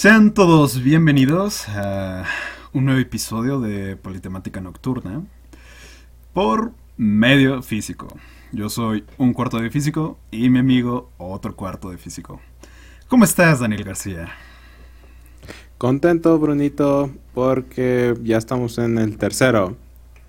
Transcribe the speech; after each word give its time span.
Sean 0.00 0.32
todos 0.32 0.82
bienvenidos 0.82 1.68
a 1.68 2.24
un 2.72 2.86
nuevo 2.86 2.98
episodio 3.00 3.60
de 3.60 3.96
Politemática 3.96 4.62
Nocturna 4.62 5.24
por 6.32 6.72
medio 6.96 7.60
físico. 7.60 8.08
Yo 8.50 8.70
soy 8.70 9.04
un 9.18 9.34
cuarto 9.34 9.58
de 9.58 9.68
físico 9.68 10.18
y 10.30 10.48
mi 10.48 10.60
amigo 10.60 11.10
otro 11.18 11.54
cuarto 11.54 11.90
de 11.90 11.98
físico. 11.98 12.40
¿Cómo 13.08 13.24
estás, 13.24 13.60
Daniel 13.60 13.84
García? 13.84 14.30
Contento, 15.76 16.38
Brunito, 16.38 17.10
porque 17.34 18.14
ya 18.22 18.38
estamos 18.38 18.78
en 18.78 18.96
el 18.96 19.18
tercero. 19.18 19.76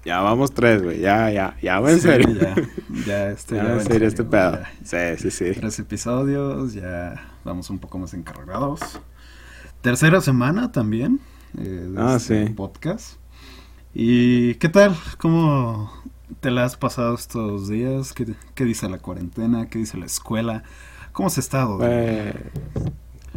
Ya 0.03 0.19
vamos 0.19 0.53
tres, 0.53 0.83
güey. 0.83 0.99
Ya, 0.99 1.31
ya, 1.31 1.55
ya 1.61 1.79
va 1.79 1.91
en 1.91 2.01
Sí, 2.01 2.09
serio. 2.09 2.27
Ya, 2.37 2.55
ya, 3.05 3.29
este, 3.31 3.55
Ya 3.55 3.63
ya 3.63 3.69
va 3.69 3.73
en 3.75 3.85
serio 3.85 4.07
este 4.09 4.25
pedo. 4.25 4.59
ya. 4.59 5.15
Sí, 5.15 5.29
sí, 5.29 5.31
sí. 5.31 5.57
Tres 5.57 5.79
episodios, 5.79 6.73
ya 6.73 7.31
vamos 7.45 7.69
un 7.69 7.79
poco 7.79 7.97
más 7.99 8.13
encargados. 8.13 8.99
Tercera 9.81 10.21
semana 10.21 10.71
también 10.71 11.19
eh, 11.57 11.61
de 11.91 11.99
Ah, 11.99 12.15
este 12.17 12.47
sí. 12.47 12.53
podcast. 12.53 13.15
¿Y 13.93 14.55
qué 14.55 14.69
tal? 14.69 14.95
¿Cómo 15.17 15.91
te 16.39 16.51
la 16.51 16.65
has 16.65 16.77
pasado 16.77 17.15
estos 17.15 17.67
días? 17.67 18.13
¿Qué, 18.13 18.27
qué 18.55 18.63
dice 18.65 18.87
la 18.89 18.99
cuarentena? 18.99 19.67
¿Qué 19.67 19.79
dice 19.79 19.97
la 19.97 20.05
escuela? 20.05 20.63
¿Cómo 21.13 21.27
has 21.27 21.37
estado? 21.37 21.77
Pues, 21.79 22.35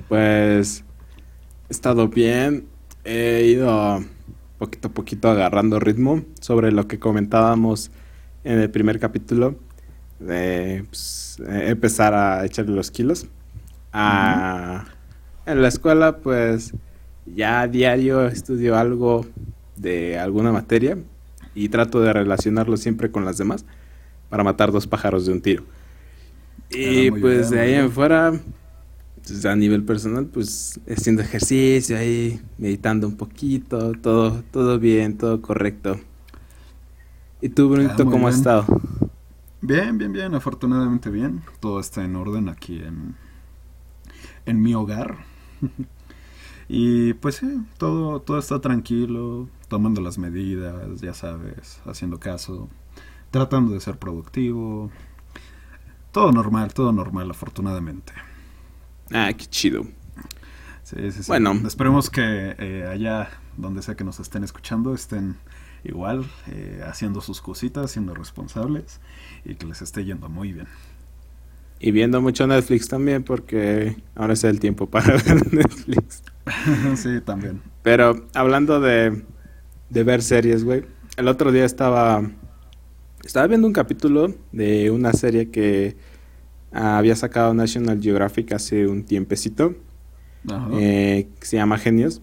pues 0.08 0.84
he 1.68 1.72
estado 1.72 2.08
bien. 2.08 2.66
He 3.04 3.46
ido 3.46 4.04
poquito 4.58 4.88
a 4.88 4.90
poquito 4.92 5.30
agarrando 5.30 5.80
ritmo 5.80 6.22
sobre 6.40 6.72
lo 6.72 6.86
que 6.86 6.98
comentábamos 6.98 7.90
en 8.44 8.60
el 8.60 8.70
primer 8.70 9.00
capítulo. 9.00 9.56
De 10.20 10.84
pues, 10.88 11.38
eh, 11.48 11.70
empezar 11.70 12.14
a 12.14 12.44
echarle 12.44 12.76
los 12.76 12.90
kilos. 12.90 13.26
Ah, 13.92 14.84
En 15.46 15.60
la 15.62 15.68
escuela, 15.68 16.18
pues 16.18 16.72
ya 17.26 17.60
a 17.62 17.68
diario 17.68 18.26
estudio 18.26 18.76
algo 18.76 19.26
de 19.76 20.18
alguna 20.18 20.52
materia 20.52 20.98
y 21.54 21.68
trato 21.68 22.00
de 22.00 22.12
relacionarlo 22.12 22.76
siempre 22.76 23.10
con 23.10 23.24
las 23.24 23.38
demás 23.38 23.64
para 24.30 24.44
matar 24.44 24.72
dos 24.72 24.86
pájaros 24.86 25.26
de 25.26 25.32
un 25.32 25.42
tiro. 25.42 25.64
Y 26.70 26.84
Ah, 26.84 27.02
muy 27.02 27.20
pues 27.20 27.50
bien, 27.50 27.50
de 27.50 27.60
ahí 27.60 27.74
bien. 27.74 27.74
en 27.74 27.90
fuera, 27.92 28.32
pues, 29.26 29.44
a 29.46 29.56
nivel 29.56 29.84
personal, 29.84 30.26
pues 30.26 30.80
haciendo 30.88 31.22
ejercicio 31.22 31.98
ahí, 31.98 32.40
meditando 32.58 33.08
un 33.08 33.16
poquito, 33.16 33.92
todo, 33.94 34.42
todo 34.52 34.78
bien, 34.78 35.18
todo 35.18 35.42
correcto. 35.42 36.00
¿Y 37.40 37.50
tú, 37.50 37.68
Brunito, 37.68 38.08
Ah, 38.08 38.08
cómo 38.08 38.28
has 38.28 38.36
bien. 38.36 38.36
estado? 38.36 38.66
Bien, 39.60 39.98
bien, 39.98 40.12
bien, 40.12 40.34
afortunadamente 40.36 41.10
bien. 41.10 41.42
Todo 41.60 41.80
está 41.80 42.04
en 42.04 42.14
orden 42.16 42.48
aquí 42.48 42.78
en, 42.80 43.16
en 44.46 44.62
mi 44.62 44.74
hogar. 44.74 45.18
y 46.68 47.14
pues 47.14 47.36
sí, 47.36 47.60
todo, 47.78 48.20
todo 48.20 48.38
está 48.38 48.60
tranquilo, 48.60 49.48
tomando 49.68 50.00
las 50.00 50.18
medidas, 50.18 51.00
ya 51.00 51.14
sabes, 51.14 51.80
haciendo 51.84 52.18
caso, 52.18 52.68
tratando 53.30 53.72
de 53.72 53.80
ser 53.80 53.98
productivo. 53.98 54.90
Todo 56.12 56.30
normal, 56.30 56.72
todo 56.72 56.92
normal, 56.92 57.30
afortunadamente. 57.30 58.12
Ah, 59.12 59.32
qué 59.32 59.46
chido. 59.46 59.84
Sí, 60.84 60.96
sí, 61.10 61.22
sí. 61.22 61.24
Bueno. 61.26 61.52
Esperemos 61.66 62.10
que 62.10 62.54
eh, 62.58 62.86
allá, 62.88 63.30
donde 63.56 63.82
sea 63.82 63.96
que 63.96 64.04
nos 64.04 64.20
estén 64.20 64.44
escuchando, 64.44 64.94
estén 64.94 65.36
igual, 65.82 66.24
eh, 66.48 66.82
haciendo 66.86 67.20
sus 67.20 67.40
cositas, 67.40 67.90
siendo 67.90 68.14
responsables 68.14 69.00
y 69.44 69.54
que 69.56 69.66
les 69.66 69.82
esté 69.82 70.04
yendo 70.04 70.28
muy 70.28 70.52
bien. 70.52 70.68
Y 71.86 71.90
viendo 71.90 72.22
mucho 72.22 72.46
Netflix 72.46 72.88
también, 72.88 73.24
porque 73.24 73.94
ahora 74.14 74.32
es 74.32 74.42
el 74.44 74.58
tiempo 74.58 74.86
para 74.88 75.12
ver 75.26 75.52
Netflix. 75.52 76.22
sí, 76.96 77.20
también. 77.22 77.60
Pero 77.82 78.24
hablando 78.32 78.80
de, 78.80 79.22
de 79.90 80.02
ver 80.02 80.22
series, 80.22 80.64
güey. 80.64 80.84
El 81.18 81.28
otro 81.28 81.52
día 81.52 81.66
estaba. 81.66 82.22
Estaba 83.22 83.46
viendo 83.48 83.66
un 83.66 83.74
capítulo 83.74 84.32
de 84.50 84.90
una 84.90 85.12
serie 85.12 85.50
que 85.50 85.94
había 86.72 87.16
sacado 87.16 87.52
National 87.52 88.00
Geographic 88.00 88.54
hace 88.54 88.86
un 88.86 89.04
tiempecito. 89.04 89.74
Ajá. 90.50 90.70
eh, 90.80 91.28
que 91.38 91.46
se 91.46 91.58
llama 91.58 91.76
Genios. 91.76 92.22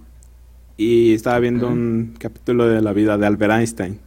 Y 0.76 1.14
estaba 1.14 1.38
viendo 1.38 1.68
un 1.68 2.16
capítulo 2.18 2.68
de 2.68 2.82
la 2.82 2.94
vida 2.94 3.16
de 3.20 3.28
Albert 3.28 3.54
Einstein. 3.54 4.00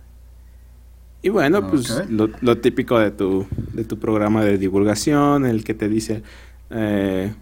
Y 1.25 1.31
bueno, 1.31 1.67
pues 1.71 2.07
lo, 2.11 2.29
lo 2.43 2.59
típico 2.59 2.99
de 2.99 3.11
tu, 3.11 3.47
de 3.73 3.85
tu 3.85 3.99
programa 3.99 4.45
de 4.45 4.59
divulgación, 4.59 5.47
el 5.47 5.65
que 5.65 5.73
te 5.73 5.89
dice, 5.89 6.23
eh, 6.69 7.33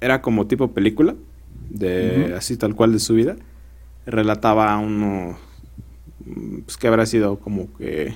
era 0.00 0.22
como 0.22 0.46
tipo 0.46 0.72
película, 0.72 1.16
de 1.68 2.34
así 2.36 2.56
tal 2.56 2.76
cual 2.76 2.92
de 2.92 3.00
su 3.00 3.14
vida. 3.14 3.34
Relataba 4.06 4.78
uno, 4.78 5.36
mm, 6.24 6.60
pues 6.60 6.76
que 6.76 6.86
habrá 6.86 7.04
sido 7.04 7.40
como 7.40 7.74
que 7.74 8.14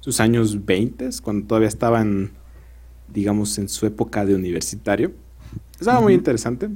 sus 0.00 0.18
años 0.18 0.64
20, 0.64 1.10
cuando 1.22 1.46
todavía 1.46 1.68
estaba 1.68 2.00
en, 2.00 2.30
digamos, 3.12 3.58
en 3.58 3.68
su 3.68 3.84
época 3.84 4.24
de 4.24 4.34
universitario. 4.34 5.12
Estaba 5.78 6.00
muy 6.00 6.14
interesante. 6.14 6.70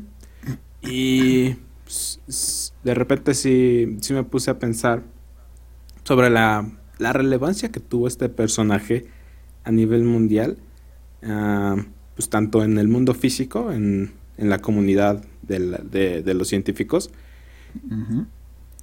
Y 0.83 1.55
pues, 1.85 2.75
de 2.85 2.95
repente 2.95 3.33
sí, 3.33 3.97
sí 4.03 4.13
me 4.13 4.25
puse 4.25 4.51
a 4.51 4.59
pensar 4.59 5.05
sobre 6.05 6.29
la, 6.29 6.71
la 6.99 7.13
relevancia 7.13 7.71
que 7.71 7.81
tuvo 7.81 8.07
este 8.09 8.29
personaje 8.29 9.07
a 9.65 9.71
nivel 9.71 10.05
mundial, 10.05 10.59
ah, 11.23 11.77
pues 12.17 12.29
tanto 12.29 12.65
en 12.65 12.79
el 12.79 12.89
mundo 12.89 13.15
físico, 13.15 13.73
en, 13.73 14.13
en 14.37 14.51
la 14.51 14.59
comunidad 14.59 15.23
de, 15.43 15.59
la- 15.61 15.79
de- 15.79 16.23
de 16.23 16.35
los 16.35 16.49
científicos, 16.49 17.11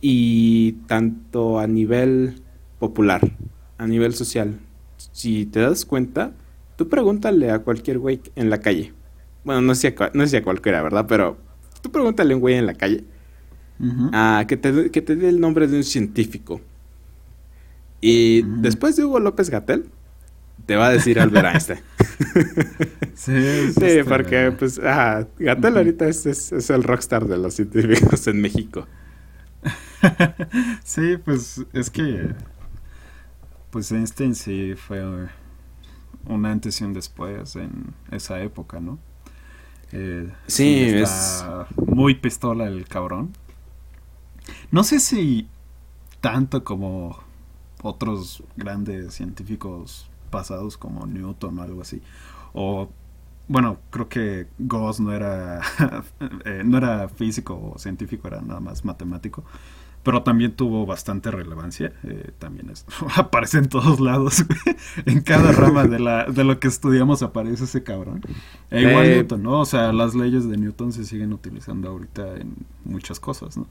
y 0.01 0.73
tanto 0.87 1.59
a 1.59 1.67
nivel 1.67 2.41
popular, 2.79 3.21
a 3.77 3.87
nivel 3.87 4.13
social. 4.13 4.59
Si 5.11 5.45
te 5.45 5.59
das 5.59 5.85
cuenta, 5.85 6.33
tú 6.77 6.87
pregúntale 6.89 7.51
a 7.51 7.59
cualquier 7.59 7.99
güey 7.99 8.21
en 8.35 8.49
la 8.49 8.59
calle. 8.59 8.93
Bueno, 9.43 9.61
no 9.61 9.75
sé, 9.75 9.95
a 9.99 10.11
no 10.13 10.25
sé 10.27 10.37
a 10.37 10.43
cualquiera, 10.43 10.81
¿verdad? 10.81 11.05
Pero 11.07 11.37
tú 11.81 11.91
pregúntale 11.91 12.33
a 12.33 12.35
un 12.37 12.41
güey 12.41 12.55
en 12.55 12.65
la 12.65 12.73
calle 12.75 13.03
ah, 14.13 14.45
que, 14.47 14.57
te, 14.57 14.91
que 14.91 15.01
te 15.01 15.15
dé 15.15 15.29
el 15.29 15.39
nombre 15.39 15.67
de 15.67 15.77
un 15.77 15.83
científico. 15.83 16.61
Y 18.07 18.43
después 18.61 18.95
de 18.95 19.03
Hugo 19.05 19.19
López 19.19 19.49
Gatel, 19.49 19.89
te 20.67 20.75
va 20.75 20.87
a 20.87 20.89
decir 20.91 21.19
Albert 21.19 21.47
Einstein. 21.53 21.79
Sí, 23.15 23.31
es 23.35 23.75
sí, 23.75 23.97
porque 24.07 24.51
pues, 24.51 24.77
Gatel 24.79 25.77
ahorita 25.77 26.07
es, 26.07 26.25
es- 26.25 26.51
es 26.51 26.69
el 26.69 26.83
rockstar 26.83 27.25
de 27.25 27.37
los 27.37 27.55
científicos 27.55 28.27
en 28.27 28.41
México. 28.41 28.85
sí, 30.83 31.17
pues 31.23 31.65
es 31.73 31.89
que. 31.89 32.33
Pues 33.71 33.91
Einstein 33.91 34.35
sí 34.35 34.75
fue 34.75 35.03
un 36.25 36.45
antes 36.45 36.79
y 36.79 36.83
un 36.83 36.93
después 36.93 37.55
en 37.55 37.93
esa 38.11 38.39
época, 38.41 38.79
¿no? 38.79 38.99
Eh, 39.91 40.29
Sí, 40.47 40.89
está 40.93 41.67
muy 41.87 42.15
pistola 42.15 42.67
el 42.67 42.87
cabrón. 42.87 43.33
No 44.71 44.83
sé 44.83 44.99
si 44.99 45.47
tanto 46.21 46.63
como 46.63 47.19
otros 47.85 48.43
grandes 48.57 49.13
científicos 49.13 50.09
pasados 50.29 50.77
como 50.77 51.05
Newton 51.05 51.59
o 51.59 51.61
algo 51.63 51.81
así. 51.81 52.01
O 52.53 52.89
bueno, 53.47 53.77
creo 53.91 54.09
que 54.09 54.47
Gauss 54.57 54.99
no 54.99 55.13
era 55.13 55.61
eh, 56.45 56.63
no 56.65 56.77
era 56.77 57.07
físico 57.09 57.73
o 57.75 57.79
científico, 57.79 58.27
era 58.27 58.41
nada 58.41 58.59
más 58.59 58.83
matemático. 58.85 59.43
Pero 60.03 60.21
también 60.21 60.55
tuvo 60.55 60.85
bastante 60.85 61.31
relevancia. 61.31 61.91
eh, 62.03 62.31
también 62.37 62.69
es, 62.69 62.85
aparece 63.15 63.57
en 63.57 63.69
todos 63.69 63.99
lados. 63.99 64.45
en 65.05 65.21
cada 65.21 65.51
rama 65.51 65.85
de, 65.85 65.99
la, 65.99 66.25
de 66.25 66.43
lo 66.43 66.59
que 66.59 66.67
estudiamos 66.67 67.23
aparece 67.23 67.63
ese 67.63 67.83
cabrón. 67.83 68.21
E 68.69 68.81
igual 68.83 69.07
Eh, 69.07 69.15
Newton, 69.15 69.41
¿no? 69.43 69.59
O 69.61 69.65
sea, 69.65 69.91
las 69.93 70.13
leyes 70.13 70.47
de 70.47 70.57
Newton 70.57 70.93
se 70.93 71.05
siguen 71.05 71.33
utilizando 71.33 71.89
ahorita 71.89 72.37
en 72.37 72.55
muchas 72.83 73.19
cosas, 73.19 73.57
¿no? 73.57 73.67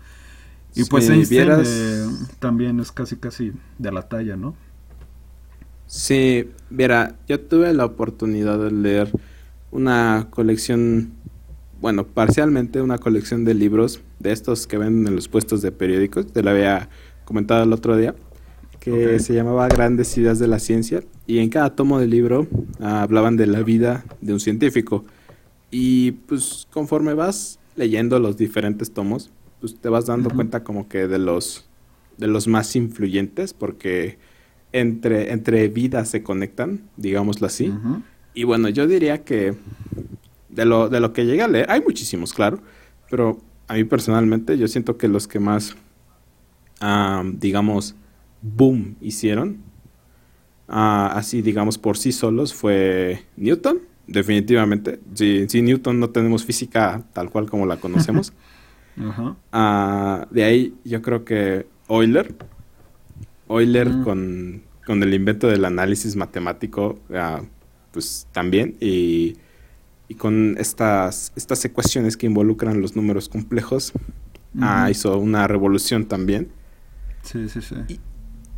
Y 0.75 0.85
pues 0.85 1.07
Si 1.07 1.13
Einstein 1.13 1.39
vieras- 1.47 1.69
eh, 1.71 2.07
también 2.41 2.81
es 2.81 2.91
casi 2.93 3.17
casi 3.17 3.53
de 3.79 3.93
la 3.93 4.03
talla, 4.09 4.37
¿no? 4.37 4.55
Sí, 5.87 6.49
mira, 6.71 7.17
yo 7.29 7.39
tuve 7.41 7.73
la 7.75 7.85
oportunidad 7.85 8.59
de 8.59 8.71
leer 8.71 9.11
una 9.71 10.29
colección, 10.31 11.13
bueno, 11.81 12.07
parcialmente 12.07 12.81
una 12.81 12.99
colección 12.99 13.45
de 13.45 13.55
libros 13.55 14.01
de 14.19 14.33
estos 14.33 14.67
que 14.67 14.79
venden 14.79 15.09
en 15.09 15.17
los 15.17 15.29
puestos 15.29 15.63
de 15.63 15.71
periódicos, 15.73 16.27
te 16.33 16.43
lo 16.43 16.51
había 16.51 16.89
comentado 17.25 17.63
el 17.65 17.73
otro 17.73 17.97
día, 17.97 18.15
que 18.81 19.19
se 19.19 19.35
llamaba 19.35 19.69
Grandes 19.69 20.17
Ideas 20.19 20.39
de 20.39 20.49
la 20.49 20.59
Ciencia, 20.59 21.03
y 21.27 21.39
en 21.39 21.49
cada 21.51 21.75
tomo 21.75 21.99
del 22.01 22.11
libro 22.11 22.47
ah, 22.81 23.03
hablaban 23.03 23.37
de 23.37 23.47
la 23.47 23.63
vida 23.63 24.05
de 24.21 24.33
un 24.33 24.41
científico. 24.41 25.05
Y 25.71 26.13
pues 26.13 26.67
conforme 26.71 27.15
vas 27.15 27.59
leyendo 27.77 28.19
los 28.19 28.37
diferentes 28.37 28.91
tomos, 28.93 29.31
pues 29.65 29.81
te 29.81 29.89
vas 29.89 30.05
dando 30.05 30.29
cuenta 30.29 30.63
como 30.63 30.91
que 30.91 31.09
de 31.09 31.19
los 31.19 31.65
de 32.19 32.27
los 32.27 32.47
más 32.49 32.77
influyentes, 32.77 33.55
porque 33.55 34.19
entre, 34.73 35.33
entre 35.33 35.69
vidas 35.69 36.11
se 36.11 36.23
conectan, 36.23 36.83
digámoslo 36.99 37.47
así. 37.47 37.73
Y 38.35 38.45
bueno, 38.45 38.69
yo 38.69 38.87
diría 38.87 39.25
que 39.25 39.55
de 40.51 40.67
lo, 40.67 40.91
de 40.91 41.01
lo 41.01 41.15
que 41.15 41.25
llegué 41.25 41.41
a 41.41 41.49
leer, 41.49 41.71
hay 41.71 41.81
muchísimos, 41.81 42.35
claro, 42.35 42.61
pero 43.09 43.41
a 43.67 43.73
mí 43.73 43.85
personalmente, 43.85 44.59
yo 44.59 44.69
siento 44.69 44.99
que 44.99 45.09
los 45.09 45.27
que 45.27 45.41
más, 45.41 45.75
digamos, 47.39 47.95
boom 48.43 48.97
hicieron, 49.01 49.63
ah, 50.69 51.11
así 51.17 51.41
digamos 51.41 51.79
por 51.79 51.97
sí 51.97 52.13
solos, 52.13 52.53
fue 52.53 53.25
Newton, 53.39 53.79
definitivamente. 54.07 55.01
Sin, 55.15 55.65
Newton 55.65 55.99
no 55.99 56.11
tenemos 56.11 56.45
física 56.45 57.03
tal 57.15 57.31
cual 57.31 57.49
como 57.49 57.65
la 57.65 57.79
conocemos. 57.79 58.35
Ah, 59.53 60.27
de 60.31 60.45
ahí 60.45 60.75
yo 60.85 61.03
creo 61.03 61.25
que 61.25 61.67
Euler, 61.89 62.35
Euler 63.49 63.89
mm. 63.89 64.05
con, 64.05 64.63
con, 64.87 65.03
el 65.03 65.15
invento 65.15 65.49
del 65.49 65.65
análisis 65.65 66.17
matemático, 66.17 66.99
ah, 67.13 67.43
pues 67.93 68.29
también, 68.33 68.77
y 68.81 69.37
y 70.09 70.15
con 70.15 70.57
estas, 70.59 71.33
estas 71.37 71.65
ecuaciones 71.65 72.17
que 72.17 72.27
involucran 72.27 72.81
los 72.81 72.95
números 72.97 73.29
complejos, 73.29 73.93
ah, 74.61 74.91
hizo 74.91 75.19
una 75.19 75.47
revolución 75.47 76.07
también. 76.07 76.49
Sí, 77.23 77.49
sí, 77.49 77.61
sí. 77.63 77.99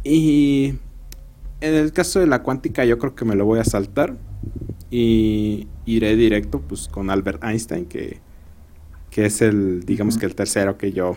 Y, 0.02 0.74
en 1.60 1.74
el 1.74 1.92
caso 1.92 2.20
de 2.20 2.26
la 2.26 2.42
cuántica 2.42 2.84
yo 2.84 2.98
creo 2.98 3.14
que 3.14 3.24
me 3.24 3.34
lo 3.34 3.46
voy 3.46 3.60
a 3.60 3.64
saltar 3.64 4.16
y 4.90 5.68
iré 5.86 6.14
directo 6.16 6.60
pues 6.60 6.88
con 6.88 7.10
Albert 7.10 7.42
Einstein, 7.44 7.86
que, 7.86 8.20
que 9.16 9.24
es 9.24 9.40
el, 9.40 9.86
digamos 9.86 10.18
que 10.18 10.26
el 10.26 10.34
tercero 10.34 10.76
que 10.76 10.92
yo, 10.92 11.16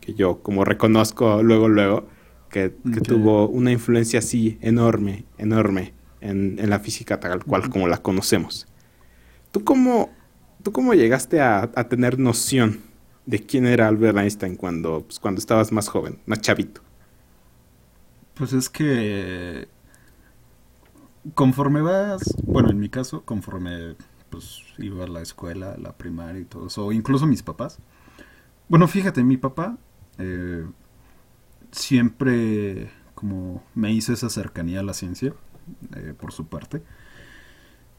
que 0.00 0.14
yo 0.14 0.42
como 0.42 0.64
reconozco 0.64 1.44
luego, 1.44 1.68
luego, 1.68 2.08
que, 2.48 2.70
tuvo 2.70 3.46
una 3.46 3.70
influencia 3.70 4.18
así 4.18 4.58
enorme, 4.60 5.26
enorme 5.38 5.94
en, 6.20 6.58
en 6.58 6.68
la 6.68 6.80
física 6.80 7.20
tal 7.20 7.44
cual 7.44 7.70
como 7.70 7.86
la 7.86 7.98
conocemos. 7.98 8.66
¿Tú 9.52 9.62
cómo, 9.62 10.10
tú 10.64 10.72
cómo 10.72 10.92
llegaste 10.92 11.40
a, 11.40 11.70
tener 11.88 12.18
noción 12.18 12.80
de 13.26 13.46
quién 13.46 13.64
era 13.64 13.86
Albert 13.86 14.18
Einstein 14.18 14.56
cuando, 14.56 15.04
pues, 15.04 15.20
cuando 15.20 15.38
estabas 15.38 15.70
más 15.70 15.86
joven, 15.86 16.18
más 16.26 16.40
chavito? 16.40 16.80
Pues 18.34 18.52
es 18.52 18.68
que 18.68 19.68
conforme 21.34 21.80
vas, 21.80 22.22
bueno, 22.42 22.70
en 22.70 22.80
mi 22.80 22.88
caso, 22.88 23.22
conforme 23.24 23.94
pues 24.30 24.62
iba 24.78 25.04
a 25.04 25.08
la 25.08 25.20
escuela, 25.20 25.76
la 25.76 25.92
primaria 25.92 26.40
y 26.40 26.44
todo 26.44 26.68
eso, 26.68 26.92
incluso 26.92 27.26
mis 27.26 27.42
papás. 27.42 27.78
Bueno, 28.68 28.86
fíjate, 28.86 29.24
mi 29.24 29.36
papá 29.36 29.76
eh, 30.18 30.66
siempre 31.72 32.90
como 33.14 33.62
me 33.74 33.92
hizo 33.92 34.12
esa 34.12 34.30
cercanía 34.30 34.80
a 34.80 34.82
la 34.82 34.94
ciencia, 34.94 35.34
eh, 35.94 36.14
por 36.18 36.32
su 36.32 36.46
parte. 36.46 36.82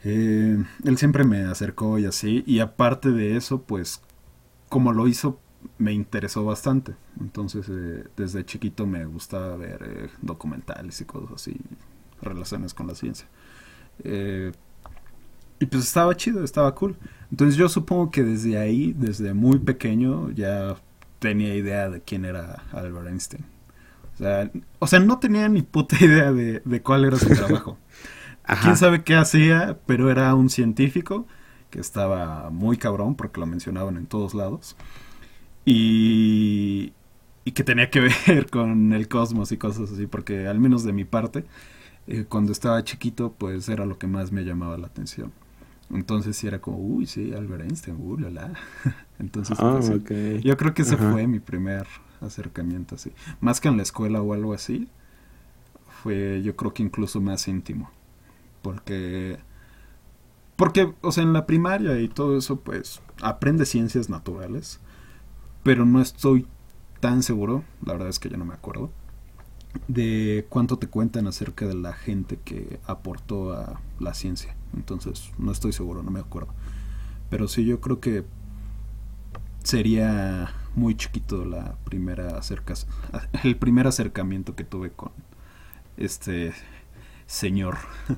Eh, 0.04 0.64
él 0.84 0.98
siempre 0.98 1.24
me 1.24 1.44
acercó 1.44 2.00
y 2.00 2.06
así, 2.06 2.44
y 2.48 2.60
aparte 2.60 3.12
de 3.12 3.38
eso, 3.38 3.62
pues 3.62 4.02
como 4.70 4.94
lo 4.94 5.08
hizo, 5.08 5.40
me 5.78 5.94
interesó 5.94 6.44
bastante. 6.46 6.96
Entonces, 7.20 7.70
desde 8.18 8.46
chiquito 8.46 8.88
me 8.88 9.06
gustaba 9.06 9.56
ver 9.58 10.10
documentales 10.22 11.02
y 11.02 11.06
cosas 11.06 11.34
así, 11.34 11.56
relaciones 12.22 12.74
con 12.74 12.88
la 12.88 12.96
ciencia. 12.96 13.28
Y 15.62 15.68
pues 15.68 15.84
estaba 15.84 16.18
chido, 16.18 16.44
estaba 16.44 16.74
cool. 16.74 16.98
Entonces 17.30 17.56
yo 17.56 17.70
supongo 17.70 18.10
que 18.10 18.24
desde 18.24 18.58
ahí, 18.58 18.94
desde 18.98 19.36
muy 19.36 19.60
pequeño, 19.60 20.32
ya 20.32 20.76
tenía 21.20 21.56
idea 21.56 21.88
de 21.88 22.02
quién 22.02 22.26
era 22.26 22.64
Albert 22.74 23.08
Einstein. 23.08 23.46
O 24.16 24.18
sea, 24.18 24.52
o 24.80 24.88
sea 24.88 25.00
no 25.00 25.20
tenía 25.20 25.48
ni 25.50 25.62
puta 25.62 25.96
idea 26.04 26.32
de, 26.34 26.64
de 26.66 26.82
cuál 26.82 27.06
era 27.06 27.18
su 27.18 27.30
trabajo. 27.36 27.78
Quién 28.64 28.76
sabe 28.76 29.04
qué 29.04 29.14
hacía, 29.14 29.78
pero 29.86 30.10
era 30.10 30.34
un 30.34 30.50
científico 30.50 31.28
que 31.70 31.80
estaba 31.80 32.50
muy 32.50 32.78
cabrón 32.78 33.16
porque 33.16 33.40
lo 33.40 33.46
mencionaban 33.46 33.98
en 33.98 34.08
todos 34.08 34.34
lados. 34.34 34.76
Y, 35.64 36.92
y 37.46 37.52
que 37.52 37.64
tenía 37.64 37.92
que 37.92 38.00
ver 38.28 38.50
con 38.50 38.94
el 38.94 39.08
cosmos 39.08 39.52
y 39.52 39.58
cosas 39.58 39.92
así, 39.92 40.08
porque 40.08 40.48
al 40.48 40.60
menos 40.60 40.84
de 40.84 40.92
mi 40.92 41.06
parte, 41.06 41.46
eh, 42.08 42.26
cuando 42.28 42.52
estaba 42.52 42.84
chiquito, 42.84 43.36
pues 43.38 43.70
era 43.70 43.86
lo 43.86 44.00
que 44.00 44.08
más 44.08 44.32
me 44.32 44.44
llamaba 44.44 44.76
la 44.80 44.88
atención. 44.88 45.32
Entonces 45.94 46.38
sí 46.38 46.48
era 46.48 46.60
como, 46.60 46.78
uy, 46.78 47.06
sí, 47.06 47.34
Albert 47.34 47.64
Einstein, 47.64 47.98
uh, 48.00 48.18
la, 48.18 48.30
la. 48.30 48.54
Entonces, 49.20 49.58
ah, 49.60 49.80
pues, 49.80 50.44
yo 50.44 50.58
creo 50.58 50.74
que 50.74 50.84
ese 50.84 50.98
fue 50.98 51.28
mi 51.28 51.40
primer 51.40 51.86
acercamiento 52.22 52.96
así. 52.96 53.12
Más 53.40 53.60
que 53.60 53.68
en 53.68 53.78
la 53.78 53.84
escuela 53.84 54.22
o 54.22 54.34
algo 54.34 54.54
así, 54.54 54.88
fue 56.02 56.42
yo 56.44 56.56
creo 56.56 56.74
que 56.74 56.84
incluso 56.84 57.20
más 57.20 57.48
íntimo. 57.48 57.92
Porque, 58.62 59.40
porque, 60.56 60.94
o 61.02 61.12
sea, 61.12 61.24
en 61.24 61.34
la 61.34 61.46
primaria 61.46 62.00
y 62.00 62.08
todo 62.08 62.38
eso, 62.38 62.60
pues, 62.62 63.02
aprende 63.22 63.66
ciencias 63.66 64.10
naturales, 64.10 64.80
pero 65.64 65.86
no 65.86 66.02
estoy 66.02 66.48
tan 67.00 67.24
seguro, 67.24 67.64
la 67.84 67.94
verdad 67.94 68.10
es 68.10 68.20
que 68.20 68.30
ya 68.30 68.38
no 68.38 68.46
me 68.46 68.54
acuerdo, 68.54 68.92
de 69.88 70.46
cuánto 70.50 70.78
te 70.78 70.88
cuentan 70.88 71.28
acerca 71.28 71.66
de 71.66 71.74
la 71.74 71.94
gente 71.94 72.40
que 72.44 72.80
aportó 72.86 73.54
a 73.54 73.80
la 74.02 74.14
ciencia. 74.14 74.56
Entonces, 74.76 75.32
no 75.38 75.52
estoy 75.52 75.74
seguro, 75.74 76.04
no 76.04 76.12
me 76.12 76.20
acuerdo. 76.20 76.54
Pero 77.30 77.48
sí, 77.48 77.66
yo 77.66 77.80
creo 77.80 78.00
que 78.00 78.26
sería 79.64 80.52
muy 80.76 80.96
chiquito 80.96 81.46
la 81.46 81.76
primera 81.84 82.38
acercas 82.38 82.88
el 83.44 83.58
primer 83.58 83.88
acercamiento 83.88 84.56
que 84.56 84.64
tuve 84.64 84.92
con 84.92 85.12
este 85.98 86.54
señor. 87.26 87.78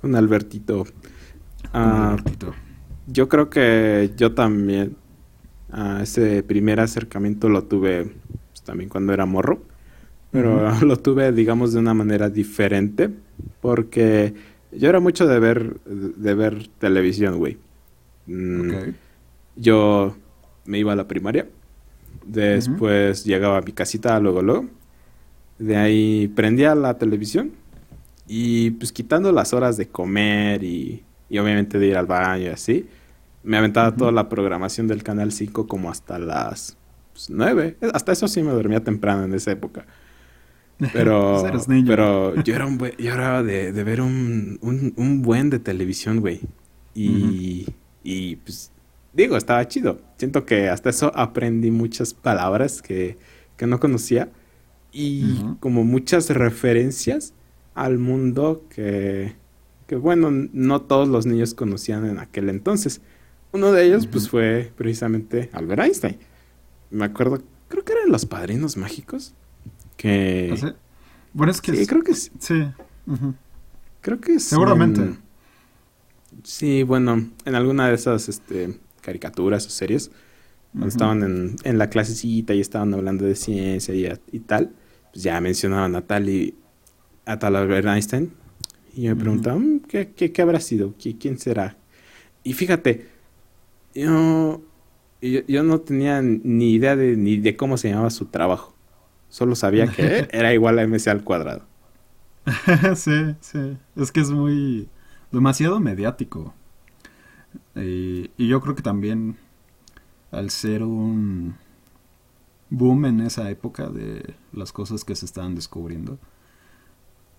Con 0.00 0.14
Albertito. 0.14 0.84
Ah, 1.72 2.10
Albertito. 2.10 2.54
Yo 3.08 3.28
creo 3.28 3.50
que 3.50 4.12
yo 4.16 4.32
también 4.32 4.96
ah, 5.72 5.98
ese 6.02 6.44
primer 6.44 6.78
acercamiento 6.78 7.48
lo 7.48 7.64
tuve 7.64 8.04
pues, 8.04 8.62
también 8.62 8.88
cuando 8.88 9.12
era 9.12 9.26
morro, 9.26 9.60
pero 10.30 10.70
lo 10.82 10.98
tuve, 10.98 11.32
digamos, 11.32 11.72
de 11.72 11.80
una 11.80 11.94
manera 11.94 12.30
diferente, 12.30 13.10
porque 13.60 14.34
yo 14.72 14.88
era 14.88 15.00
mucho 15.00 15.26
de 15.26 15.38
ver, 15.38 15.80
de 15.84 16.34
ver 16.34 16.68
televisión, 16.78 17.38
güey. 17.38 17.58
Mm, 18.26 18.72
yo 19.56 20.16
me 20.64 20.78
iba 20.78 20.92
a 20.92 20.96
la 20.96 21.08
primaria, 21.08 21.48
después 22.26 23.24
llegaba 23.24 23.58
a 23.58 23.62
mi 23.62 23.72
casita 23.72 24.18
luego, 24.20 24.42
luego, 24.42 24.66
de 25.58 25.76
ahí 25.76 26.28
prendía 26.28 26.74
la 26.74 26.98
televisión 26.98 27.52
y 28.26 28.72
pues 28.72 28.92
quitando 28.92 29.32
las 29.32 29.54
horas 29.54 29.76
de 29.76 29.88
comer 29.88 30.62
y, 30.62 31.02
obviamente 31.30 31.78
de 31.78 31.86
ir 31.88 31.96
al 31.96 32.06
baño 32.06 32.44
y 32.44 32.48
así, 32.48 32.86
me 33.42 33.56
aventaba 33.56 33.96
toda 33.96 34.12
la 34.12 34.28
programación 34.28 34.86
del 34.86 35.02
Canal 35.02 35.32
5 35.32 35.66
como 35.66 35.90
hasta 35.90 36.18
las 36.18 36.76
9. 37.28 37.76
Pues, 37.80 37.94
hasta 37.94 38.12
eso 38.12 38.28
sí 38.28 38.42
me 38.42 38.52
dormía 38.52 38.84
temprano 38.84 39.24
en 39.24 39.34
esa 39.34 39.50
época. 39.52 39.86
Pero, 40.92 41.42
pero 41.42 41.64
yo 42.44 42.54
era, 42.54 42.66
un 42.66 42.78
yo 42.98 43.12
era 43.12 43.42
de, 43.42 43.72
ver 43.72 44.00
un, 44.00 44.58
un, 44.62 45.22
buen 45.22 45.50
de 45.50 45.58
televisión, 45.58 46.20
güey. 46.20 46.40
Y, 46.94 47.66
y 48.04 48.36
pues 48.36 48.70
digo, 49.12 49.36
estaba 49.36 49.66
chido. 49.66 50.00
Siento 50.16 50.46
que 50.46 50.68
hasta 50.68 50.90
eso 50.90 51.10
aprendí 51.14 51.70
muchas 51.72 52.14
palabras 52.14 52.80
que, 52.80 53.18
que 53.56 53.66
no 53.66 53.80
conocía 53.80 54.30
y 54.92 55.42
como 55.60 55.84
muchas 55.84 56.30
referencias 56.30 57.34
al 57.74 57.98
mundo 57.98 58.64
que, 58.70 59.34
que, 59.86 59.96
bueno, 59.96 60.30
no 60.30 60.82
todos 60.82 61.08
los 61.08 61.26
niños 61.26 61.54
conocían 61.54 62.06
en 62.06 62.18
aquel 62.18 62.48
entonces. 62.48 63.00
Uno 63.52 63.72
de 63.72 63.86
ellos, 63.86 64.06
pues, 64.06 64.28
fue 64.28 64.72
precisamente 64.76 65.50
Albert 65.52 65.82
Einstein. 65.82 66.18
Me 66.90 67.04
acuerdo, 67.04 67.42
creo 67.68 67.84
que 67.84 67.92
eran 67.92 68.10
los 68.10 68.26
padrinos 68.26 68.76
mágicos. 68.76 69.34
Que. 69.98 70.58
¿Ah, 70.62 70.74
bueno, 71.34 71.52
es 71.52 71.60
que. 71.60 71.76
Sí, 71.76 71.86
creo 71.86 72.02
que 72.02 72.14
sí. 72.14 72.30
Sí. 72.38 72.64
Creo 74.00 74.20
que 74.20 74.40
Seguramente. 74.40 75.02
Sí, 76.44 76.82
bueno, 76.84 77.28
en 77.44 77.54
alguna 77.54 77.88
de 77.88 77.94
esas 77.94 78.28
este, 78.28 78.78
caricaturas 79.02 79.66
o 79.66 79.70
series, 79.70 80.10
cuando 80.72 80.88
estaban 80.88 81.22
en, 81.22 81.56
en, 81.64 81.78
la 81.78 81.90
clasecita 81.90 82.54
y 82.54 82.60
estaban 82.60 82.94
hablando 82.94 83.24
de 83.24 83.34
ciencia 83.34 83.94
y, 83.94 84.06
y 84.30 84.38
tal, 84.40 84.70
pues 85.12 85.24
ya 85.24 85.40
mencionaban 85.40 85.96
a 85.96 86.02
tal 86.02 86.28
y 86.28 86.54
a 87.26 87.38
tal 87.38 87.56
Albert 87.56 87.86
Einstein. 87.86 88.32
Y 88.94 89.08
me 89.08 89.16
preguntaba, 89.16 89.58
mm, 89.58 89.80
¿qué, 89.80 90.10
qué, 90.12 90.42
habrá 90.42 90.60
sido? 90.60 90.94
¿Quién 90.98 91.38
será? 91.38 91.76
Y 92.42 92.54
fíjate, 92.54 93.06
yo, 93.94 94.62
yo, 95.20 95.62
no 95.62 95.80
tenía 95.80 96.22
ni 96.22 96.72
idea 96.72 96.96
de, 96.96 97.16
ni 97.16 97.36
de 97.36 97.56
cómo 97.56 97.76
se 97.76 97.90
llamaba 97.90 98.10
su 98.10 98.26
trabajo. 98.26 98.74
Solo 99.28 99.54
sabía 99.54 99.88
que 99.88 100.28
era 100.32 100.52
igual 100.54 100.78
a 100.78 100.86
MC 100.86 101.08
al 101.08 101.24
cuadrado. 101.24 101.62
sí, 102.96 103.36
sí. 103.40 103.76
Es 103.96 104.12
que 104.12 104.20
es 104.20 104.30
muy... 104.30 104.88
demasiado 105.30 105.80
mediático. 105.80 106.54
Y, 107.74 108.30
y 108.36 108.48
yo 108.48 108.60
creo 108.60 108.74
que 108.74 108.82
también 108.82 109.36
al 110.30 110.50
ser 110.50 110.82
un 110.82 111.56
boom 112.70 113.06
en 113.06 113.20
esa 113.20 113.50
época 113.50 113.88
de 113.88 114.34
las 114.52 114.72
cosas 114.72 115.04
que 115.04 115.14
se 115.14 115.24
estaban 115.26 115.54
descubriendo, 115.54 116.18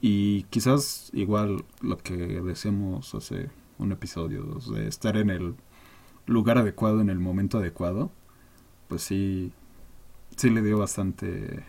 y 0.01 0.43
quizás 0.43 1.09
igual 1.13 1.65
lo 1.81 1.97
que 1.97 2.15
decíamos 2.15 3.13
hace 3.15 3.49
un 3.77 3.91
episodio, 3.91 4.59
de 4.73 4.87
estar 4.87 5.17
en 5.17 5.29
el 5.29 5.55
lugar 6.25 6.57
adecuado 6.57 7.01
en 7.01 7.09
el 7.09 7.19
momento 7.19 7.57
adecuado, 7.57 8.11
pues 8.87 9.03
sí, 9.03 9.51
sí 10.35 10.49
le 10.49 10.61
dio 10.61 10.77
bastante... 10.77 11.63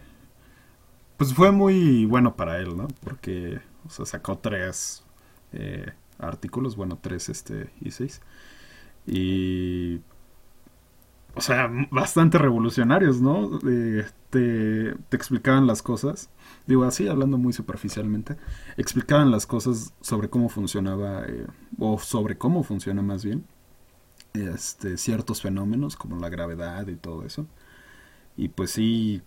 Pues 1.21 1.35
fue 1.35 1.53
muy 1.53 2.07
bueno 2.07 2.35
para 2.35 2.61
él, 2.61 2.75
¿no? 2.79 2.89
Porque, 3.05 3.61
o 3.87 3.91
sea, 3.91 4.07
sacó 4.07 4.39
tres 4.39 5.05
eh, 5.53 5.93
artículos, 6.19 6.77
bueno, 6.77 6.99
tres 6.99 7.29
este, 7.29 7.69
y 7.83 7.91
seis. 7.91 8.23
Y 9.07 10.01
o 11.35 11.43
sea, 11.43 11.71
bastante 11.91 12.39
revolucionarios, 12.39 13.21
¿no? 13.21 13.59
te, 14.31 14.93
explicaban 15.11 15.67
las 15.67 15.83
cosas, 15.83 16.31
digo 16.67 16.85
así, 16.85 17.07
hablando 17.07 17.37
muy 17.37 17.53
superficialmente, 17.53 18.39
explicaban 18.79 19.31
las 19.31 19.45
cosas 19.45 19.93
sobre 20.01 20.31
cómo 20.31 20.49
funcionaba, 20.49 21.27
eh, 21.27 21.47
o 21.79 21.99
sobre 21.99 22.39
cómo 22.39 22.63
funciona 22.63 23.03
más 23.03 23.27
bien, 23.27 23.45
este, 24.33 24.97
ciertos 24.97 25.43
fenómenos 25.43 25.97
como 25.97 26.19
la 26.19 26.31
gravedad 26.31 26.87
y 26.89 26.97
todo 26.97 27.27
eso. 27.27 27.47
Y 28.39 28.49
pues 28.49 28.71
sí, 28.71 29.21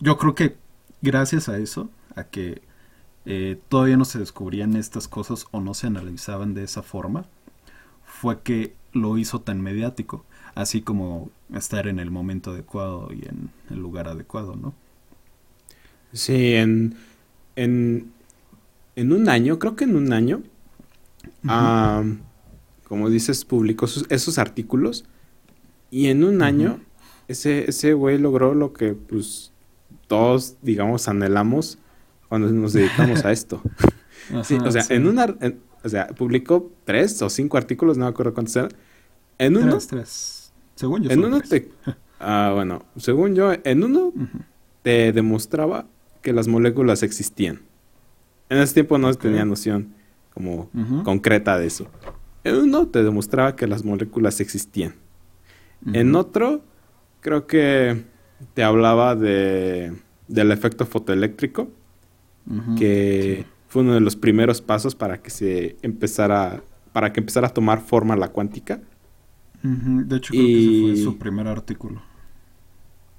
yo 0.00 0.18
creo 0.18 0.34
que 0.34 0.65
gracias 1.06 1.48
a 1.48 1.58
eso, 1.58 1.88
a 2.16 2.24
que 2.24 2.60
eh, 3.24 3.58
todavía 3.68 3.96
no 3.96 4.04
se 4.04 4.18
descubrían 4.18 4.76
estas 4.76 5.08
cosas 5.08 5.46
o 5.52 5.60
no 5.60 5.72
se 5.74 5.86
analizaban 5.86 6.52
de 6.54 6.64
esa 6.64 6.82
forma, 6.82 7.26
fue 8.04 8.42
que 8.42 8.74
lo 8.92 9.16
hizo 9.18 9.40
tan 9.40 9.60
mediático 9.60 10.24
así 10.56 10.82
como 10.82 11.30
estar 11.54 11.86
en 11.86 12.00
el 12.00 12.10
momento 12.10 12.50
adecuado 12.50 13.10
y 13.12 13.28
en 13.28 13.50
el 13.70 13.78
lugar 13.78 14.08
adecuado, 14.08 14.56
¿no? 14.56 14.74
Sí, 16.12 16.54
en, 16.54 16.96
en, 17.56 18.10
en 18.96 19.12
un 19.12 19.28
año, 19.28 19.58
creo 19.58 19.76
que 19.76 19.84
en 19.84 19.96
un 19.96 20.12
año, 20.12 20.42
como 22.88 23.10
dices, 23.10 23.44
publicó 23.44 23.86
esos 24.08 24.38
artículos 24.38 25.04
y 25.90 26.06
en 26.08 26.24
un 26.24 26.42
año 26.42 26.80
ese, 27.28 27.68
ese 27.68 27.92
güey 27.92 28.18
logró 28.18 28.54
lo 28.54 28.72
que 28.72 28.94
pues 28.94 29.52
todos, 30.06 30.56
digamos, 30.62 31.08
anhelamos 31.08 31.78
cuando 32.28 32.50
nos 32.50 32.72
dedicamos 32.72 33.24
a 33.24 33.32
esto. 33.32 33.62
sí, 34.44 34.56
o 34.56 34.70
sea, 34.70 34.84
en 34.90 35.06
una... 35.06 35.34
o 35.82 35.88
sea, 35.88 36.08
publicó 36.08 36.70
tres 36.84 37.20
o 37.22 37.30
cinco 37.30 37.56
artículos, 37.56 37.96
no 37.96 38.04
me 38.04 38.10
acuerdo 38.10 38.34
cuántos 38.34 38.56
eran. 38.56 38.70
En 39.38 39.56
uno... 39.56 39.78
tres. 39.78 40.52
Según 40.74 41.02
yo. 41.02 41.10
En 41.10 41.24
uno 41.24 41.40
te... 41.40 41.70
Ah, 42.18 42.52
bueno, 42.54 42.82
según 42.96 43.34
yo, 43.34 43.52
en 43.62 43.84
uno 43.84 44.10
te 44.80 45.12
demostraba 45.12 45.86
que 46.22 46.32
las 46.32 46.48
moléculas 46.48 47.02
existían. 47.02 47.60
En 48.48 48.56
ese 48.56 48.72
tiempo 48.72 48.96
no 48.96 49.12
tenía 49.14 49.44
noción 49.44 49.92
como 50.32 50.70
concreta 51.04 51.58
de 51.58 51.66
eso. 51.66 51.88
En 52.42 52.56
uno 52.56 52.88
te 52.88 53.02
demostraba 53.02 53.54
que 53.54 53.66
las 53.66 53.84
moléculas 53.84 54.40
existían. 54.40 54.94
En 55.92 56.14
otro, 56.14 56.62
creo 57.20 57.46
que 57.46 58.04
te 58.54 58.62
hablaba 58.62 59.14
de, 59.14 59.92
del 60.28 60.50
efecto 60.52 60.86
fotoeléctrico, 60.86 61.68
que 62.78 63.44
fue 63.68 63.82
uno 63.82 63.94
de 63.94 64.00
los 64.00 64.16
primeros 64.16 64.60
pasos 64.60 64.94
para 64.94 65.20
que 65.20 65.30
se 65.30 65.76
empezara, 65.82 66.62
para 66.92 67.12
que 67.12 67.20
empezara 67.20 67.48
a 67.48 67.50
tomar 67.50 67.80
forma 67.80 68.16
la 68.16 68.28
cuántica. 68.28 68.80
De 69.62 70.16
hecho, 70.16 70.32
creo 70.32 70.46
que 70.46 70.92
ese 70.92 70.94
fue 70.94 71.12
su 71.12 71.18
primer 71.18 71.48
artículo. 71.48 72.02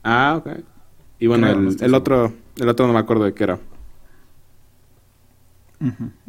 Ah, 0.03 0.35
ok. 0.37 0.63
Y 1.19 1.27
bueno, 1.27 1.47
el, 1.49 1.93
otro, 1.93 2.33
el 2.57 2.69
otro 2.69 2.87
no 2.87 2.93
me 2.93 2.99
acuerdo 2.99 3.25
de 3.25 3.33
qué 3.33 3.43
era. 3.43 3.59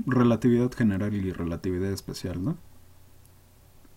Relatividad 0.07 0.73
general 0.73 1.14
y 1.14 1.33
relatividad 1.33 1.92
especial, 1.92 2.42
¿no? 2.42 2.59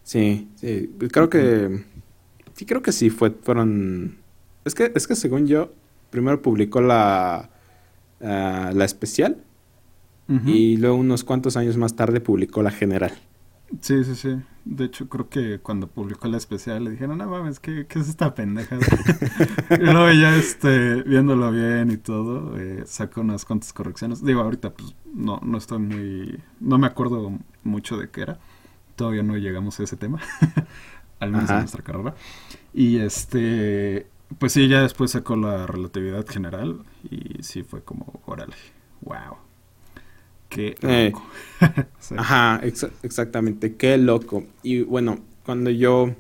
Sí, 0.04 0.50
sí. 0.56 0.92
Creo 1.12 1.30
que. 1.30 1.86
Sí, 2.54 2.66
creo 2.66 2.82
que 2.82 2.92
sí 2.92 3.10
fue, 3.10 3.32
fueron. 3.32 4.21
Es 4.66 4.76
que, 4.76 4.92
es 4.96 5.08
que 5.08 5.16
según 5.16 5.48
yo, 5.48 5.72
primero 6.10 6.42
publicó 6.42 6.82
la. 6.82 7.50
Ah, 8.22 8.72
la 8.74 8.86
especial. 8.86 9.44
Y 10.46 10.78
luego, 10.78 10.96
unos 10.96 11.26
cuantos 11.26 11.58
años 11.58 11.76
más 11.76 11.98
tarde, 11.98 12.22
publicó 12.22 12.64
la 12.64 12.72
general. 12.72 13.12
Sí, 13.82 14.02
sí, 14.06 14.16
sí. 14.16 14.42
De 14.64 14.86
hecho, 14.86 15.10
creo 15.10 15.28
que 15.28 15.60
cuando 15.60 15.88
publicó 15.88 16.30
la 16.30 16.38
especial 16.38 16.86
le 16.86 16.92
dijeron, 16.92 17.18
no 17.18 17.28
mames, 17.28 17.60
¿qué, 17.60 17.86
qué 17.86 18.00
es 18.00 18.08
esta 18.08 18.34
pendeja? 18.34 18.78
y 19.72 19.84
luego 19.84 20.10
ya 20.12 20.36
este, 20.38 21.04
viéndolo 21.04 21.52
bien 21.52 21.92
y 21.92 21.98
todo, 21.98 22.58
eh, 22.58 22.84
sacó 22.86 23.20
unas 23.22 23.44
cuantas 23.44 23.74
correcciones. 23.74 24.24
Digo, 24.24 24.40
ahorita 24.40 24.74
pues 24.74 24.96
no, 25.14 25.42
no 25.44 25.58
estoy 25.58 25.80
muy... 25.80 26.40
No 26.62 26.78
me 26.78 26.88
acuerdo 26.88 27.38
mucho 27.64 27.98
de 27.98 28.10
qué 28.10 28.22
era. 28.22 28.40
Todavía 28.96 29.24
no 29.24 29.36
llegamos 29.36 29.82
a 29.82 29.84
ese 29.84 29.98
tema. 29.98 30.22
Al 31.20 31.32
menos 31.32 31.50
en 31.50 31.58
nuestra 31.58 31.84
carrera. 31.84 32.16
Y 32.74 33.00
este... 33.00 34.08
Pues 34.38 34.54
sí, 34.54 34.68
ya 34.68 34.82
después 34.82 35.12
sacó 35.12 35.36
la 35.36 35.68
relatividad 35.68 36.26
general 36.28 36.80
y 37.10 37.44
sí 37.44 37.64
fue 37.64 37.84
como, 37.84 38.22
órale, 38.26 38.56
wow. 39.02 39.38
Qué 40.50 40.76
eh, 40.82 41.12
loco. 41.14 41.26
Ajá, 42.18 42.62
exactamente, 43.04 43.76
qué 43.76 43.98
loco. 43.98 44.44
Y 44.64 44.82
bueno, 44.82 45.20
cuando 45.46 45.70
yo 45.70 46.14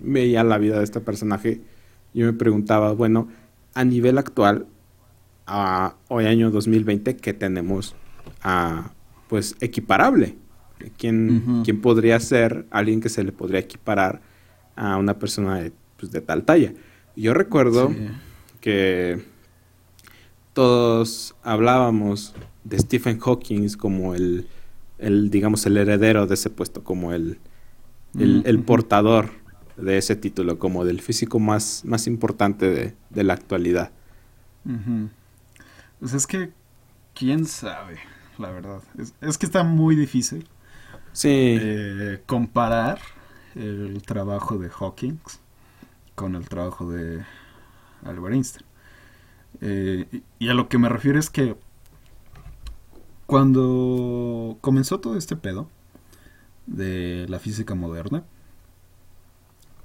veía 0.00 0.42
la 0.44 0.58
vida 0.58 0.78
de 0.78 0.84
este 0.84 1.00
personaje, 1.00 1.60
yo 2.12 2.26
me 2.26 2.32
preguntaba, 2.32 2.92
bueno, 2.92 3.28
a 3.74 3.84
nivel 3.84 4.18
actual, 4.18 4.66
a 5.46 5.94
hoy 6.08 6.26
año 6.26 6.50
2020, 6.50 7.16
¿qué 7.16 7.32
tenemos 7.32 7.94
a, 8.42 8.90
pues 9.28 9.56
equiparable? 9.60 10.36
¿Quién, 10.96 11.62
¿Quién, 11.64 11.80
podría 11.80 12.20
ser 12.20 12.66
alguien 12.70 13.00
que 13.00 13.08
se 13.08 13.24
le 13.24 13.32
podría 13.32 13.60
equiparar 13.60 14.20
a 14.76 14.96
una 14.96 15.18
persona 15.18 15.56
de, 15.56 15.72
pues, 15.96 16.12
de 16.12 16.20
tal 16.20 16.44
talla? 16.44 16.72
Yo 17.18 17.34
recuerdo 17.34 17.92
que 18.60 19.24
todos 20.52 21.34
hablábamos 21.42 22.32
de 22.62 22.78
Stephen 22.78 23.18
Hawking 23.18 23.70
como 23.70 24.14
el, 24.14 24.46
el, 24.98 25.28
digamos, 25.28 25.66
el 25.66 25.78
heredero 25.78 26.28
de 26.28 26.34
ese 26.34 26.48
puesto, 26.48 26.84
como 26.84 27.12
el, 27.12 27.40
el, 28.16 28.60
portador 28.60 29.30
de 29.76 29.98
ese 29.98 30.14
título, 30.14 30.60
como 30.60 30.84
del 30.84 31.00
físico 31.00 31.40
más, 31.40 31.84
más 31.84 32.06
importante 32.06 32.94
de, 33.10 33.24
la 33.24 33.32
actualidad. 33.34 33.90
Pues 35.98 36.14
es 36.14 36.24
que, 36.24 36.52
quién 37.16 37.46
sabe, 37.46 37.98
la 38.38 38.52
verdad. 38.52 38.80
Es, 39.20 39.38
que 39.38 39.46
está 39.46 39.64
muy 39.64 39.96
difícil 39.96 40.46
sí. 41.12 41.58
Eh, 41.60 42.22
comparar 42.26 43.00
el 43.56 44.02
trabajo 44.02 44.56
de 44.56 44.68
Hawking 44.68 45.18
con 46.18 46.34
el 46.34 46.48
trabajo 46.48 46.90
de 46.90 47.24
Albert 48.04 48.34
Einstein. 48.34 48.66
Eh, 49.60 50.22
y 50.40 50.48
a 50.48 50.54
lo 50.54 50.68
que 50.68 50.76
me 50.76 50.88
refiero 50.88 51.16
es 51.16 51.30
que 51.30 51.56
cuando 53.26 54.58
comenzó 54.60 54.98
todo 54.98 55.16
este 55.16 55.36
pedo 55.36 55.70
de 56.66 57.24
la 57.28 57.38
física 57.38 57.76
moderna, 57.76 58.24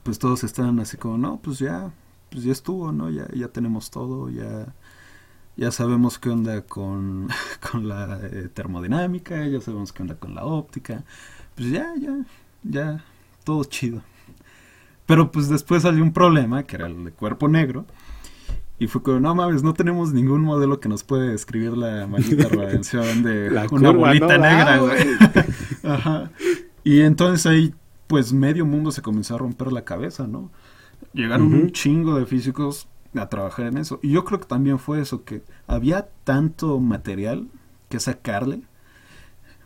pues 0.01 0.17
todos 0.17 0.43
estaban 0.43 0.79
así 0.79 0.97
como, 0.97 1.19
no, 1.19 1.39
pues 1.39 1.59
ya, 1.59 1.93
pues 2.31 2.43
ya 2.43 2.51
estuvo, 2.51 2.91
¿no? 2.91 3.11
Ya, 3.11 3.27
ya 3.31 3.49
tenemos 3.49 3.91
todo, 3.91 4.31
ya, 4.31 4.73
ya 5.55 5.69
sabemos 5.69 6.17
qué 6.17 6.29
onda 6.31 6.63
con, 6.63 7.29
con 7.71 7.87
la 7.87 8.19
eh, 8.23 8.49
termodinámica, 8.51 9.45
ya 9.47 9.61
sabemos 9.61 9.93
qué 9.93 10.01
onda 10.01 10.15
con 10.15 10.33
la 10.33 10.45
óptica, 10.45 11.03
pues 11.55 11.69
ya, 11.69 11.93
ya, 11.99 12.25
ya, 12.63 13.05
todo 13.43 13.63
chido. 13.65 14.01
Pero 15.05 15.31
pues 15.31 15.49
después 15.49 15.83
salió 15.83 16.03
un 16.03 16.13
problema, 16.13 16.63
que 16.63 16.77
era 16.77 16.87
el 16.87 17.03
de 17.05 17.11
cuerpo 17.11 17.47
negro, 17.47 17.85
y 18.79 18.87
fue 18.87 19.01
como, 19.03 19.19
no 19.19 19.35
mames, 19.35 19.63
no 19.63 19.73
tenemos 19.73 20.13
ningún 20.13 20.41
modelo 20.41 20.79
que 20.79 20.89
nos 20.89 21.03
puede 21.03 21.29
describir 21.29 21.77
la 21.77 22.07
maldita 22.07 22.47
radiación 22.51 23.23
de 23.23 23.49
una 23.71 23.91
bolita 23.91 24.37
negra, 24.37 24.77
güey. 24.79 25.05
Ajá. 25.83 26.31
Y 26.83 27.01
entonces 27.01 27.45
ahí, 27.45 27.73
pues 28.07 28.33
medio 28.33 28.65
mundo 28.65 28.91
se 28.91 29.01
comenzó 29.01 29.35
a 29.35 29.37
romper 29.37 29.71
la 29.71 29.85
cabeza, 29.85 30.27
¿no? 30.27 30.51
Llegaron 31.13 31.53
un 31.53 31.71
chingo 31.71 32.17
de 32.17 32.25
físicos 32.25 32.87
a 33.15 33.29
trabajar 33.29 33.67
en 33.67 33.77
eso. 33.77 33.99
Y 34.01 34.11
yo 34.11 34.25
creo 34.25 34.39
que 34.39 34.47
también 34.47 34.79
fue 34.79 34.99
eso, 34.99 35.23
que 35.23 35.43
había 35.67 36.09
tanto 36.23 36.79
material 36.79 37.47
que 37.89 37.99
sacarle. 37.99 38.63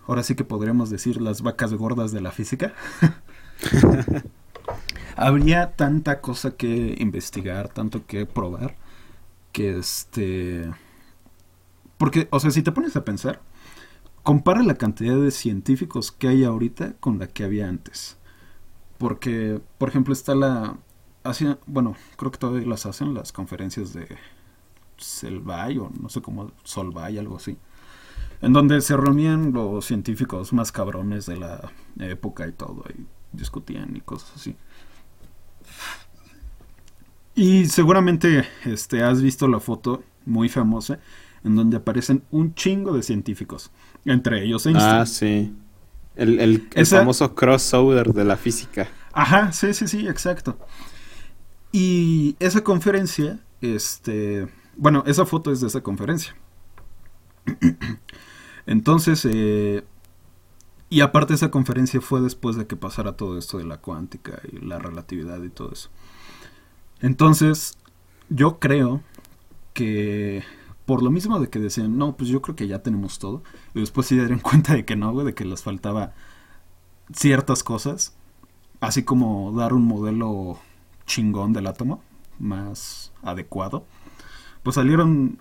Ahora 0.05 0.23
sí 0.23 0.35
que 0.35 0.43
podríamos 0.43 0.89
decir 0.89 1.21
las 1.21 1.41
vacas 1.41 1.73
gordas 1.73 2.11
de 2.11 2.21
la 2.21 2.31
física. 2.31 2.73
Habría 5.17 5.71
tanta 5.75 6.21
cosa 6.21 6.55
que 6.55 6.95
investigar, 6.99 7.69
tanto 7.69 8.05
que 8.05 8.27
probar 8.27 8.75
que 9.51 9.77
este... 9.79 10.71
Porque, 11.97 12.27
o 12.29 12.39
sea, 12.39 12.51
si 12.51 12.61
te 12.61 12.71
pones 12.71 12.95
a 12.95 13.03
pensar, 13.03 13.41
compara 14.21 14.61
la 14.61 14.75
cantidad 14.75 15.19
de 15.19 15.31
científicos 15.31 16.11
que 16.11 16.27
hay 16.27 16.43
ahorita 16.43 16.93
con 16.99 17.17
la 17.17 17.25
que 17.25 17.43
había 17.43 17.67
antes. 17.67 18.17
Porque, 18.99 19.59
por 19.79 19.89
ejemplo, 19.89 20.13
está 20.13 20.35
la... 20.35 20.77
bueno, 21.65 21.95
creo 22.15 22.31
que 22.31 22.37
todavía 22.37 22.67
las 22.67 22.85
hacen 22.85 23.15
las 23.15 23.31
conferencias 23.31 23.93
de 23.93 24.07
Selvay 24.97 25.79
o 25.79 25.89
no 25.99 26.09
sé 26.09 26.21
cómo, 26.21 26.51
Solvay, 26.63 27.17
algo 27.17 27.37
así. 27.37 27.57
En 28.41 28.53
donde 28.53 28.81
se 28.81 28.95
reunían 28.95 29.51
los 29.51 29.85
científicos 29.85 30.53
más 30.53 30.71
cabrones 30.71 31.25
de 31.25 31.37
la 31.37 31.71
época 31.99 32.47
y 32.47 32.51
todo. 32.51 32.83
Y 32.95 33.07
discutían 33.31 33.95
y 33.95 34.01
cosas 34.01 34.33
así. 34.35 34.55
Y 37.37 37.67
seguramente 37.67 38.47
este, 38.65 39.03
has 39.03 39.21
visto 39.21 39.47
la 39.47 39.59
foto 39.59 40.03
muy 40.25 40.49
famosa 40.49 40.97
en 41.43 41.55
donde 41.55 41.77
aparecen 41.77 42.23
un 42.31 42.55
chingo 42.55 42.93
de 42.93 43.03
científicos, 43.03 43.69
entre 44.05 44.43
ellos 44.43 44.65
Einstein. 44.65 44.91
Ah, 44.91 45.05
sí. 45.05 45.55
El, 46.15 46.39
el, 46.39 46.85
famoso 46.87 47.35
crossover 47.35 48.11
de 48.11 48.25
la 48.25 48.37
física. 48.37 48.87
Ajá, 49.13 49.51
sí, 49.51 49.71
sí, 49.75 49.87
sí, 49.87 50.07
exacto. 50.07 50.57
Y 51.71 52.35
esa 52.39 52.63
conferencia, 52.63 53.39
este, 53.61 54.47
bueno, 54.75 55.03
esa 55.05 55.27
foto 55.27 55.51
es 55.51 55.61
de 55.61 55.67
esa 55.67 55.81
conferencia. 55.81 56.35
Entonces, 58.65 59.27
eh, 59.29 59.83
y 60.89 61.01
aparte 61.01 61.35
esa 61.35 61.51
conferencia 61.51 62.01
fue 62.01 62.19
después 62.19 62.55
de 62.55 62.65
que 62.65 62.75
pasara 62.75 63.11
todo 63.11 63.37
esto 63.37 63.59
de 63.59 63.65
la 63.65 63.77
cuántica 63.77 64.41
y 64.51 64.65
la 64.65 64.79
relatividad 64.79 65.43
y 65.43 65.49
todo 65.49 65.71
eso. 65.71 65.91
Entonces, 67.01 67.77
yo 68.29 68.59
creo 68.59 69.01
que 69.73 70.43
por 70.85 71.03
lo 71.03 71.11
mismo 71.11 71.39
de 71.39 71.49
que 71.49 71.59
decían, 71.59 71.97
no, 71.97 72.15
pues 72.15 72.29
yo 72.29 72.41
creo 72.41 72.55
que 72.55 72.67
ya 72.67 72.81
tenemos 72.81 73.19
todo, 73.19 73.43
y 73.73 73.81
después 73.81 74.07
se 74.07 74.15
dieron 74.15 74.39
cuenta 74.41 74.73
de 74.73 74.85
que 74.85 74.95
no, 74.95 75.11
güey, 75.11 75.25
de 75.25 75.33
que 75.33 75.45
les 75.45 75.63
faltaba 75.63 76.13
ciertas 77.13 77.63
cosas, 77.63 78.15
así 78.79 79.03
como 79.03 79.51
dar 79.53 79.73
un 79.73 79.85
modelo 79.85 80.59
chingón 81.05 81.53
del 81.53 81.67
átomo, 81.67 82.01
más 82.39 83.11
adecuado, 83.23 83.85
pues 84.63 84.75
salieron 84.75 85.39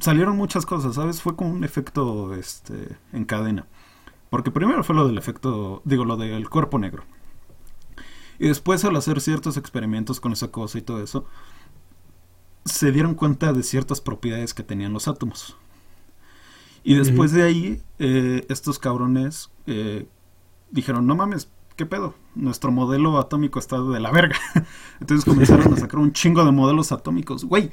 salieron 0.00 0.36
muchas 0.36 0.66
cosas, 0.66 0.94
¿sabes? 0.94 1.22
Fue 1.22 1.36
como 1.36 1.50
un 1.50 1.64
efecto 1.64 2.34
este 2.34 2.96
en 3.12 3.24
cadena. 3.24 3.66
Porque 4.30 4.50
primero 4.50 4.84
fue 4.84 4.94
lo 4.94 5.06
del 5.06 5.18
efecto, 5.18 5.82
digo, 5.84 6.04
lo 6.04 6.16
del 6.16 6.48
cuerpo 6.48 6.78
negro. 6.78 7.04
Y 8.38 8.48
después 8.48 8.84
al 8.84 8.96
hacer 8.96 9.20
ciertos 9.20 9.56
experimentos 9.56 10.20
con 10.20 10.32
esa 10.32 10.48
cosa 10.50 10.78
y 10.78 10.82
todo 10.82 11.02
eso, 11.02 11.26
se 12.64 12.92
dieron 12.92 13.14
cuenta 13.14 13.52
de 13.52 13.62
ciertas 13.62 14.00
propiedades 14.00 14.54
que 14.54 14.62
tenían 14.62 14.92
los 14.92 15.08
átomos. 15.08 15.56
Y 16.82 16.94
después 16.94 17.32
de 17.32 17.42
ahí, 17.42 17.82
eh, 17.98 18.46
estos 18.48 18.78
cabrones 18.78 19.50
eh, 19.66 20.06
dijeron, 20.70 21.06
no 21.06 21.16
mames, 21.16 21.50
¿qué 21.74 21.84
pedo? 21.84 22.14
Nuestro 22.36 22.70
modelo 22.70 23.18
atómico 23.18 23.58
está 23.58 23.80
de 23.80 23.98
la 23.98 24.12
verga. 24.12 24.36
Entonces 25.00 25.24
comenzaron 25.24 25.72
a 25.72 25.76
sacar 25.76 25.98
un 25.98 26.12
chingo 26.12 26.44
de 26.44 26.52
modelos 26.52 26.92
atómicos. 26.92 27.44
Güey, 27.44 27.72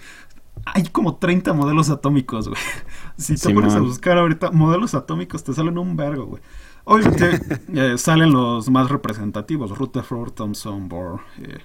hay 0.65 0.84
como 0.86 1.17
30 1.17 1.53
modelos 1.53 1.89
atómicos, 1.89 2.50
güey. 2.50 2.62
Si 3.17 3.36
te 3.36 3.53
pones 3.53 3.75
a 3.75 3.79
buscar 3.79 4.17
ahorita 4.17 4.50
modelos 4.50 4.96
atómicos, 4.96 5.43
te 5.43 5.53
salen 5.53 5.77
un 5.77 5.96
vergo, 5.96 6.25
güey. 6.25 6.41
Obviamente 6.86 7.40
eh, 7.74 7.98
salen 7.98 8.32
los 8.32 8.70
más 8.70 8.90
representativos, 8.90 9.78
Rutherford, 9.78 10.32
Thomson, 10.32 10.90
Bohr, 10.90 11.22
eh, 11.40 11.60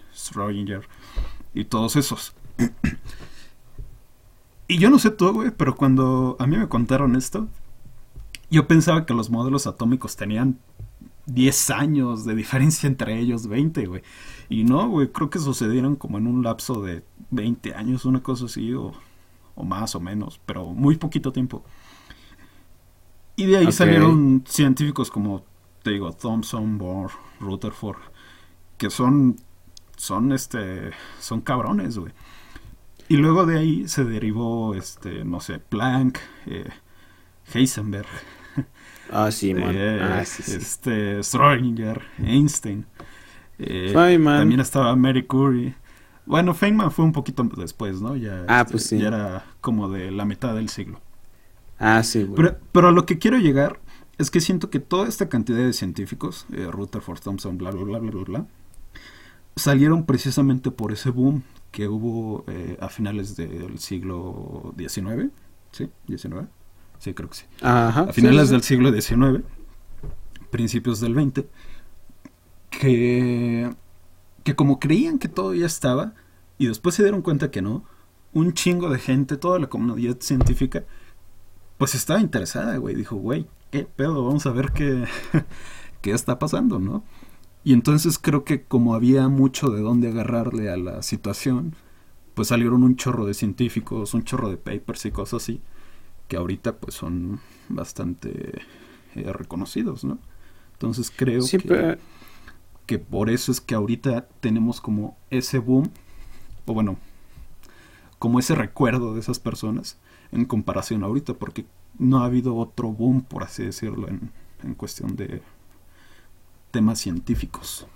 y 1.55 1.65
todos 1.65 1.97
esos. 1.97 2.35
y 4.69 4.79
yo 4.79 4.91
no 4.91 4.99
sé 4.99 5.11
tú, 5.11 5.33
güey, 5.33 5.51
pero 5.51 5.77
cuando 5.77 6.37
a 6.39 6.47
mí 6.47 6.57
me 6.57 6.69
contaron 6.69 7.17
esto, 7.17 7.49
yo 8.51 8.67
pensaba 8.69 9.07
que 9.07 9.15
los 9.15 9.31
modelos 9.31 9.67
atómicos 9.67 10.17
tenían 10.17 10.59
10 11.27 11.71
años 11.71 12.25
de 12.25 12.35
diferencia 12.35 12.87
entre 12.87 13.19
ellos, 13.19 13.49
20, 13.49 13.87
güey. 13.87 14.03
Y 14.49 14.65
no, 14.65 14.89
güey, 14.89 15.09
creo 15.09 15.31
que 15.31 15.39
sucedieron 15.39 15.97
como 15.97 16.19
en 16.19 16.27
un 16.27 16.43
lapso 16.43 16.83
de 16.83 17.03
20 17.31 17.75
años, 17.75 18.05
una 18.05 18.23
cosa 18.23 18.47
así, 18.47 18.73
o, 18.73 18.93
o 19.55 19.65
más 19.65 19.95
o 19.95 20.01
menos, 20.01 20.41
pero 20.47 20.67
muy 20.67 20.97
poquito 20.97 21.33
tiempo. 21.33 21.65
Y 23.39 23.47
de 23.47 23.59
ahí 23.59 23.71
salieron 23.71 24.43
científicos 24.49 25.13
como, 25.13 25.45
te 25.85 25.93
digo, 25.93 26.13
Thomson, 26.13 26.77
Bohr, 26.77 27.13
Rutherford, 27.39 28.01
que 28.77 28.91
son, 28.91 29.37
son, 29.97 30.33
este, 30.33 30.91
son 31.21 31.43
cabrones, 31.43 31.97
güey. 31.99 32.13
Y 33.09 33.17
luego 33.17 33.47
de 33.47 33.61
ahí 33.61 33.87
se 33.87 34.03
derivó, 34.03 34.75
este, 34.75 35.25
no 35.25 35.39
sé, 35.39 35.61
Planck, 35.61 36.19
eh, 36.47 36.69
Heisenberg. 37.55 38.09
Ah, 39.13 39.31
sí, 39.31 39.55
man. 39.55 39.71
Eh, 39.73 40.01
ah, 40.03 40.23
este, 40.23 41.21
Schrödinger, 41.21 42.03
Einstein. 42.19 42.87
Eh, 43.61 43.93
también 43.95 44.59
estaba 44.59 44.97
Mary 44.97 45.27
Curie. 45.27 45.77
Bueno, 46.27 46.55
Feynman 46.55 46.91
fue 46.91 47.05
un 47.05 47.13
poquito 47.13 47.45
después, 47.57 48.01
¿no? 48.01 48.17
Ya, 48.17 48.45
ah, 48.49 48.67
pues 48.69 48.83
este, 48.83 48.97
sí. 48.97 49.03
ya 49.03 49.09
era 49.09 49.45
como 49.61 49.89
de 49.89 50.11
la 50.11 50.25
mitad 50.25 50.57
del 50.57 50.71
siglo. 50.71 51.01
Ah, 51.79 52.03
sí, 52.03 52.29
Pero, 52.73 52.89
a 52.89 52.93
lo 52.93 53.07
que 53.07 53.19
quiero 53.19 53.39
llegar 53.39 53.81
es 54.19 54.31
que 54.31 54.41
siento 54.41 54.69
que 54.69 54.81
toda 54.81 55.09
esta 55.09 55.29
cantidad 55.29 55.59
de 55.59 55.73
científicos, 55.73 56.47
eh, 56.53 56.69
Rutherford, 56.71 57.21
Thompson, 57.21 57.57
bla, 57.57 57.71
bla, 57.71 57.85
bla, 57.85 57.99
bla, 57.99 58.11
bla, 58.11 58.25
bla, 58.25 58.47
salieron 59.55 60.05
precisamente 60.05 60.71
por 60.71 60.93
ese 60.93 61.11
boom 61.11 61.43
que 61.71 61.87
hubo 61.87 62.45
eh, 62.49 62.77
a 62.81 62.89
finales 62.89 63.37
del 63.37 63.79
siglo 63.79 64.75
XIX. 64.77 65.31
¿Sí? 65.71 65.89
¿19? 66.09 66.49
Sí, 66.99 67.15
creo 67.15 67.29
que 67.29 67.37
sí. 67.37 67.45
a 67.63 68.09
finales 68.13 68.51
del 68.51 68.63
siglo 68.63 68.91
XIX, 68.91 69.45
principios 70.51 70.99
del 71.01 71.15
XX, 71.15 71.45
que, 72.71 73.73
que 74.43 74.57
como 74.57 74.81
creían 74.81 75.19
que 75.19 75.29
todo 75.29 75.55
ya 75.55 75.67
estaba, 75.67 76.15
y 76.59 76.67
después 76.67 76.97
se 76.97 77.05
dieron 77.05 77.23
cuenta 77.23 77.53
que 77.53 77.63
no, 77.63 77.85
un 78.33 78.53
chingo 78.53 78.91
de 78.91 78.99
gente, 78.99 79.37
toda 79.37 79.61
la 79.61 79.69
comunidad 79.69 80.17
científica, 80.21 80.85
pues 81.79 81.95
estaba 81.95 82.21
interesada, 82.21 82.77
güey. 82.77 82.95
Dijo, 82.95 83.17
güey, 83.17 83.47
¿qué 83.71 83.85
pedo? 83.85 84.25
Vamos 84.25 84.47
a 84.47 84.51
ver 84.51 84.73
qué, 84.73 85.05
qué 86.03 86.11
está 86.11 86.39
pasando, 86.39 86.79
¿no? 86.79 87.05
Y 87.65 87.73
entonces 87.73 88.19
creo 88.19 88.45
que 88.45 88.65
como 88.65 88.95
había 88.95 89.29
mucho 89.29 89.71
de 89.71 89.81
dónde 89.81 90.09
agarrarle 90.09 90.71
a 90.71 90.77
la 90.77 91.03
situación, 91.03 91.75
pues 92.35 92.49
salieron 92.49 92.83
un 92.83 92.97
chorro 92.97 93.27
de 93.27 93.35
científicos, 93.35 94.15
un 94.15 94.25
chorro 94.25 94.49
de 94.49 94.57
papers 94.57 95.07
y 95.07 95.11
cosas 95.11 95.43
así, 95.43 95.61
que 96.29 96.37
ahorita 96.37 96.77
pues 96.77 96.95
son 96.95 97.41
bastante 97.69 98.63
eh, 99.15 99.33
reconocidos, 99.33 100.05
¿no? 100.05 100.19
Entonces 100.75 101.13
creo 101.15 101.45
que, 101.45 101.99
que 102.87 102.99
por 102.99 103.31
eso 103.31 103.51
es 103.51 103.61
que 103.61 103.75
ahorita 103.75 104.29
tenemos 104.41 104.81
como 104.81 105.19
ese 105.31 105.59
boom, 105.59 105.91
o 106.65 106.75
bueno, 106.75 106.97
como 108.19 108.39
ese 108.39 108.55
recuerdo 108.55 109.15
de 109.15 109.21
esas 109.21 109.41
personas, 109.41 109.99
en 110.33 110.45
comparación 110.45 111.03
ahorita, 111.03 111.35
porque 111.35 111.65
no 111.99 112.19
ha 112.19 112.27
habido 112.27 112.57
otro 112.57 112.91
boom, 112.91 113.23
por 113.23 113.43
así 113.43 113.65
decirlo, 113.65 114.09
en, 114.09 114.31
en 114.63 114.75
cuestión 114.75 115.17
de 115.17 115.41
temas 116.71 116.99
científicos. 116.99 117.87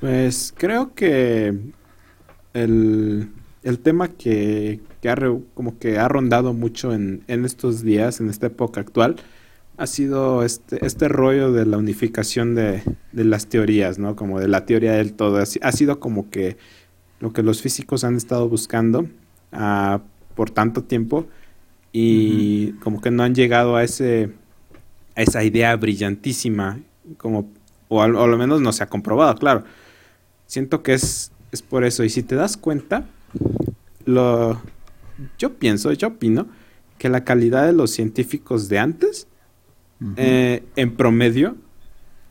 Pues 0.00 0.52
creo 0.56 0.94
que 0.94 1.58
el, 2.52 3.30
el 3.62 3.78
tema 3.78 4.08
que, 4.08 4.80
que, 5.00 5.08
ha, 5.08 5.16
como 5.54 5.78
que 5.78 5.98
ha 5.98 6.08
rondado 6.08 6.52
mucho 6.52 6.92
en, 6.92 7.22
en, 7.26 7.44
estos 7.44 7.82
días, 7.82 8.20
en 8.20 8.28
esta 8.28 8.48
época 8.48 8.80
actual, 8.80 9.16
ha 9.76 9.86
sido 9.86 10.44
este, 10.44 10.84
este 10.84 11.08
rollo 11.08 11.52
de 11.52 11.66
la 11.66 11.78
unificación 11.78 12.54
de, 12.54 12.82
de 13.12 13.24
las 13.24 13.48
teorías, 13.48 13.98
¿no? 13.98 14.14
Como 14.14 14.38
de 14.38 14.48
la 14.48 14.66
teoría 14.66 14.92
del 14.92 15.14
todo. 15.14 15.38
Ha, 15.38 15.72
sido 15.72 15.98
como 15.98 16.30
que 16.30 16.56
lo 17.20 17.32
que 17.32 17.42
los 17.42 17.60
físicos 17.60 18.04
han 18.04 18.16
estado 18.16 18.48
buscando 18.48 19.08
uh, 19.52 19.98
por 20.36 20.50
tanto 20.50 20.84
tiempo 20.84 21.26
y 21.96 22.72
como 22.80 23.00
que 23.00 23.12
no 23.12 23.22
han 23.22 23.36
llegado 23.36 23.76
a 23.76 23.84
ese 23.84 24.30
a 25.14 25.22
esa 25.22 25.44
idea 25.44 25.76
brillantísima 25.76 26.80
como 27.18 27.48
o 27.86 28.02
al, 28.02 28.14
lo 28.14 28.36
menos 28.36 28.60
no 28.60 28.72
se 28.72 28.82
ha 28.82 28.88
comprobado 28.88 29.36
claro. 29.36 29.62
Siento 30.46 30.82
que 30.82 30.94
es 30.94 31.30
es 31.52 31.62
por 31.62 31.84
eso 31.84 32.02
y 32.02 32.10
si 32.10 32.24
te 32.24 32.34
das 32.34 32.56
cuenta 32.56 33.06
lo 34.06 34.60
yo 35.38 35.54
pienso 35.54 35.92
yo 35.92 36.08
opino 36.08 36.48
que 36.98 37.08
la 37.08 37.22
calidad 37.22 37.64
de 37.64 37.72
los 37.72 37.92
científicos 37.92 38.68
de 38.68 38.80
antes 38.80 39.28
eh, 40.16 40.64
en 40.74 40.96
promedio 40.96 41.56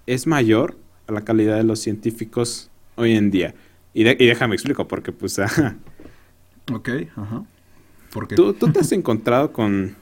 es 0.07 0.27
mayor 0.27 0.77
a 1.07 1.13
la 1.13 1.21
calidad 1.21 1.55
de 1.55 1.63
los 1.63 1.79
científicos 1.79 2.69
hoy 2.95 3.15
en 3.15 3.31
día. 3.31 3.55
Y, 3.93 4.01
y 4.01 4.27
déjame 4.27 4.55
explico 4.55 4.89
porque 4.89 5.13
pues 5.13 5.39
ok 6.69 6.89
ajá 7.15 7.45
¿Tú, 8.35 8.53
te 8.53 8.79
has 8.79 8.91
encontrado 8.91 9.51
con, 9.51 9.95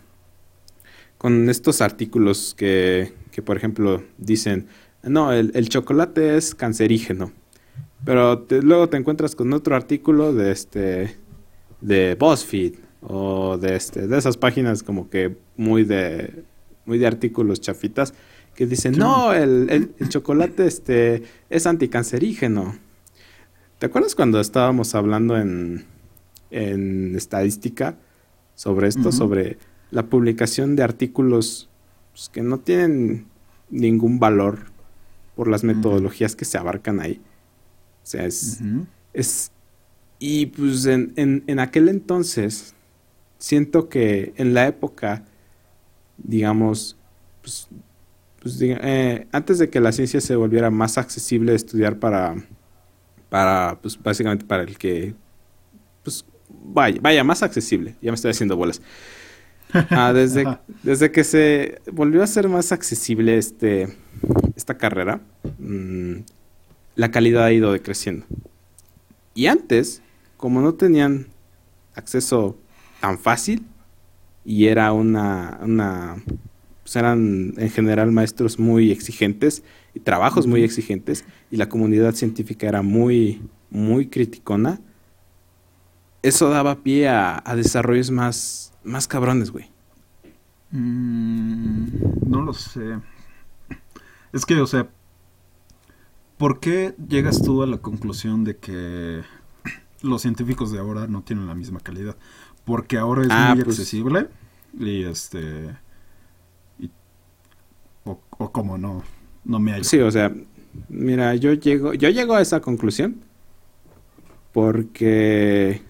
con 1.17 1.49
estos 1.49 1.81
artículos 1.81 2.53
que, 2.57 3.13
que, 3.31 3.41
por 3.41 3.55
ejemplo, 3.55 4.03
dicen, 4.17 4.67
no, 5.03 5.31
el, 5.31 5.69
chocolate 5.69 6.35
es 6.35 6.53
cancerígeno, 6.53 7.31
pero 8.03 8.45
luego 8.61 8.89
te 8.89 8.97
encuentras 8.97 9.35
con 9.35 9.53
otro 9.53 9.75
artículo 9.75 10.33
de 10.33 10.51
este 10.51 11.17
de 11.79 12.15
BuzzFeed 12.19 12.75
o 13.01 13.57
de 13.57 13.75
este 13.75 14.07
de 14.07 14.17
esas 14.17 14.37
páginas 14.37 14.83
como 14.83 15.09
que 15.09 15.35
muy 15.57 15.83
de 15.83 16.43
muy 16.85 16.99
de 16.99 17.07
artículos 17.07 17.59
chafitas 17.61 18.13
que 18.53 18.67
dicen, 18.67 18.97
"No, 18.97 19.33
el, 19.33 19.93
el 19.97 20.09
chocolate 20.09 20.67
este 20.67 21.23
es 21.49 21.65
anticancerígeno." 21.65 22.75
¿Te 23.79 23.87
acuerdas 23.87 24.13
cuando 24.13 24.39
estábamos 24.39 24.93
hablando 24.93 25.37
en 25.37 25.85
en 26.51 27.15
estadística 27.15 27.97
sobre 28.55 28.87
esto, 28.87 29.11
sobre 29.11 29.57
la 29.89 30.05
publicación 30.05 30.75
de 30.75 30.83
artículos 30.83 31.69
pues, 32.11 32.29
que 32.29 32.41
no 32.41 32.59
tienen 32.59 33.25
ningún 33.69 34.19
valor 34.19 34.59
por 35.35 35.47
las 35.47 35.63
metodologías 35.63 36.35
que 36.35 36.45
se 36.45 36.57
abarcan 36.57 36.99
ahí. 36.99 37.21
O 38.03 38.05
sea, 38.05 38.25
es... 38.25 38.59
es 39.13 39.51
y 40.23 40.45
pues 40.45 40.85
en, 40.85 41.13
en, 41.15 41.59
aquel 41.59 41.89
entonces, 41.89 42.75
siento 43.39 43.89
que 43.89 44.33
en 44.37 44.53
la 44.53 44.67
época, 44.67 45.25
digamos, 46.19 46.95
pues, 47.41 47.67
pues 48.39 48.59
eh, 48.61 49.27
antes 49.31 49.57
de 49.57 49.71
que 49.71 49.79
la 49.79 49.91
ciencia 49.91 50.21
se 50.21 50.35
volviera 50.35 50.69
más 50.69 50.99
accesible 50.99 51.53
de 51.53 51.55
estudiar 51.55 51.97
para, 51.97 52.35
para, 53.29 53.79
pues 53.81 53.99
básicamente 53.99 54.45
para 54.45 54.61
el 54.61 54.77
que, 54.77 55.15
vaya, 56.63 56.99
vaya, 57.01 57.23
más 57.23 57.43
accesible, 57.43 57.95
ya 58.01 58.11
me 58.11 58.15
estoy 58.15 58.31
haciendo 58.31 58.55
bolas. 58.55 58.81
Ah, 59.73 60.11
desde, 60.13 60.45
desde 60.83 61.11
que 61.11 61.23
se 61.23 61.81
volvió 61.91 62.23
a 62.23 62.27
ser 62.27 62.49
más 62.49 62.71
accesible 62.71 63.37
este, 63.37 63.95
esta 64.55 64.77
carrera, 64.77 65.21
mm, 65.59 66.15
la 66.95 67.11
calidad 67.11 67.45
ha 67.45 67.53
ido 67.53 67.71
decreciendo. 67.71 68.25
Y 69.33 69.47
antes, 69.47 70.01
como 70.37 70.61
no 70.61 70.73
tenían 70.73 71.27
acceso 71.95 72.57
tan 72.99 73.17
fácil, 73.17 73.63
y 74.43 74.65
era 74.65 74.91
una, 74.91 75.59
una 75.61 76.21
pues 76.83 76.95
eran 76.95 77.53
en 77.57 77.69
general 77.69 78.11
maestros 78.11 78.59
muy 78.59 78.91
exigentes 78.91 79.63
y 79.93 79.99
trabajos 79.99 80.47
muy 80.47 80.63
exigentes, 80.63 81.23
y 81.49 81.57
la 81.57 81.69
comunidad 81.69 82.13
científica 82.13 82.67
era 82.67 82.81
muy, 82.81 83.41
muy 83.69 84.07
criticona, 84.07 84.81
eso 86.23 86.49
daba 86.49 86.83
pie 86.83 87.09
a, 87.09 87.43
desarrollos 87.55 88.11
más, 88.11 88.73
más 88.83 89.07
cabrones, 89.07 89.51
güey. 89.51 89.69
Mm, 90.71 91.87
no 92.27 92.41
lo 92.41 92.53
sé. 92.53 92.99
Es 94.31 94.45
que, 94.45 94.55
o 94.61 94.67
sea, 94.67 94.87
¿por 96.37 96.59
qué 96.59 96.95
llegas 97.07 97.41
tú 97.41 97.63
a 97.63 97.67
la 97.67 97.77
conclusión 97.77 98.43
de 98.43 98.57
que 98.57 99.21
los 100.01 100.21
científicos 100.21 100.71
de 100.71 100.79
ahora 100.79 101.07
no 101.07 101.23
tienen 101.23 101.47
la 101.47 101.55
misma 101.55 101.79
calidad? 101.79 102.15
Porque 102.65 102.97
ahora 102.97 103.23
es 103.23 103.29
ah, 103.31 103.53
muy 103.55 103.63
pues 103.63 103.79
accesible 103.79 104.29
y 104.77 105.03
este... 105.03 105.75
o, 108.03 108.51
como 108.51 108.77
no, 108.77 109.03
no 109.43 109.59
me 109.59 109.73
hay. 109.73 109.83
Sí, 109.83 109.99
o 109.99 110.11
sea, 110.11 110.31
mira, 110.87 111.35
yo 111.35 111.53
llego, 111.53 111.93
yo 111.93 112.09
llego 112.09 112.35
a 112.35 112.41
esa 112.41 112.61
conclusión 112.61 113.21
porque 114.53 115.81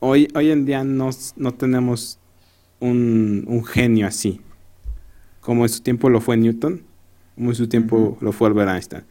hoy, 0.00 0.28
hoy 0.34 0.50
en 0.50 0.66
día 0.66 0.82
no, 0.82 1.10
no 1.36 1.54
tenemos 1.54 2.18
un, 2.80 3.44
un, 3.46 3.64
genio 3.64 4.06
así. 4.06 4.40
Como 5.40 5.64
en 5.64 5.68
su 5.68 5.80
tiempo 5.82 6.10
lo 6.10 6.20
fue 6.20 6.36
Newton, 6.36 6.82
como 7.34 7.50
en 7.50 7.54
su 7.54 7.68
tiempo 7.68 8.18
lo 8.20 8.32
fue 8.32 8.48
Albert 8.48 8.70
Einstein. 8.70 9.04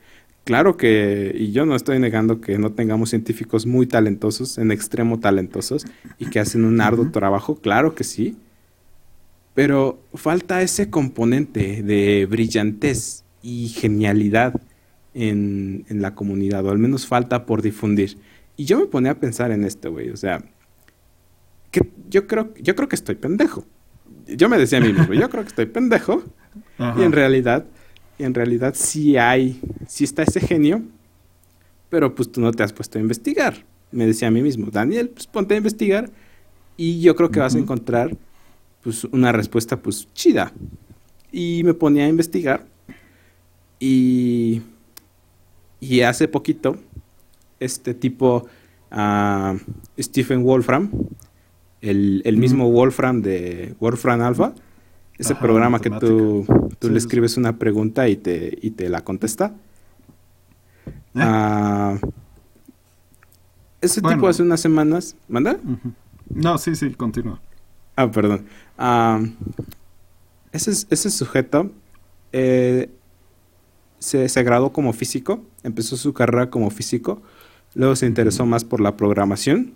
Claro 0.44 0.78
que, 0.78 1.32
y 1.36 1.52
yo 1.52 1.66
no 1.66 1.76
estoy 1.76 2.00
negando 2.00 2.42
que 2.42 2.58
no 2.58 2.72
tengamos 2.72 3.12
científicos 3.12 3.66
muy 3.66 3.86
talentosos, 3.86 4.58
en 4.58 4.72
extremo 4.72 5.20
talentosos, 5.20 5.86
y 6.18 6.26
que 6.26 6.40
hacen 6.40 6.66
un 6.66 6.82
arduo 6.82 7.12
trabajo, 7.12 7.56
claro 7.56 7.94
que 7.94 8.04
sí. 8.04 8.38
Pero 9.54 10.00
falta 10.14 10.62
ese 10.62 10.90
componente 10.90 11.84
de 11.84 12.26
brillantez 12.26 13.26
y 13.42 13.68
genialidad 13.70 14.60
en, 15.14 15.86
en 15.90 16.02
la 16.02 16.16
comunidad, 16.16 16.66
o 16.66 16.72
al 16.72 16.80
menos 16.80 17.06
falta 17.06 17.46
por 17.46 17.62
difundir. 17.62 18.18
Y 18.58 18.66
yo 18.66 18.80
me 18.80 18.88
ponía 18.88 19.12
a 19.12 19.20
pensar 19.20 19.52
en 19.52 19.64
esto, 19.64 19.92
güey. 19.92 20.10
O 20.10 20.18
sea, 20.18 20.44
yo 22.10 22.28
creo, 22.28 22.54
yo 22.56 22.76
creo 22.76 22.90
que 22.90 22.96
estoy 22.96 23.16
pendejo. 23.16 23.66
Yo 24.28 24.50
me 24.50 24.58
decía 24.58 24.80
a 24.80 24.82
mí 24.82 24.94
mismo, 24.94 25.14
yo 25.14 25.30
creo 25.30 25.44
que 25.44 25.50
estoy 25.50 25.66
pendejo. 25.66 26.24
Y 26.98 27.04
en 27.04 27.12
realidad, 27.12 27.66
en 28.18 28.34
realidad 28.34 28.74
sí 28.74 29.18
hay, 29.18 29.60
sí 29.86 30.06
está 30.06 30.24
ese 30.24 30.40
genio, 30.40 30.82
pero 31.90 32.16
pues 32.16 32.32
tú 32.32 32.40
no 32.40 32.52
te 32.52 32.64
has 32.64 32.72
puesto 32.72 32.98
a 32.98 33.02
investigar. 33.02 33.66
Me 33.92 34.06
decía 34.06 34.30
a 34.30 34.32
mí 34.32 34.42
mismo, 34.42 34.68
Daniel, 34.72 35.10
pues 35.10 35.28
ponte 35.28 35.56
a 35.56 35.58
investigar 35.58 36.10
y 36.78 37.02
yo 37.02 37.16
creo 37.16 37.32
que 37.32 37.42
vas 37.42 37.56
a 37.56 37.60
encontrar 37.60 38.16
pues 38.82 39.04
una 39.04 39.34
respuesta 39.34 39.78
pues 39.82 40.08
chida. 40.14 40.54
Y 41.34 41.64
me 41.66 41.74
ponía 41.74 42.06
a 42.06 42.08
investigar 42.08 42.66
y, 43.78 44.62
y 45.82 46.02
hace 46.02 46.28
poquito 46.30 46.78
este 47.60 47.94
tipo, 47.94 48.48
uh, 48.92 49.58
Stephen 50.00 50.44
Wolfram, 50.44 50.90
el, 51.82 52.38
mismo 52.38 52.70
Wolfram 52.72 53.22
de 53.22 53.76
Wolfram 53.80 54.22
Alpha, 54.22 54.54
ese 55.18 55.36
programa 55.36 55.80
que 55.80 55.90
tú, 55.90 56.46
tú 56.80 56.90
le 56.90 56.98
escribes 56.98 57.38
una 57.38 57.58
pregunta 57.58 58.08
y 58.08 58.16
te, 58.16 58.58
y 58.62 58.72
te 58.72 58.90
la 58.90 59.04
contesta. 59.04 59.54
¿Eh? 60.88 61.20
Ah, 61.22 61.98
ese 63.82 64.02
tipo 64.02 64.28
hace 64.28 64.44
unas 64.44 64.62
semanas. 64.62 65.16
¿Manda? 65.28 65.58
No, 66.30 66.58
sí, 66.58 66.76
sí, 66.76 66.92
continúa. 66.92 67.42
Ah, 67.96 68.10
perdón. 68.10 68.46
Ah, 68.78 69.22
ese, 70.52 70.72
ese 70.72 71.10
sujeto 71.10 71.72
eh, 72.32 72.90
se, 74.00 74.30
se 74.30 74.44
graduó 74.44 74.72
como 74.72 74.94
físico, 74.94 75.44
empezó 75.64 75.98
su 75.98 76.14
carrera 76.14 76.50
como 76.50 76.70
físico, 76.70 77.22
luego 77.76 77.96
se 77.96 78.06
interesó 78.06 78.46
más 78.46 78.64
por 78.64 78.80
la 78.80 78.96
programación 78.96 79.74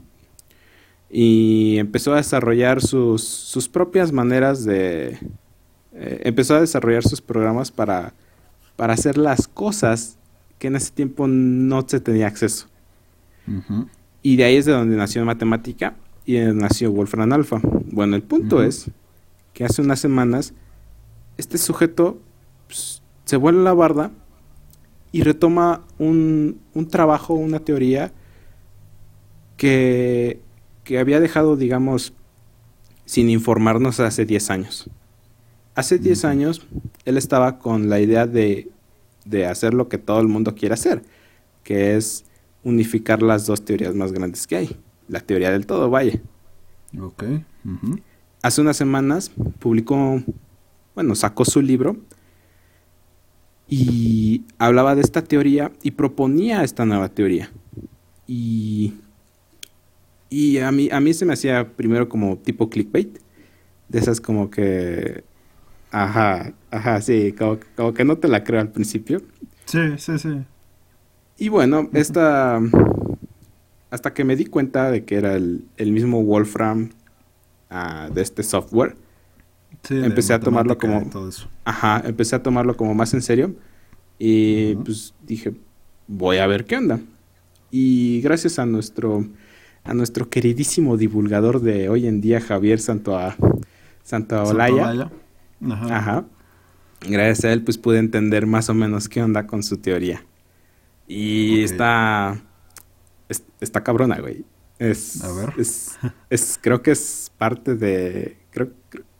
y 1.16 1.78
empezó 1.78 2.12
a 2.14 2.18
desarrollar 2.18 2.82
sus, 2.82 3.70
propias 3.72 4.12
maneras 4.12 4.66
de... 4.66 5.20
Eh, 5.94 6.22
empezó 6.24 6.56
a 6.56 6.62
desarrollar 6.62 7.04
sus 7.04 7.22
programas 7.22 7.70
para, 7.70 8.14
para 8.76 8.94
hacer 8.94 9.20
las 9.20 9.48
cosas 9.48 10.18
que 10.58 10.68
en 10.68 10.76
ese 10.76 10.92
tiempo 10.92 11.28
no 11.28 11.88
se 11.88 12.00
tenía 12.00 12.26
acceso. 12.26 12.66
Y 14.24 14.38
de 14.38 14.44
ahí 14.44 14.56
es 14.56 14.66
de 14.66 14.72
donde 14.72 14.96
nació 14.96 15.24
matemática 15.24 15.94
y 16.26 16.40
nació 16.40 16.92
Wolfram 16.92 17.32
Alpha. 17.32 17.62
Bueno, 17.92 18.16
el 18.16 18.24
punto 18.24 18.64
es 18.64 18.90
que 19.54 19.66
hace 19.66 19.84
unas 19.84 20.00
semanas 20.00 20.56
este 21.38 21.60
sujeto 21.60 22.18
pues, 22.66 23.04
se 23.26 23.38
vuelve 23.38 23.62
la 23.62 23.74
barda 23.76 24.10
y 25.12 25.22
retoma 25.22 25.84
un, 26.00 26.60
un 26.74 26.88
trabajo, 26.88 27.36
una 27.36 27.60
teoría 27.60 28.12
que 29.58 30.42
que 30.84 31.00
había 31.00 31.20
dejado, 31.20 31.56
digamos, 31.56 32.14
sin 33.06 33.30
informarnos 33.30 34.00
hace 34.00 34.26
10 34.26 34.50
años. 34.50 34.90
Hace 35.76 35.98
10 35.98 36.26
años 36.26 36.68
él 37.06 37.18
estaba 37.18 37.60
con 37.60 37.90
la 37.90 38.00
idea 38.00 38.28
de, 38.28 38.70
de, 39.26 39.46
hacer 39.48 39.74
lo 39.74 39.90
que 39.90 39.98
todo 39.98 40.20
el 40.20 40.28
mundo 40.28 40.56
quiere 40.56 40.74
hacer, 40.74 41.04
que 41.64 41.96
es 41.96 42.26
unificar 42.64 43.22
las 43.22 43.46
dos 43.46 43.66
teorías 43.66 43.96
más 43.96 44.12
grandes 44.12 44.48
que 44.48 44.58
hay. 44.58 44.78
La 45.08 45.20
teoría 45.20 45.52
del 45.52 45.66
todo, 45.66 45.90
vaya. 45.90 46.22
Ok. 47.00 47.24
Hace 48.42 48.62
unas 48.62 48.78
semanas 48.78 49.32
publicó, 49.60 50.22
bueno, 50.96 51.16
sacó 51.16 51.46
su 51.46 51.62
libro 51.62 51.98
y 53.68 54.44
hablaba 54.58 54.96
de 54.96 55.02
esta 55.02 55.24
teoría 55.24 55.72
y 55.82 55.92
proponía 55.92 56.64
esta 56.64 56.86
nueva 56.86 57.10
teoría. 57.10 57.52
Y 58.28 58.94
y 60.34 60.58
a 60.58 60.72
mí, 60.72 60.90
a 60.92 61.00
mí 61.00 61.14
se 61.14 61.26
me 61.26 61.34
hacía 61.34 61.76
primero 61.76 62.10
como 62.10 62.38
tipo 62.40 62.68
clickbait. 62.68 63.20
De 63.88 64.00
esas 64.00 64.20
como 64.20 64.50
que... 64.50 65.24
Ajá, 65.92 66.54
ajá, 66.72 67.02
sí, 67.02 67.36
como, 67.38 67.94
que 67.94 68.04
no 68.04 68.18
te 68.18 68.28
la 68.28 68.44
creo 68.44 68.60
al 68.60 68.72
principio. 68.72 69.22
Sí, 69.66 69.80
sí, 69.98 70.18
sí. 70.18 70.42
Y 71.38 71.50
bueno, 71.50 71.88
esta... 71.94 72.60
Hasta 73.92 74.16
que 74.16 74.24
me 74.24 74.36
di 74.36 74.46
cuenta 74.46 74.90
de 74.90 75.06
que 75.06 75.18
era 75.18 75.36
el, 75.36 75.68
mismo 75.78 76.24
Wolfram 76.24 76.90
ah, 77.70 78.10
de 78.12 78.24
este 78.24 78.42
software. 78.42 78.96
empecé 79.88 80.34
a 80.34 80.40
tomarlo 80.40 80.80
como... 80.80 81.08
Ajá, 81.64 82.02
empecé 82.08 82.36
a 82.36 82.42
tomarlo 82.42 82.76
como 82.76 82.96
más 82.96 83.14
en 83.14 83.22
serio. 83.22 83.54
Y 84.18 84.74
pues 84.78 85.14
dije, 85.22 85.54
voy 86.08 86.38
a 86.38 86.48
ver 86.48 86.66
qué 86.66 86.78
onda. 86.78 87.00
Y 87.70 88.20
gracias 88.22 88.58
a 88.58 88.66
nuestro 88.66 89.28
a 89.84 89.94
nuestro 89.94 90.30
queridísimo 90.30 90.98
divulgador 90.98 91.62
de 91.62 91.90
hoy 91.90 92.08
en 92.08 92.22
día, 92.22 92.40
Javier 92.40 92.80
Santoa, 92.80 93.36
Santaolalla. 94.04 95.12
Ajá. 95.70 95.98
Ajá. 95.98 96.26
Gracias 97.02 97.46
a 97.46 97.54
él, 97.54 97.64
pues 97.64 97.78
pude 97.78 98.00
entender 98.00 98.46
más 98.46 98.70
o 98.70 98.74
menos 98.74 99.10
qué 99.10 99.22
onda 99.22 99.46
con 99.46 99.62
su 99.64 99.78
teoría. 99.78 100.24
Y 101.08 101.64
está, 101.64 102.42
está 103.60 103.84
cabrona, 103.84 104.20
güey. 104.20 104.46
Es, 104.80 105.24
a 105.24 105.32
ver. 105.34 105.54
Es, 105.58 106.60
creo 106.62 106.82
que 106.82 106.92
es 106.92 107.32
parte 107.38 107.76
de. 107.76 108.38
Creo, 108.52 108.72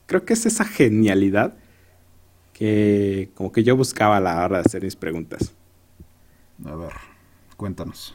creo 0.06 0.24
que 0.24 0.32
es 0.32 0.46
esa 0.46 0.64
genialidad 0.64 1.56
que 2.52 3.30
como 3.34 3.52
que 3.52 3.64
yo 3.64 3.76
buscaba 3.76 4.16
a 4.16 4.20
la 4.20 4.44
hora 4.44 4.58
de 4.58 4.64
hacer 4.66 4.82
mis 4.82 4.96
preguntas. 4.96 5.52
A 6.64 6.74
ver, 6.74 6.92
cuéntanos. 7.56 8.14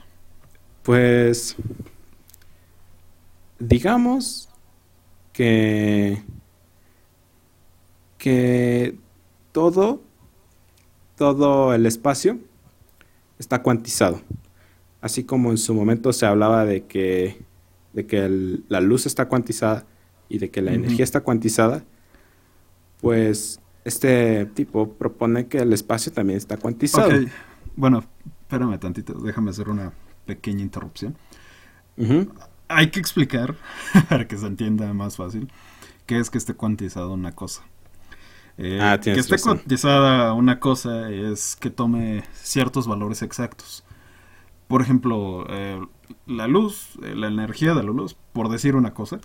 Pues 0.84 1.56
digamos 3.60 4.50
que, 5.34 6.24
que 8.18 8.98
todo, 9.52 10.02
todo 11.18 11.74
el 11.74 11.86
espacio 11.86 12.40
está 13.38 13.62
cuantizado. 13.62 14.22
Así 15.02 15.24
como 15.24 15.52
en 15.52 15.58
su 15.58 15.74
momento 15.74 16.12
se 16.12 16.26
hablaba 16.26 16.66
de 16.66 16.86
que, 16.86 17.42
de 17.94 18.06
que 18.06 18.60
la 18.68 18.82
luz 18.82 19.06
está 19.06 19.28
cuantizada 19.28 19.86
y 20.28 20.40
de 20.40 20.50
que 20.50 20.62
la 20.62 20.74
energía 20.74 21.04
está 21.04 21.22
cuantizada, 21.22 21.84
pues 23.02 23.62
este 23.86 24.46
tipo 24.46 24.94
propone 24.94 25.48
que 25.48 25.60
el 25.60 25.74
espacio 25.74 26.12
también 26.12 26.38
está 26.38 26.58
cuantizado. 26.58 27.10
Bueno, 27.76 28.04
espérame 28.42 28.78
tantito, 28.78 29.14
déjame 29.14 29.52
hacer 29.52 29.70
una 29.70 29.94
pequeña 30.26 30.62
interrupción. 30.62 31.16
Hay 32.70 32.92
que 32.92 33.00
explicar, 33.00 33.56
para 34.10 34.28
que 34.28 34.38
se 34.38 34.46
entienda 34.48 34.94
más 34.94 35.18
fácil, 35.18 35.52
qué 36.06 36.20
es 36.20 36.30
que 36.30 36.38
esté 36.38 36.54
cuantizado 36.54 37.12
una 37.12 37.34
cosa. 37.34 37.64
Eh, 38.58 38.80
ah, 38.82 39.00
que 39.00 39.14
esté 39.14 39.40
cuantizada 39.40 40.34
una 40.34 40.60
cosa 40.60 41.10
es 41.10 41.56
que 41.56 41.70
tome 41.70 42.24
ciertos 42.34 42.88
valores 42.88 43.22
exactos. 43.22 43.84
Por 44.68 44.82
ejemplo, 44.82 45.46
eh, 45.50 45.82
la 46.28 46.48
luz, 46.48 47.00
eh, 47.04 47.16
la 47.16 47.28
energía 47.28 47.74
de 47.74 47.84
la 47.84 47.92
luz, 47.92 48.16
por 48.34 48.50
decir 48.50 48.76
una 48.76 48.94
cosa, 48.94 49.20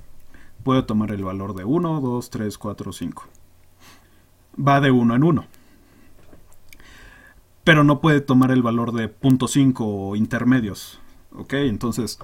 puede 0.62 0.82
tomar 0.82 1.10
el 1.10 1.24
valor 1.24 1.54
de 1.54 1.64
1, 1.64 2.00
2, 2.00 2.30
3, 2.30 2.58
4, 2.58 2.92
5. 2.92 3.24
Va 4.56 4.80
de 4.80 4.90
1 4.90 5.16
en 5.16 5.22
1. 5.22 5.46
Pero 7.64 7.84
no 7.84 8.00
puede 8.00 8.20
tomar 8.20 8.50
el 8.50 8.62
valor 8.62 8.92
de 8.92 9.12
0.5 9.12 9.74
o 9.80 10.16
intermedios. 10.16 11.00
¿Ok? 11.32 11.54
Entonces, 11.54 12.18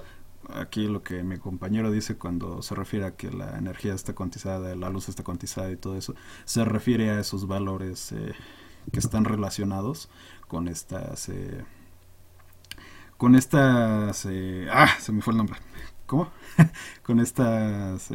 aquí 0.55 0.87
lo 0.87 1.03
que 1.03 1.23
mi 1.23 1.37
compañero 1.37 1.91
dice 1.91 2.15
cuando 2.17 2.61
se 2.61 2.75
refiere 2.75 3.05
a 3.05 3.15
que 3.15 3.31
la 3.31 3.57
energía 3.57 3.93
está 3.93 4.13
cuantizada, 4.13 4.75
la 4.75 4.89
luz 4.89 5.09
está 5.09 5.23
cuantizada 5.23 5.71
y 5.71 5.77
todo 5.77 5.97
eso, 5.97 6.15
se 6.45 6.65
refiere 6.65 7.09
a 7.09 7.19
esos 7.19 7.47
valores 7.47 8.11
eh, 8.11 8.33
que 8.91 8.99
están 8.99 9.25
relacionados 9.25 10.09
con 10.47 10.67
estas... 10.67 11.29
Eh, 11.29 11.63
con 13.17 13.35
estas... 13.35 14.25
Eh, 14.29 14.67
ah, 14.71 14.89
se 14.99 15.11
me 15.11 15.21
fue 15.21 15.33
el 15.33 15.37
nombre. 15.37 15.59
¿Cómo? 16.05 16.29
con 17.03 17.19
estas... 17.19 18.07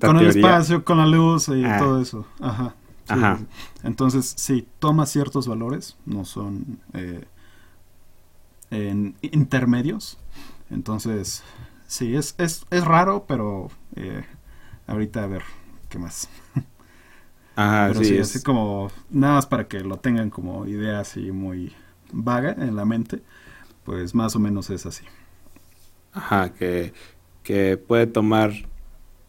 con 0.00 0.18
el 0.18 0.26
espacio, 0.26 0.84
con 0.84 0.98
la 0.98 1.06
luz 1.06 1.48
y 1.48 1.64
ah. 1.64 1.78
todo 1.78 2.00
eso. 2.00 2.26
Ajá. 2.40 2.74
Ajá. 3.08 3.40
Entonces, 3.82 4.34
sí, 4.36 4.68
toma 4.78 5.06
ciertos 5.06 5.48
valores, 5.48 5.96
no 6.06 6.24
son 6.24 6.78
en 8.70 9.16
intermedios. 9.22 10.18
Entonces, 10.70 11.42
sí, 11.86 12.14
es, 12.14 12.34
es, 12.38 12.64
es 12.70 12.84
raro, 12.84 13.24
pero 13.26 13.70
eh, 13.96 14.24
ahorita 14.86 15.24
a 15.24 15.26
ver 15.26 15.42
qué 15.88 15.98
más. 15.98 16.28
Ajá, 17.56 17.88
pero 17.88 18.04
sí, 18.04 18.18
así 18.18 18.42
como 18.42 18.90
nada 19.10 19.34
más 19.34 19.46
para 19.46 19.66
que 19.66 19.80
lo 19.80 19.98
tengan 19.98 20.30
como 20.30 20.66
idea 20.66 21.00
así 21.00 21.32
muy 21.32 21.72
vaga 22.12 22.52
en 22.58 22.76
la 22.76 22.84
mente, 22.84 23.22
pues 23.84 24.14
más 24.14 24.34
o 24.36 24.38
menos 24.38 24.70
es 24.70 24.86
así. 24.86 25.04
Ajá, 26.12 26.52
que, 26.52 26.92
que 27.42 27.76
puede 27.76 28.06
tomar 28.06 28.52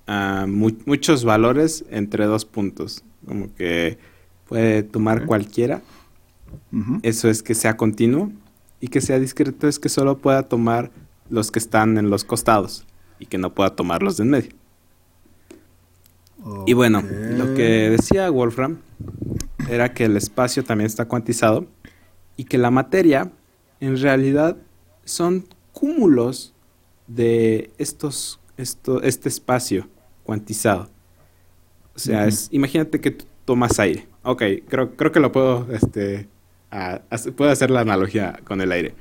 uh, 0.08 0.47
muchos 0.47 1.25
valores 1.25 1.84
entre 1.89 2.25
dos 2.25 2.45
puntos, 2.45 3.04
como 3.25 3.54
que 3.56 3.97
puede 4.47 4.84
tomar 4.84 5.25
cualquiera. 5.25 5.82
Eso 7.01 7.30
es 7.30 7.41
que 7.43 7.56
sea 7.56 7.77
continuo 7.77 8.32
y 8.82 8.88
que 8.88 9.00
sea 9.00 9.20
discreto 9.20 9.67
es 9.67 9.80
que 9.80 9.88
solo 9.88 10.17
pueda 10.17 10.44
tomar 10.44 10.91
los 11.30 11.52
que 11.52 11.60
están 11.60 11.98
en 11.98 12.10
los 12.10 12.26
costados 12.26 12.86
y 13.20 13.28
que 13.28 13.38
no 13.38 13.54
pueda 13.54 13.76
tomar 13.76 14.04
los 14.04 14.17
de 14.17 14.24
en 14.24 14.30
medio. 14.32 14.52
Y 16.65 16.74
bueno, 16.74 17.04
lo 17.04 17.54
que 17.54 17.91
decía 17.91 18.30
Wolfram 18.32 18.80
era 19.70 19.94
que 19.94 20.06
el 20.06 20.17
espacio 20.17 20.63
también 20.63 20.88
está 20.88 21.08
cuantizado 21.08 21.67
y 22.36 22.46
que 22.46 22.58
la 22.58 22.72
materia 22.72 23.32
en 23.80 24.00
realidad 24.00 24.58
son 25.06 25.46
cúmulos 25.72 26.54
de 27.06 27.72
estos, 27.78 28.39
esto, 28.58 29.04
este 29.04 29.30
espacio 29.30 29.88
cuantizado. 30.24 30.89
O 31.96 32.00
sea, 32.00 32.26
es, 32.26 32.48
imagínate 32.52 33.00
que 33.00 33.12
tú 33.12 33.26
tomas 33.46 33.78
aire. 33.80 34.08
Ok, 34.24 34.41
creo, 34.67 34.96
creo 34.96 35.12
que 35.12 35.20
lo 35.20 35.32
puedo 35.32 35.67
este, 35.72 36.28
puedo 37.36 37.51
hacer 37.51 37.71
la 37.71 37.81
analogía 37.81 38.39
con 38.43 38.62
el 38.62 38.71
aire. 38.71 38.95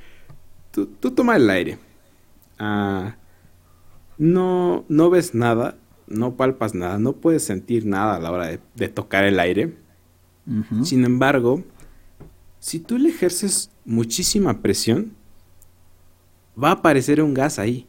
Tú, 0.70 0.87
tomas 0.87 1.37
el 1.37 1.50
aire. 1.50 1.78
Ah, 2.59 3.16
no, 4.18 4.85
no 4.88 5.11
ves 5.11 5.35
nada, 5.35 5.76
no 6.06 6.37
palpas 6.37 6.74
nada, 6.74 6.98
no 6.98 7.14
puedes 7.14 7.44
sentir 7.44 7.87
nada 7.87 8.16
a 8.16 8.20
la 8.20 8.30
hora 8.30 8.59
de, 8.74 8.88
tocar 8.88 9.24
el 9.24 9.40
aire. 9.40 9.76
Sin 10.83 11.04
embargo, 11.04 11.62
si 12.59 12.80
tú 12.80 12.98
le 12.98 13.11
ejerces 13.11 13.70
muchísima 13.85 14.61
presión, 14.61 15.12
va 16.62 16.70
a 16.70 16.72
aparecer 16.72 17.22
un 17.22 17.35
gas 17.35 17.59
ahí. 17.59 17.87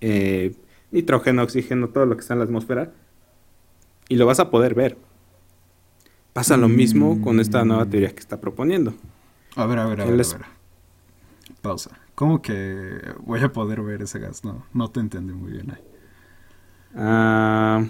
Eh, 0.00 0.54
nitrógeno, 0.90 1.42
oxígeno, 1.42 1.88
todo 1.88 2.06
lo 2.06 2.16
que 2.16 2.20
está 2.22 2.34
en 2.34 2.40
la 2.40 2.44
atmósfera. 2.46 2.92
Y 4.08 4.16
lo 4.16 4.24
vas 4.24 4.40
a 4.40 4.50
poder 4.50 4.74
ver. 4.74 4.96
Pasa 6.32 6.56
lo 6.56 6.68
mismo 6.68 7.20
con 7.20 7.40
esta 7.40 7.64
nueva 7.64 7.84
mm. 7.84 7.90
teoría 7.90 8.14
que 8.14 8.20
está 8.20 8.40
proponiendo. 8.40 8.94
A 9.56 9.66
ver, 9.66 9.78
a 9.78 9.86
ver, 9.86 10.00
a 10.02 10.04
ver, 10.04 10.26
Pausa. 11.60 11.90
¿Cómo 12.14 12.42
que 12.42 13.00
voy 13.20 13.40
a 13.40 13.52
poder 13.52 13.80
ver 13.82 14.02
ese 14.02 14.18
gas? 14.18 14.44
No, 14.44 14.64
no 14.72 14.90
te 14.90 15.00
entendí 15.00 15.32
muy 15.32 15.52
bien 15.52 15.70
ahí. 15.70 15.82
Ah, 16.96 17.84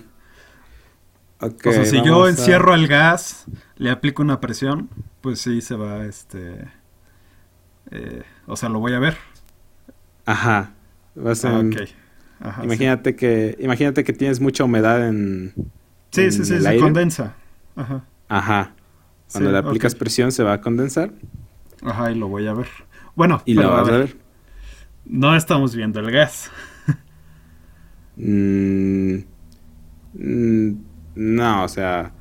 o 1.40 1.72
sea, 1.72 1.84
si 1.84 2.02
yo 2.04 2.28
encierro 2.28 2.74
el 2.74 2.88
gas, 2.88 3.46
le 3.76 3.90
aplico 3.90 4.22
una 4.22 4.40
presión, 4.40 4.88
pues 5.20 5.40
sí 5.40 5.60
se 5.60 5.76
va, 5.76 6.04
este... 6.04 6.68
Eh, 7.90 8.22
o 8.46 8.56
sea, 8.56 8.68
lo 8.68 8.80
voy 8.80 8.92
a 8.92 8.98
ver. 8.98 9.16
Ajá. 10.26 10.72
Vas 11.14 11.44
ah, 11.44 11.62
Ajá, 12.40 12.64
imagínate 12.64 13.16
que 13.16 13.56
imagínate 13.58 14.04
que 14.04 14.12
tienes 14.12 14.40
mucha 14.40 14.62
humedad 14.62 15.08
en 15.08 15.52
Sí, 16.10 16.30
sí, 16.30 16.44
sí, 16.44 16.60
se 16.60 16.78
condensa. 16.78 17.34
Ajá. 17.74 18.04
Ajá. 18.28 18.74
Cuando 19.32 19.52
le 19.52 19.58
aplicas 19.58 19.94
presión 19.94 20.32
se 20.32 20.42
va 20.42 20.54
a 20.54 20.60
condensar. 20.60 21.12
Ajá, 21.82 22.10
y 22.10 22.14
lo 22.14 22.28
voy 22.28 22.46
a 22.46 22.54
ver. 22.54 22.68
Bueno, 23.14 23.42
y 23.44 23.54
lo 23.54 23.70
vas 23.70 23.88
a 23.88 23.92
ver. 23.92 24.16
No 25.04 25.34
estamos 25.34 25.74
viendo 25.74 26.00
el 26.00 26.10
gas. 26.10 26.50
Mm, 28.20 29.18
mm, 30.14 30.72
no, 31.14 31.62
o 31.62 31.68
sea, 31.68 32.12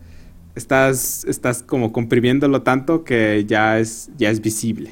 estás, 0.54 1.26
estás 1.26 1.64
como 1.64 1.92
comprimiéndolo 1.92 2.62
tanto 2.62 3.04
que 3.04 3.46
ya 3.46 3.80
es, 3.80 4.12
ya 4.16 4.30
es 4.30 4.40
visible. 4.40 4.92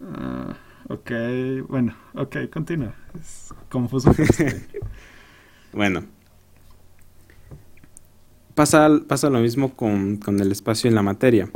Uh, 0.00 0.52
ok, 0.92 1.10
bueno, 1.68 1.96
ok, 2.14 2.36
continúa. 2.52 2.94
Es 3.20 3.52
confuso. 3.68 4.14
bueno, 5.72 6.04
pasa, 8.54 8.88
lo 8.88 9.40
mismo 9.40 9.74
con, 9.74 10.20
el 10.40 10.52
espacio 10.52 10.90
y 10.90 10.94
la 10.94 11.02
materia. 11.02 11.50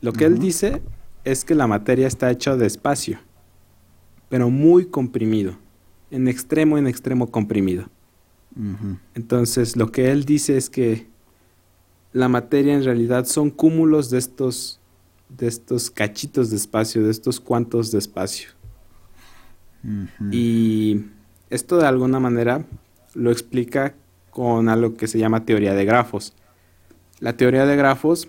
Lo 0.00 0.12
que 0.12 0.24
él 0.24 0.38
dice 0.38 0.82
es 1.24 1.44
que 1.44 1.54
la 1.54 1.66
materia 1.66 2.06
está 2.06 2.30
hecha 2.30 2.56
de 2.56 2.66
espacio, 2.66 3.18
pero 4.28 4.50
muy 4.50 4.86
comprimido, 4.86 5.56
en 6.10 6.28
extremo, 6.28 6.78
en 6.78 6.86
extremo 6.86 7.30
comprimido. 7.30 7.88
Entonces, 9.14 9.76
lo 9.76 9.92
que 9.92 10.10
él 10.10 10.24
dice 10.24 10.56
es 10.56 10.68
que 10.68 11.06
la 12.12 12.28
materia 12.28 12.74
en 12.74 12.84
realidad 12.84 13.26
son 13.26 13.50
cúmulos 13.50 14.10
de 14.10 14.18
estos, 14.18 14.80
de 15.28 15.46
estos 15.46 15.90
cachitos 15.90 16.50
de 16.50 16.56
espacio, 16.56 17.04
de 17.04 17.10
estos 17.10 17.38
cuantos 17.38 17.92
de 17.92 17.98
espacio. 17.98 18.50
Y 20.32 21.04
esto 21.50 21.78
de 21.78 21.86
alguna 21.86 22.18
manera 22.18 22.64
lo 23.14 23.30
explica 23.30 23.94
con 24.30 24.68
algo 24.68 24.96
que 24.96 25.06
se 25.06 25.18
llama 25.18 25.44
teoría 25.44 25.74
de 25.74 25.84
grafos. 25.84 26.34
La 27.20 27.36
teoría 27.36 27.66
de 27.66 27.76
grafos 27.76 28.28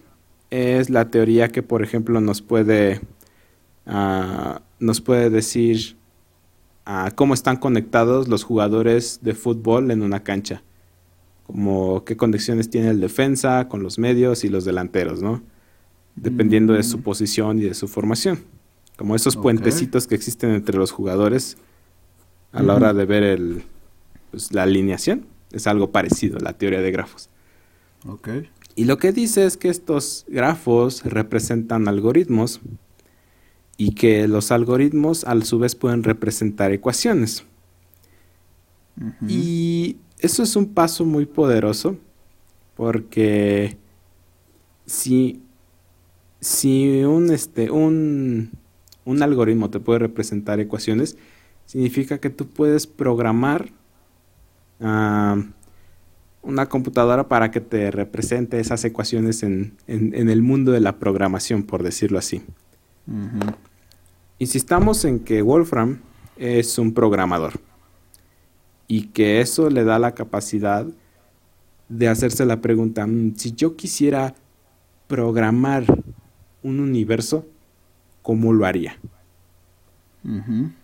es 0.49 0.89
la 0.89 1.09
teoría 1.09 1.49
que, 1.49 1.61
por 1.61 1.83
ejemplo, 1.83 2.21
nos 2.21 2.41
puede, 2.41 3.01
ah, 3.85 4.61
nos 4.79 5.01
puede 5.01 5.29
decir 5.29 5.95
ah, 6.85 7.11
cómo 7.15 7.33
están 7.33 7.57
conectados 7.57 8.27
los 8.27 8.43
jugadores 8.43 9.19
de 9.21 9.33
fútbol 9.35 9.91
en 9.91 10.01
una 10.01 10.23
cancha. 10.23 10.63
Como 11.45 12.03
qué 12.05 12.15
conexiones 12.17 12.69
tiene 12.69 12.89
el 12.89 12.99
defensa 12.99 13.67
con 13.67 13.83
los 13.83 13.99
medios 13.99 14.43
y 14.43 14.49
los 14.49 14.65
delanteros, 14.65 15.21
¿no? 15.21 15.41
Dependiendo 16.15 16.73
de 16.73 16.83
su 16.83 16.99
mm. 16.99 17.01
posición 17.01 17.59
y 17.59 17.63
de 17.63 17.73
su 17.73 17.87
formación. 17.87 18.39
Como 18.97 19.15
esos 19.15 19.37
puentecitos 19.37 20.07
que 20.07 20.15
existen 20.15 20.51
entre 20.51 20.77
los 20.77 20.91
jugadores 20.91 21.57
a 22.51 22.61
la 22.61 22.75
hora 22.75 22.93
de 22.93 23.05
ver 23.05 23.23
el, 23.23 23.63
pues, 24.31 24.51
la 24.51 24.63
alineación. 24.63 25.25
Es 25.51 25.67
algo 25.67 25.91
parecido 25.91 26.37
a 26.37 26.41
la 26.41 26.53
teoría 26.53 26.81
de 26.81 26.91
grafos. 26.91 27.29
Ok. 28.05 28.29
Y 28.75 28.85
lo 28.85 28.97
que 28.97 29.11
dice 29.11 29.45
es 29.45 29.57
que 29.57 29.69
estos 29.69 30.25
grafos 30.27 31.03
representan 31.03 31.87
algoritmos 31.87 32.61
y 33.77 33.95
que 33.95 34.27
los 34.27 34.51
algoritmos 34.51 35.23
a 35.23 35.39
su 35.41 35.59
vez 35.59 35.75
pueden 35.75 36.03
representar 36.03 36.71
ecuaciones. 36.71 37.45
Y 39.27 39.97
eso 40.17 40.43
es 40.43 40.55
un 40.57 40.73
paso 40.73 41.05
muy 41.05 41.25
poderoso 41.25 41.97
porque 42.75 43.77
si, 44.85 45.41
si 46.41 47.03
un, 47.03 47.31
este, 47.31 47.71
un, 47.71 48.51
un 49.05 49.23
algoritmo 49.23 49.69
te 49.69 49.79
puede 49.79 49.99
representar 49.99 50.59
ecuaciones, 50.59 51.17
significa 51.65 52.19
que 52.19 52.29
tú 52.29 52.47
puedes 52.47 52.87
programar 52.87 53.71
una 54.79 56.65
computadora 56.69 57.27
para 57.27 57.51
que 57.51 57.61
te 57.61 57.91
represente 57.91 58.59
esas 58.59 58.83
ecuaciones 58.85 59.43
en, 59.43 59.77
el 59.87 60.41
mundo 60.41 60.71
de 60.71 60.79
la 60.79 60.97
programación, 60.99 61.63
por 61.63 61.83
decirlo 61.83 62.17
así. 62.17 62.41
Insistamos 64.37 65.03
en 65.05 65.19
que 65.19 65.41
Wolfram 65.41 65.99
es 66.37 66.77
un 66.77 66.93
programador 66.93 67.59
y 68.87 69.07
que 69.07 69.41
eso 69.41 69.69
le 69.69 69.83
da 69.83 69.99
la 69.99 70.15
capacidad 70.15 70.87
de 71.89 72.07
hacerse 72.07 72.45
la 72.45 72.61
pregunta, 72.61 73.05
mm, 73.05 73.35
si 73.35 73.53
yo 73.53 73.75
quisiera 73.75 74.35
programar 75.07 75.83
un 76.61 76.79
universo, 76.79 77.45
¿cómo 78.21 78.53
lo 78.53 78.65
haría? 78.65 78.97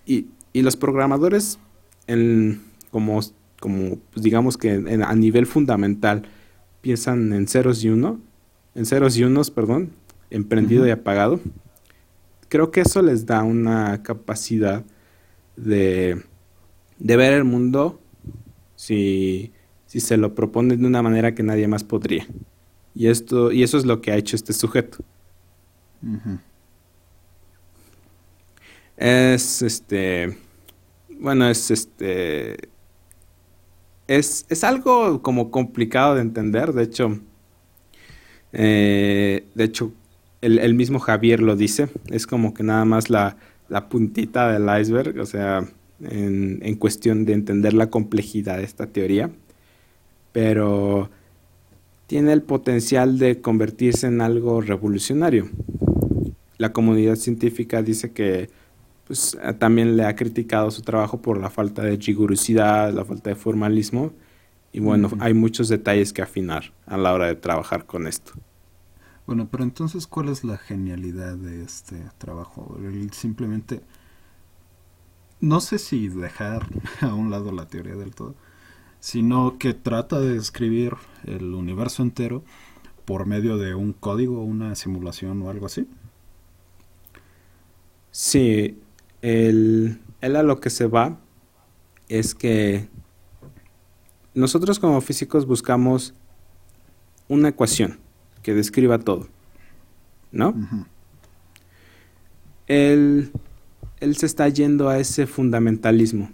y, 0.05 0.27
los 0.53 0.77
programadores, 0.77 1.59
como, 2.89 3.19
como 3.65 3.97
pues, 4.13 4.23
digamos 4.23 4.57
que 4.57 4.69
a 4.71 5.15
nivel 5.15 5.47
fundamental, 5.47 6.21
piensan 6.81 7.33
en 7.33 7.47
ceros 7.47 7.83
y 7.83 7.89
uno, 7.89 8.21
en 8.75 8.85
ceros 8.85 9.17
y 9.17 9.23
unos, 9.23 9.49
perdón, 9.49 9.89
emprendido 10.29 10.85
y 10.85 10.91
apagado. 10.91 11.39
Creo 12.47 12.69
que 12.69 12.81
eso 12.81 13.01
les 13.01 13.25
da 13.25 13.41
una 13.41 14.03
capacidad 14.03 14.83
de, 15.55 16.21
de 16.99 17.17
ver 17.17 17.33
el 17.33 17.43
mundo 17.43 17.99
si, 18.75 19.51
si 19.87 19.99
se 19.99 20.15
lo 20.15 20.35
proponen 20.35 20.79
de 20.79 20.85
una 20.85 21.01
manera 21.01 21.33
que 21.33 21.41
nadie 21.41 21.67
más 21.67 21.83
podría. 21.83 22.27
Y, 22.93 23.07
esto, 23.07 23.51
y 23.51 23.63
eso 23.63 23.79
es 23.79 23.85
lo 23.85 23.99
que 23.99 24.11
ha 24.11 24.15
hecho 24.15 24.35
este 24.35 24.53
sujeto. 24.53 24.99
Es 28.95 29.63
este. 29.63 30.37
Bueno, 31.09 31.49
es 31.49 31.71
este. 31.71 32.69
Es, 34.07 34.45
es, 34.49 34.63
algo 34.63 35.21
como 35.21 35.51
complicado 35.51 36.15
de 36.15 36.21
entender. 36.21 36.73
De 36.73 36.83
hecho. 36.83 37.19
Eh, 38.53 39.45
de 39.53 39.63
hecho, 39.63 39.91
el, 40.41 40.73
mismo 40.75 40.99
Javier 40.99 41.41
lo 41.41 41.55
dice. 41.55 41.89
Es 42.09 42.27
como 42.27 42.53
que 42.53 42.63
nada 42.63 42.85
más 42.85 43.09
la, 43.09 43.37
la 43.67 43.89
puntita 43.89 44.51
del 44.51 44.81
iceberg. 44.81 45.19
O 45.19 45.25
sea. 45.25 45.67
En, 46.01 46.59
en 46.61 46.75
cuestión 46.75 47.23
de 47.23 47.31
entender 47.31 47.73
la 47.73 47.89
complejidad 47.89 48.57
de 48.57 48.63
esta 48.63 48.87
teoría. 48.87 49.31
Pero 50.33 51.09
tiene 52.07 52.33
el 52.33 52.41
potencial 52.41 53.17
de 53.17 53.41
convertirse 53.41 54.07
en 54.07 54.21
algo 54.21 54.61
revolucionario. 54.61 55.49
La 56.57 56.71
comunidad 56.73 57.15
científica 57.15 57.81
dice 57.81 58.11
que 58.11 58.49
pues, 59.05 59.37
eh, 59.41 59.53
también 59.53 59.95
le 59.95 60.05
ha 60.05 60.15
criticado 60.15 60.71
su 60.71 60.81
trabajo 60.81 61.21
por 61.21 61.39
la 61.39 61.49
falta 61.49 61.83
de 61.83 61.95
rigurosidad, 61.95 62.93
la 62.93 63.05
falta 63.05 63.29
de 63.29 63.35
formalismo. 63.35 64.13
Y 64.71 64.79
bueno, 64.79 65.09
hay 65.19 65.33
muchos 65.33 65.69
detalles 65.69 66.11
que 66.11 66.21
afinar 66.21 66.73
a 66.85 66.97
la 66.97 67.13
hora 67.13 67.27
de 67.27 67.35
trabajar 67.35 67.85
con 67.85 68.07
esto. 68.07 68.33
Bueno, 69.25 69.47
pero 69.49 69.63
entonces, 69.63 70.05
¿cuál 70.05 70.29
es 70.29 70.43
la 70.43 70.57
genialidad 70.57 71.37
de 71.37 71.63
este 71.63 71.97
trabajo? 72.17 72.77
simplemente, 73.11 73.81
no 75.39 75.61
sé 75.61 75.79
si 75.79 76.09
dejar 76.09 76.67
a 77.01 77.13
un 77.13 77.31
lado 77.31 77.51
la 77.51 77.67
teoría 77.67 77.95
del 77.95 78.13
todo, 78.13 78.35
sino 78.99 79.57
que 79.57 79.73
trata 79.73 80.19
de 80.19 80.33
describir 80.33 80.93
el 81.23 81.53
universo 81.53 82.03
entero 82.03 82.43
por 83.05 83.27
medio 83.27 83.57
de 83.57 83.75
un 83.75 83.93
código, 83.93 84.43
una 84.43 84.75
simulación 84.75 85.41
o 85.41 85.49
algo 85.49 85.67
así. 85.67 85.87
Sí, 88.11 88.79
el, 89.25 89.97
él 90.21 90.35
a 90.35 90.43
lo 90.43 90.59
que 90.59 90.69
se 90.69 90.85
va 90.85 91.17
es 92.09 92.35
que 92.35 92.87
nosotros 94.35 94.77
como 94.77 95.01
físicos 95.01 95.47
buscamos 95.47 96.13
una 97.27 97.49
ecuación 97.49 97.97
que 98.43 98.53
describa 98.53 98.99
todo, 98.99 99.27
¿no? 100.31 100.53
él, 102.67 103.31
él 103.99 104.15
se 104.15 104.27
está 104.27 104.47
yendo 104.47 104.89
a 104.89 104.99
ese 104.99 105.25
fundamentalismo, 105.25 106.29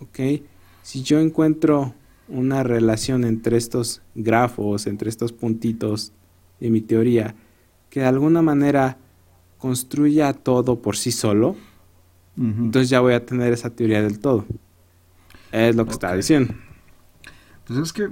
¿ok? 0.00 0.40
si 0.82 1.02
yo 1.02 1.20
encuentro 1.20 1.92
una 2.26 2.62
relación 2.62 3.24
entre 3.24 3.58
estos 3.58 4.00
grafos, 4.14 4.86
entre 4.86 5.10
estos 5.10 5.34
puntitos 5.34 6.14
de 6.58 6.70
mi 6.70 6.80
teoría, 6.80 7.34
que 7.90 8.00
de 8.00 8.06
alguna 8.06 8.40
manera 8.40 8.96
construya 9.58 10.32
todo 10.32 10.80
por 10.80 10.96
sí 10.96 11.12
solo, 11.12 11.56
entonces 12.38 12.88
ya 12.88 13.00
voy 13.00 13.14
a 13.14 13.26
tener 13.26 13.52
esa 13.52 13.70
teoría 13.70 14.00
del 14.00 14.20
todo. 14.20 14.46
Es 15.50 15.74
lo 15.74 15.84
que 15.84 15.92
está 15.92 16.14
diciendo. 16.14 16.54
Pues 17.66 17.78
es 17.80 17.92
que, 17.92 18.10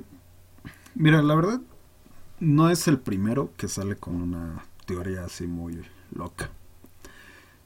mira, 0.94 1.22
la 1.22 1.34
verdad, 1.34 1.60
no 2.40 2.68
es 2.68 2.88
el 2.88 2.98
primero 2.98 3.52
que 3.56 3.68
sale 3.68 3.96
con 3.96 4.20
una 4.20 4.64
teoría 4.84 5.24
así 5.24 5.46
muy 5.46 5.80
loca. 6.12 6.50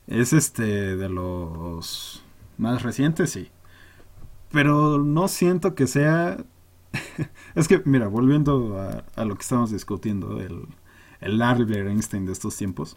Es 0.07 0.33
este 0.33 0.96
de 0.96 1.09
los 1.09 2.23
más 2.59 2.83
recientes, 2.83 3.31
sí. 3.31 3.51
Pero 4.51 4.99
no 4.99 5.29
siento 5.29 5.75
que 5.75 5.87
sea... 5.87 6.44
es 7.55 7.68
que, 7.68 7.81
mira, 7.85 8.09
volviendo 8.09 8.79
a, 9.16 9.25
lo 9.25 9.37
que 9.37 9.42
estamos 9.42 9.70
discutiendo, 9.70 10.40
el, 10.40 10.66
el 11.20 11.40
Albert 11.40 11.88
Einstein 11.88 12.27
de 12.27 12.33
estos 12.33 12.57
tiempos, 12.57 12.96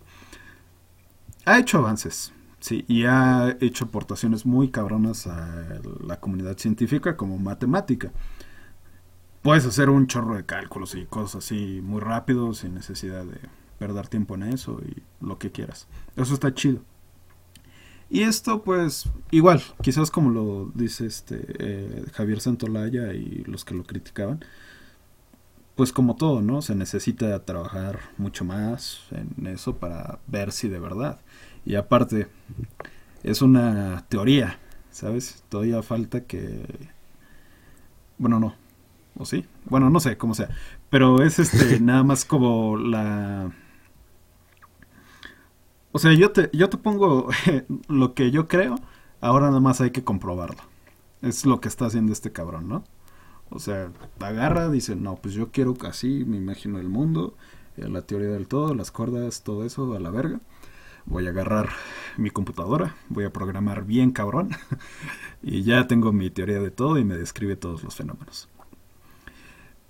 ha 1.45 1.59
hecho 1.59 1.77
avances, 1.77 2.33
sí, 2.63 2.85
y 2.87 3.03
ha 3.03 3.57
hecho 3.59 3.85
aportaciones 3.85 4.45
muy 4.45 4.69
cabronas 4.69 5.27
a 5.27 5.81
la 6.01 6.21
comunidad 6.21 6.57
científica 6.57 7.17
como 7.17 7.37
matemática. 7.37 8.13
Puedes 9.41 9.65
hacer 9.65 9.89
un 9.89 10.07
chorro 10.07 10.35
de 10.35 10.45
cálculos 10.45 10.95
y 10.95 11.05
cosas 11.05 11.43
así 11.43 11.81
muy 11.83 11.99
rápido, 11.99 12.53
sin 12.53 12.73
necesidad 12.73 13.25
de 13.25 13.37
perder 13.79 14.07
tiempo 14.07 14.35
en 14.35 14.43
eso 14.43 14.79
y 14.81 15.03
lo 15.19 15.37
que 15.39 15.51
quieras. 15.51 15.87
Eso 16.15 16.33
está 16.33 16.53
chido. 16.53 16.81
Y 18.09 18.21
esto, 18.21 18.63
pues, 18.63 19.09
igual, 19.31 19.61
quizás 19.81 20.09
como 20.09 20.29
lo 20.29 20.71
dice 20.73 21.05
este 21.05 21.45
eh, 21.59 22.05
Javier 22.13 22.39
Santolaya 22.39 23.13
y 23.13 23.43
los 23.45 23.65
que 23.65 23.75
lo 23.75 23.83
criticaban, 23.83 24.39
pues 25.75 25.91
como 25.91 26.15
todo, 26.15 26.41
¿no? 26.41 26.61
Se 26.61 26.75
necesita 26.75 27.43
trabajar 27.43 27.99
mucho 28.17 28.45
más 28.45 29.01
en 29.11 29.47
eso 29.47 29.77
para 29.77 30.19
ver 30.27 30.53
si 30.53 30.69
de 30.69 30.79
verdad. 30.79 31.19
Y 31.65 31.75
aparte, 31.75 32.27
es 33.23 33.41
una 33.41 34.05
teoría, 34.09 34.59
¿sabes? 34.91 35.43
Todavía 35.49 35.81
falta 35.83 36.25
que... 36.25 36.65
Bueno, 38.17 38.39
no. 38.39 38.55
¿O 39.15 39.25
sí? 39.25 39.45
Bueno, 39.65 39.89
no 39.89 39.99
sé, 39.99 40.17
cómo 40.17 40.33
sea. 40.33 40.49
Pero 40.89 41.23
es 41.23 41.39
este, 41.39 41.79
nada 41.81 42.03
más 42.03 42.25
como 42.25 42.77
la 42.77 43.51
o 45.93 45.99
sea, 45.99 46.11
yo 46.13 46.31
te, 46.31 46.49
yo 46.53 46.69
te 46.69 46.77
pongo 46.77 47.29
lo 47.87 48.15
que 48.15 48.31
yo 48.31 48.47
creo, 48.47 48.75
ahora 49.21 49.47
nada 49.47 49.59
más 49.59 49.79
hay 49.79 49.91
que 49.91 50.03
comprobarlo. 50.03 50.61
Es 51.21 51.45
lo 51.45 51.61
que 51.61 51.67
está 51.67 51.85
haciendo 51.85 52.11
este 52.11 52.31
cabrón, 52.31 52.67
¿no? 52.67 52.83
O 53.51 53.59
sea, 53.59 53.91
agarra, 54.19 54.69
dice, 54.71 54.95
no, 54.95 55.17
pues 55.17 55.35
yo 55.35 55.51
quiero 55.51 55.75
así, 55.87 56.25
me 56.25 56.37
imagino 56.37 56.79
el 56.79 56.89
mundo, 56.89 57.35
eh, 57.77 57.87
la 57.87 58.01
teoría 58.01 58.29
del 58.29 58.47
todo, 58.47 58.73
las 58.73 58.89
cuerdas, 58.89 59.43
todo 59.43 59.65
eso, 59.65 59.93
a 59.93 59.99
la 59.99 60.09
verga. 60.09 60.41
Voy 61.05 61.27
a 61.27 61.31
agarrar 61.31 61.69
mi 62.17 62.29
computadora, 62.29 62.95
voy 63.09 63.25
a 63.25 63.33
programar 63.33 63.85
bien 63.85 64.11
cabrón, 64.11 64.49
y 65.43 65.63
ya 65.63 65.87
tengo 65.87 66.11
mi 66.11 66.29
teoría 66.29 66.59
de 66.59 66.71
todo 66.71 66.97
y 66.97 67.03
me 67.03 67.17
describe 67.17 67.55
todos 67.55 67.83
los 67.83 67.95
fenómenos. 67.95 68.49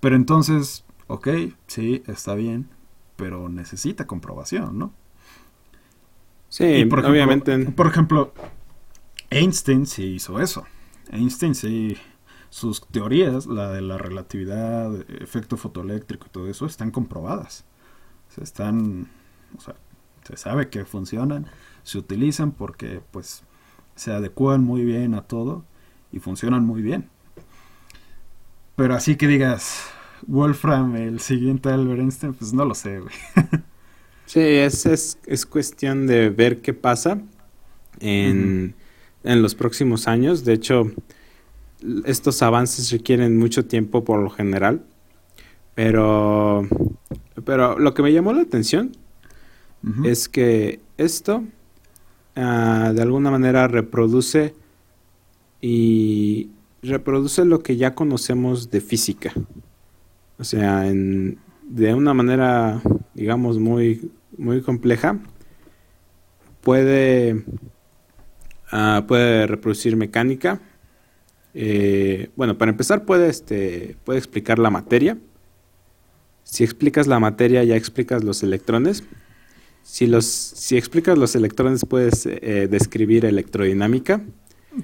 Pero 0.00 0.16
entonces, 0.16 0.84
ok, 1.06 1.28
sí, 1.66 2.02
está 2.06 2.34
bien, 2.34 2.68
pero 3.16 3.48
necesita 3.48 4.06
comprobación, 4.06 4.78
¿no? 4.78 4.92
Sí, 6.48 6.84
por 6.84 7.04
obviamente. 7.04 7.58
por 7.72 7.86
ejemplo, 7.88 8.32
Einstein 9.30 9.86
sí 9.86 10.04
hizo 10.04 10.40
eso. 10.40 10.64
Einstein 11.10 11.54
sí. 11.54 11.96
Sus 12.50 12.86
teorías, 12.86 13.46
la 13.46 13.72
de 13.72 13.80
la 13.80 13.98
relatividad, 13.98 14.94
efecto 15.20 15.56
fotoeléctrico 15.56 16.26
y 16.28 16.30
todo 16.30 16.48
eso, 16.48 16.66
están 16.66 16.92
comprobadas. 16.92 17.64
Se 18.28 18.44
están. 18.44 19.08
O 19.58 19.60
sea, 19.60 19.74
se 20.24 20.36
sabe 20.36 20.68
que 20.68 20.84
funcionan, 20.84 21.46
se 21.82 21.98
utilizan 21.98 22.52
porque, 22.52 23.00
pues, 23.10 23.44
se 23.94 24.12
adecuan 24.12 24.62
muy 24.62 24.84
bien 24.84 25.14
a 25.14 25.22
todo 25.22 25.64
y 26.12 26.18
funcionan 26.18 26.64
muy 26.64 26.82
bien. 26.82 27.08
Pero 28.76 28.94
así 28.94 29.16
que 29.16 29.28
digas, 29.28 29.84
Wolfram, 30.26 30.96
el 30.96 31.20
siguiente 31.20 31.68
Albert 31.68 32.00
Einstein, 32.00 32.34
pues 32.34 32.52
no 32.52 32.64
lo 32.64 32.74
sé, 32.74 33.00
güey. 33.00 33.14
Sí, 34.26 34.40
es, 34.40 34.86
es, 35.26 35.46
cuestión 35.46 36.06
de 36.06 36.30
ver 36.30 36.62
qué 36.62 36.72
pasa 36.72 37.20
en, 38.00 38.74
los 39.22 39.54
próximos 39.54 40.08
años. 40.08 40.44
De 40.44 40.54
hecho, 40.54 40.90
estos 42.06 42.42
avances 42.42 42.90
requieren 42.90 43.38
mucho 43.38 43.66
tiempo 43.66 44.02
por 44.02 44.22
lo 44.22 44.30
general, 44.30 44.82
Pero, 45.74 46.66
pero 47.44 47.78
lo 47.78 47.92
que 47.92 48.02
me 48.02 48.12
llamó 48.12 48.32
la 48.32 48.40
atención 48.40 48.96
es 50.04 50.28
que 50.28 50.80
esto 50.96 51.44
ah, 52.36 52.92
de 52.94 53.02
alguna 53.02 53.30
manera 53.30 53.68
reproduce 53.68 54.54
y 55.60 56.50
reproduce 56.82 57.44
lo 57.44 57.60
que 57.60 57.76
ya 57.76 57.94
conocemos 57.94 58.70
de 58.70 58.80
física. 58.80 59.32
O 60.38 60.44
sea, 60.44 60.86
en, 60.88 61.38
de 61.62 61.94
una 61.94 62.14
manera, 62.14 62.82
digamos, 63.14 63.58
muy, 63.58 64.10
muy 64.36 64.60
compleja, 64.62 65.18
puede, 66.60 67.44
ah, 68.70 69.04
puede 69.06 69.46
reproducir 69.46 69.96
mecánica. 69.96 70.60
Eh, 71.54 72.30
bueno, 72.36 72.58
para 72.58 72.72
empezar 72.72 73.04
puede, 73.04 73.28
este, 73.28 73.96
puede 74.04 74.18
explicar 74.18 74.58
la 74.58 74.70
materia. 74.70 75.18
Si 76.42 76.64
explicas 76.64 77.06
la 77.06 77.20
materia 77.20 77.64
ya 77.64 77.76
explicas 77.76 78.24
los 78.24 78.42
electrones. 78.42 79.04
Si, 79.84 80.06
los, 80.06 80.24
si 80.24 80.76
explicas 80.76 81.16
los 81.18 81.36
electrones 81.36 81.84
puedes 81.84 82.26
eh, 82.26 82.66
describir 82.70 83.26
electrodinámica. 83.26 84.22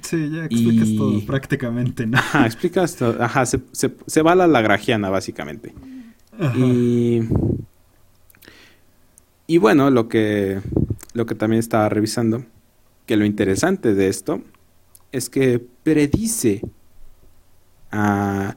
Sí, 0.03 0.31
ya 0.31 0.45
explicas 0.45 0.89
todo 0.97 1.27
prácticamente, 1.27 2.07
¿no? 2.07 2.19
Ajá, 2.19 2.47
explicas 2.47 2.95
todo. 2.95 3.21
Ajá, 3.21 3.45
se, 3.47 3.61
se, 3.73 4.23
va 4.23 4.33
a 4.33 4.37
la 4.37 4.47
lagragiana 4.47 5.09
básicamente. 5.09 5.75
Y, 6.55 7.23
y 9.47 9.59
bueno, 9.59 9.91
lo 9.91 10.09
que, 10.09 10.61
lo 11.15 11.27
que 11.27 11.35
también 11.35 11.59
estaba 11.59 11.89
revisando, 11.89 12.45
que 13.07 13.17
lo 13.17 13.25
interesante 13.25 13.95
de 13.95 14.09
esto 14.09 14.43
es 15.13 15.29
que 15.29 15.59
predice 15.83 16.61
a 17.91 18.55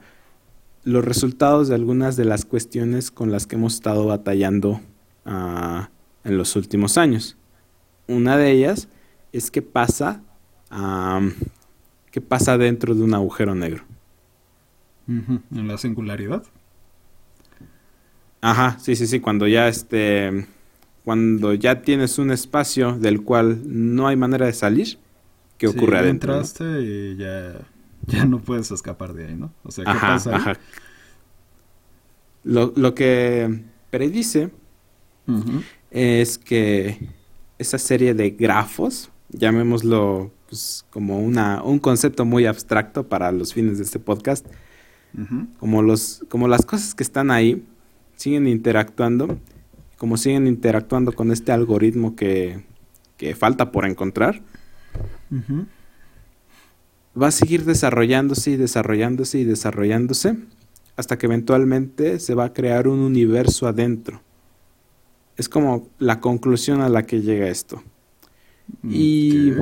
los 0.84 1.04
resultados 1.04 1.68
de 1.68 1.74
algunas 1.74 2.16
de 2.16 2.26
las 2.26 2.44
cuestiones 2.44 3.10
con 3.10 3.32
las 3.32 3.46
que 3.46 3.56
hemos 3.56 3.74
estado 3.74 4.06
batallando 4.06 4.80
ah, 5.24 5.88
en 6.24 6.36
los 6.38 6.56
últimos 6.56 6.98
años. 6.98 7.36
Una 8.06 8.36
de 8.36 8.50
ellas 8.50 8.88
es 9.32 9.50
que 9.50 9.62
pasa, 9.62 10.22
qué 12.10 12.20
pasa 12.20 12.58
dentro 12.58 12.94
de 12.94 13.02
un 13.02 13.14
agujero 13.14 13.54
negro. 13.54 13.84
En 15.06 15.68
la 15.68 15.78
singularidad. 15.78 16.44
Ajá, 18.40 18.78
sí, 18.78 18.96
sí, 18.96 19.06
sí, 19.06 19.20
cuando 19.20 19.46
ya 19.46 19.68
este 19.68 20.46
cuando 21.04 21.52
ya 21.52 21.82
tienes 21.82 22.18
un 22.18 22.30
espacio 22.30 22.92
del 22.98 23.22
cual 23.22 23.60
no 23.66 24.08
hay 24.08 24.16
manera 24.16 24.46
de 24.46 24.54
salir, 24.54 24.98
¿qué 25.58 25.66
ocurre 25.66 25.98
adentro? 25.98 26.32
entraste 26.32 26.80
y 26.82 27.16
ya, 27.16 27.60
ya 28.06 28.24
no 28.24 28.38
puedes 28.38 28.70
escapar 28.70 29.12
de 29.12 29.26
ahí, 29.26 29.34
¿no? 29.34 29.52
O 29.64 29.70
sea, 29.70 29.84
¿qué 29.84 29.98
pasa 29.98 30.36
Ajá. 30.36 30.58
Lo, 32.42 32.72
lo, 32.76 32.94
que 32.94 33.64
predice 33.90 34.50
es 35.94 36.38
que 36.38 36.98
esa 37.56 37.78
serie 37.78 38.14
de 38.14 38.30
grafos, 38.30 39.10
llamémoslo 39.30 40.32
pues, 40.48 40.84
como 40.90 41.20
una, 41.20 41.62
un 41.62 41.78
concepto 41.78 42.24
muy 42.24 42.46
abstracto 42.46 43.08
para 43.08 43.30
los 43.30 43.54
fines 43.54 43.78
de 43.78 43.84
este 43.84 44.00
podcast, 44.00 44.44
como, 45.60 45.80
los, 45.80 46.24
como 46.28 46.48
las 46.48 46.66
cosas 46.66 46.96
que 46.96 47.04
están 47.04 47.30
ahí, 47.30 47.64
siguen 48.16 48.48
interactuando, 48.48 49.38
como 49.96 50.16
siguen 50.16 50.48
interactuando 50.48 51.12
con 51.12 51.30
este 51.30 51.52
algoritmo 51.52 52.16
que, 52.16 52.64
que 53.16 53.36
falta 53.36 53.70
por 53.70 53.86
encontrar, 53.86 54.42
va 57.20 57.28
a 57.28 57.30
seguir 57.30 57.64
desarrollándose 57.64 58.50
y 58.50 58.56
desarrollándose 58.56 59.38
y 59.38 59.44
desarrollándose 59.44 60.36
hasta 60.96 61.16
que 61.18 61.26
eventualmente 61.26 62.18
se 62.18 62.34
va 62.34 62.46
a 62.46 62.52
crear 62.52 62.88
un 62.88 62.98
universo 62.98 63.68
adentro. 63.68 64.20
Es 65.36 65.48
como 65.48 65.88
la 65.98 66.20
conclusión 66.20 66.80
a 66.80 66.88
la 66.88 67.04
que 67.04 67.20
llega 67.22 67.48
esto. 67.48 67.82
Y 68.82 69.52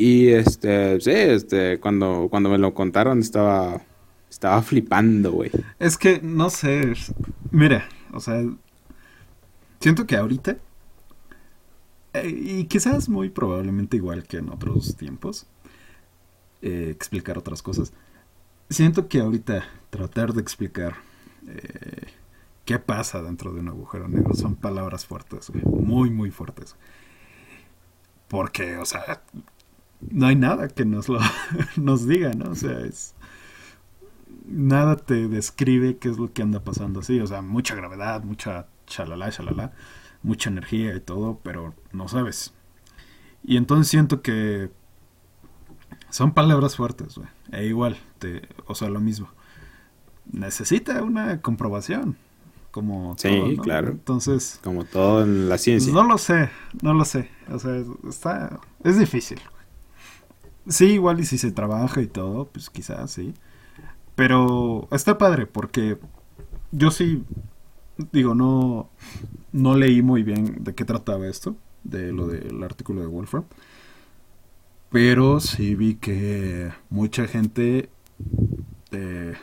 y 0.00 0.28
este, 0.28 0.98
sí, 1.00 1.10
este, 1.10 1.78
cuando, 1.78 2.28
cuando 2.30 2.48
me 2.48 2.56
lo 2.56 2.72
contaron 2.72 3.18
estaba 3.18 3.82
estaba 4.30 4.62
flipando, 4.62 5.32
güey. 5.32 5.50
Es 5.78 5.98
que, 5.98 6.20
no 6.22 6.48
sé. 6.48 6.94
Mira, 7.50 7.86
o 8.12 8.20
sea. 8.20 8.42
Siento 9.80 10.06
que 10.06 10.16
ahorita. 10.16 10.56
Eh, 12.14 12.28
y 12.28 12.64
quizás 12.64 13.10
muy 13.10 13.28
probablemente 13.28 13.98
igual 13.98 14.22
que 14.22 14.38
en 14.38 14.48
otros 14.48 14.96
tiempos. 14.96 15.46
Eh, 16.62 16.88
explicar 16.90 17.36
otras 17.36 17.60
cosas. 17.60 17.92
Siento 18.70 19.06
que 19.06 19.20
ahorita 19.20 19.64
tratar 19.90 20.32
de 20.32 20.40
explicar. 20.40 20.94
Eh, 21.46 22.06
qué 22.70 22.78
pasa 22.78 23.20
dentro 23.20 23.52
de 23.52 23.58
un 23.58 23.68
agujero 23.68 24.06
negro 24.06 24.32
son 24.32 24.54
palabras 24.54 25.04
fuertes. 25.04 25.50
Muy, 25.64 26.08
muy 26.08 26.30
fuertes. 26.30 26.76
Porque, 28.28 28.76
o 28.76 28.84
sea. 28.84 29.24
No 30.08 30.28
hay 30.28 30.36
nada 30.36 30.68
que 30.68 30.84
nos 30.84 31.08
lo 31.08 31.18
nos 31.76 32.06
diga, 32.06 32.30
¿no? 32.30 32.52
O 32.52 32.54
sea, 32.54 32.78
es 32.78 33.16
nada 34.46 34.94
te 34.94 35.26
describe 35.26 35.98
qué 35.98 36.10
es 36.10 36.18
lo 36.18 36.32
que 36.32 36.42
anda 36.42 36.62
pasando 36.62 37.00
así. 37.00 37.18
O 37.18 37.26
sea, 37.26 37.42
mucha 37.42 37.74
gravedad, 37.74 38.22
mucha 38.22 38.68
chalala, 38.86 39.32
chalala, 39.32 39.72
mucha 40.22 40.48
energía 40.48 40.94
y 40.94 41.00
todo, 41.00 41.40
pero 41.42 41.74
no 41.90 42.06
sabes. 42.06 42.54
Y 43.42 43.56
entonces 43.56 43.88
siento 43.88 44.22
que 44.22 44.70
son 46.08 46.34
palabras 46.34 46.76
fuertes, 46.76 47.16
güey. 47.16 47.28
E 47.50 47.66
igual, 47.66 47.96
o 48.66 48.76
sea, 48.76 48.90
lo 48.90 49.00
mismo. 49.00 49.28
Necesita 50.30 51.02
una 51.02 51.40
comprobación. 51.40 52.16
Como 52.70 53.16
sí, 53.18 53.58
claro. 53.62 53.90
Entonces. 53.90 54.60
Como 54.62 54.84
todo 54.84 55.22
en 55.24 55.48
la 55.48 55.58
ciencia. 55.58 55.92
No 55.92 56.04
lo 56.04 56.18
sé, 56.18 56.50
no 56.82 56.94
lo 56.94 57.04
sé. 57.04 57.28
O 57.50 57.58
sea, 57.58 57.82
está. 58.08 58.60
Es 58.84 58.98
difícil. 58.98 59.40
Sí, 60.68 60.86
igual 60.92 61.20
y 61.20 61.24
si 61.24 61.36
se 61.38 61.50
trabaja 61.50 62.00
y 62.00 62.06
todo, 62.06 62.46
pues 62.46 62.70
quizás 62.70 63.10
sí. 63.10 63.34
Pero 64.14 64.88
está 64.92 65.18
padre 65.18 65.46
porque 65.46 65.98
yo 66.70 66.90
sí, 66.90 67.24
digo, 68.12 68.34
no, 68.34 68.90
no 69.52 69.76
leí 69.76 70.02
muy 70.02 70.22
bien 70.22 70.62
de 70.62 70.74
qué 70.74 70.84
trataba 70.84 71.26
esto, 71.26 71.56
de 71.82 72.12
lo 72.12 72.28
del 72.28 72.62
artículo 72.62 73.00
de 73.00 73.06
Wolfram. 73.06 73.44
Pero 74.90 75.40
sí 75.40 75.74
vi 75.74 75.94
que 75.94 76.70
mucha 76.88 77.26
gente, 77.26 77.90
eh, 78.90 79.34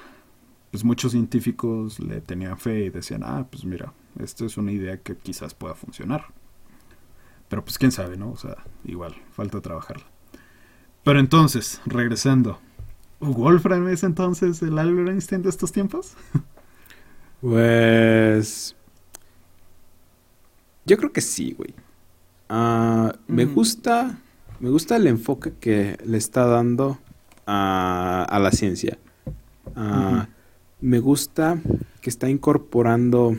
pues 0.77 0.85
muchos 0.85 1.13
científicos 1.13 1.99
le 1.99 2.21
tenían 2.21 2.55
fe 2.55 2.85
y 2.85 2.89
decían, 2.91 3.23
ah, 3.23 3.47
pues 3.49 3.65
mira, 3.65 3.93
esto 4.19 4.45
es 4.45 4.57
una 4.57 4.71
idea 4.71 5.01
que 5.01 5.17
quizás 5.17 5.55
pueda 5.55 5.73
funcionar. 5.73 6.25
Pero 7.49 7.65
pues 7.65 7.79
quién 7.79 7.91
sabe, 7.91 8.15
¿no? 8.15 8.29
O 8.29 8.37
sea, 8.37 8.57
igual, 8.83 9.15
falta 9.31 9.59
trabajarla. 9.59 10.05
Pero 11.03 11.19
entonces, 11.19 11.81
regresando, 11.87 12.59
Wolfram 13.19 13.87
es 13.87 14.03
entonces 14.03 14.61
el 14.61 14.77
Albert 14.77 15.09
Einstein 15.09 15.41
de 15.41 15.49
estos 15.49 15.71
tiempos? 15.71 16.13
Pues. 17.41 18.75
Yo 20.85 20.97
creo 20.97 21.11
que 21.11 21.21
sí, 21.21 21.53
güey. 21.53 21.73
Ah, 22.49 23.15
me 23.27 23.47
mm. 23.47 23.53
gusta. 23.55 24.19
Me 24.59 24.69
gusta 24.69 24.95
el 24.95 25.07
enfoque 25.07 25.53
que 25.59 25.97
le 26.03 26.17
está 26.17 26.45
dando 26.45 26.99
a, 27.47 28.39
la 28.39 28.51
ciencia. 28.51 28.97
Ah, 29.75 30.27
me 30.79 30.99
gusta 30.99 31.59
que 32.01 32.09
está 32.09 32.29
incorporando 32.29 33.35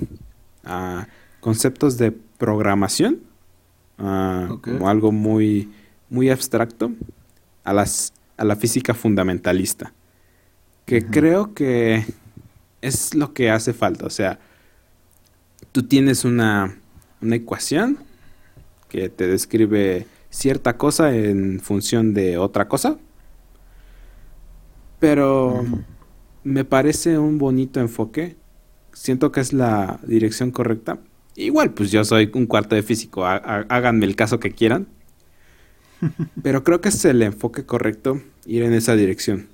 ah, 0.65 1.07
conceptos 1.41 1.99
de 1.99 2.13
programación 2.13 3.21
como 3.97 4.89
algo 4.89 5.11
muy, 5.11 5.73
muy 6.09 6.31
abstracto 6.31 6.93
a 7.65 7.73
las 7.73 8.13
a 8.39 8.45
la 8.45 8.57
física 8.57 8.95
fundamentalista, 8.95 9.93
que 10.87 11.05
creo 11.05 11.55
que 11.55 12.07
es 12.81 13.15
lo 13.15 13.35
que 13.35 13.51
hace 13.51 13.75
falta. 13.75 14.07
O 14.07 14.11
sea, 14.11 14.39
tú 15.73 15.83
tienes 15.83 16.25
una, 16.25 16.79
una 17.21 17.37
ecuación 17.37 17.99
que 18.89 19.09
te 19.09 19.27
describe 19.27 20.07
cierta 20.31 20.77
cosa 20.77 21.15
en 21.15 21.61
función 21.61 22.15
de 22.15 22.39
otra 22.39 22.69
cosa, 22.69 22.97
pero 25.01 25.65
me 26.49 26.65
parece 26.65 27.19
un 27.19 27.39
bonito 27.39 27.79
enfoque. 27.79 28.37
Siento 28.93 29.31
que 29.31 29.41
es 29.41 29.53
la 29.53 30.01
dirección 30.07 30.51
correcta. 30.51 30.99
Igual, 31.37 31.75
pues 31.75 31.91
yo 31.91 32.05
soy 32.05 32.31
un 32.35 32.47
cuarto 32.47 32.75
de 32.75 32.83
físico, 32.83 33.27
háganme 33.27 34.07
el 34.07 34.17
caso 34.17 34.41
que 34.41 34.53
quieran. 34.53 34.89
Pero 36.43 36.65
creo 36.65 36.81
que 36.81 36.89
es 36.89 37.05
el 37.05 37.23
enfoque 37.23 37.65
correcto 37.65 38.23
ir 38.47 38.63
en 38.63 38.73
esa 38.73 38.97
dirección, 38.97 39.49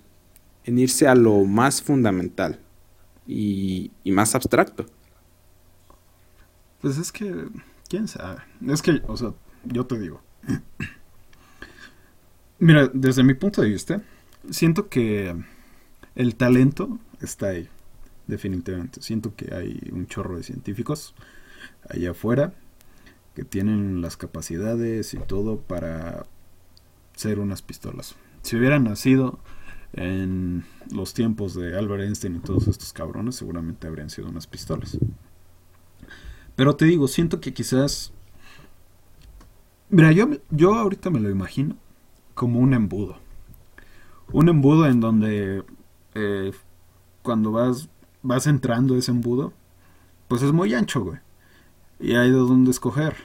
en 0.65 0.79
irse 0.79 1.09
a 1.09 1.15
lo 1.15 1.45
más 1.45 1.83
fundamental 1.83 2.61
y, 3.27 3.91
más 4.05 4.35
abstracto. 4.35 4.87
Pues 6.81 6.99
es 6.99 7.11
que, 7.11 7.47
quién 7.89 8.09
sabe. 8.09 8.41
Es 8.69 8.83
que, 8.83 9.03
o 9.07 9.17
sea, 9.17 9.33
yo 9.65 9.85
te 9.85 9.99
digo. 9.99 10.23
Mira, 12.59 12.89
desde 12.93 13.25
mi 13.25 13.35
punto 13.35 13.63
de 13.63 13.69
vista, 13.69 14.01
siento 14.49 14.89
que 14.89 15.35
el 16.15 16.37
talento 16.37 16.99
está 17.21 17.49
ahí. 17.49 17.69
definitivamente. 18.27 19.03
Siento 19.03 19.35
que 19.35 19.55
hay 19.55 19.91
un 19.93 20.07
chorro 20.07 20.37
de 20.37 20.43
científicos 20.43 21.15
allá 21.91 22.13
afuera 22.13 22.55
que 23.35 23.45
tienen 23.45 24.01
las 24.01 24.17
capacidades 24.17 25.13
y 25.15 25.19
todo 25.19 25.59
para 25.59 26.27
ser 27.17 27.39
unas 27.39 27.63
pistolas. 27.63 28.15
Si 28.43 28.57
hubieran 28.57 28.85
nacido 28.85 29.39
en 29.93 30.65
los 30.93 31.15
tiempos 31.15 31.55
de 31.55 31.77
Albert 31.77 32.05
Einstein 32.05 32.37
y 32.37 32.41
todos 32.41 32.69
estos 32.69 32.93
cabrones, 32.93 33.37
seguramente 33.37 33.87
habrían 33.87 34.11
sido 34.11 34.29
unas 34.29 34.47
pistolas. 34.47 34.99
Pero 36.57 36.77
te 36.77 36.85
digo, 36.85 37.09
siento 37.09 37.41
que 37.41 37.53
quizás... 37.53 38.13
Mira, 39.91 40.13
yo, 40.13 40.29
yo 40.51 40.75
ahorita 40.75 41.11
me 41.11 41.21
lo 41.21 41.31
imagino 41.31 41.77
como 42.35 42.61
un 42.61 42.75
embudo. 42.75 43.19
Un 44.33 44.49
embudo 44.49 44.87
en 44.87 45.01
donde 45.01 45.65
eh, 46.15 46.53
cuando 47.23 47.53
vas, 47.53 47.89
vas 48.23 48.47
entrando 48.47 48.97
ese 48.97 49.11
embudo, 49.11 49.53
pues 50.29 50.43
es 50.43 50.53
muy 50.53 50.75
ancho, 50.75 51.03
güey. 51.03 51.19
Y 52.01 52.15
hay 52.15 52.31
de 52.31 52.37
dónde 52.37 52.71
escoger. 52.71 53.17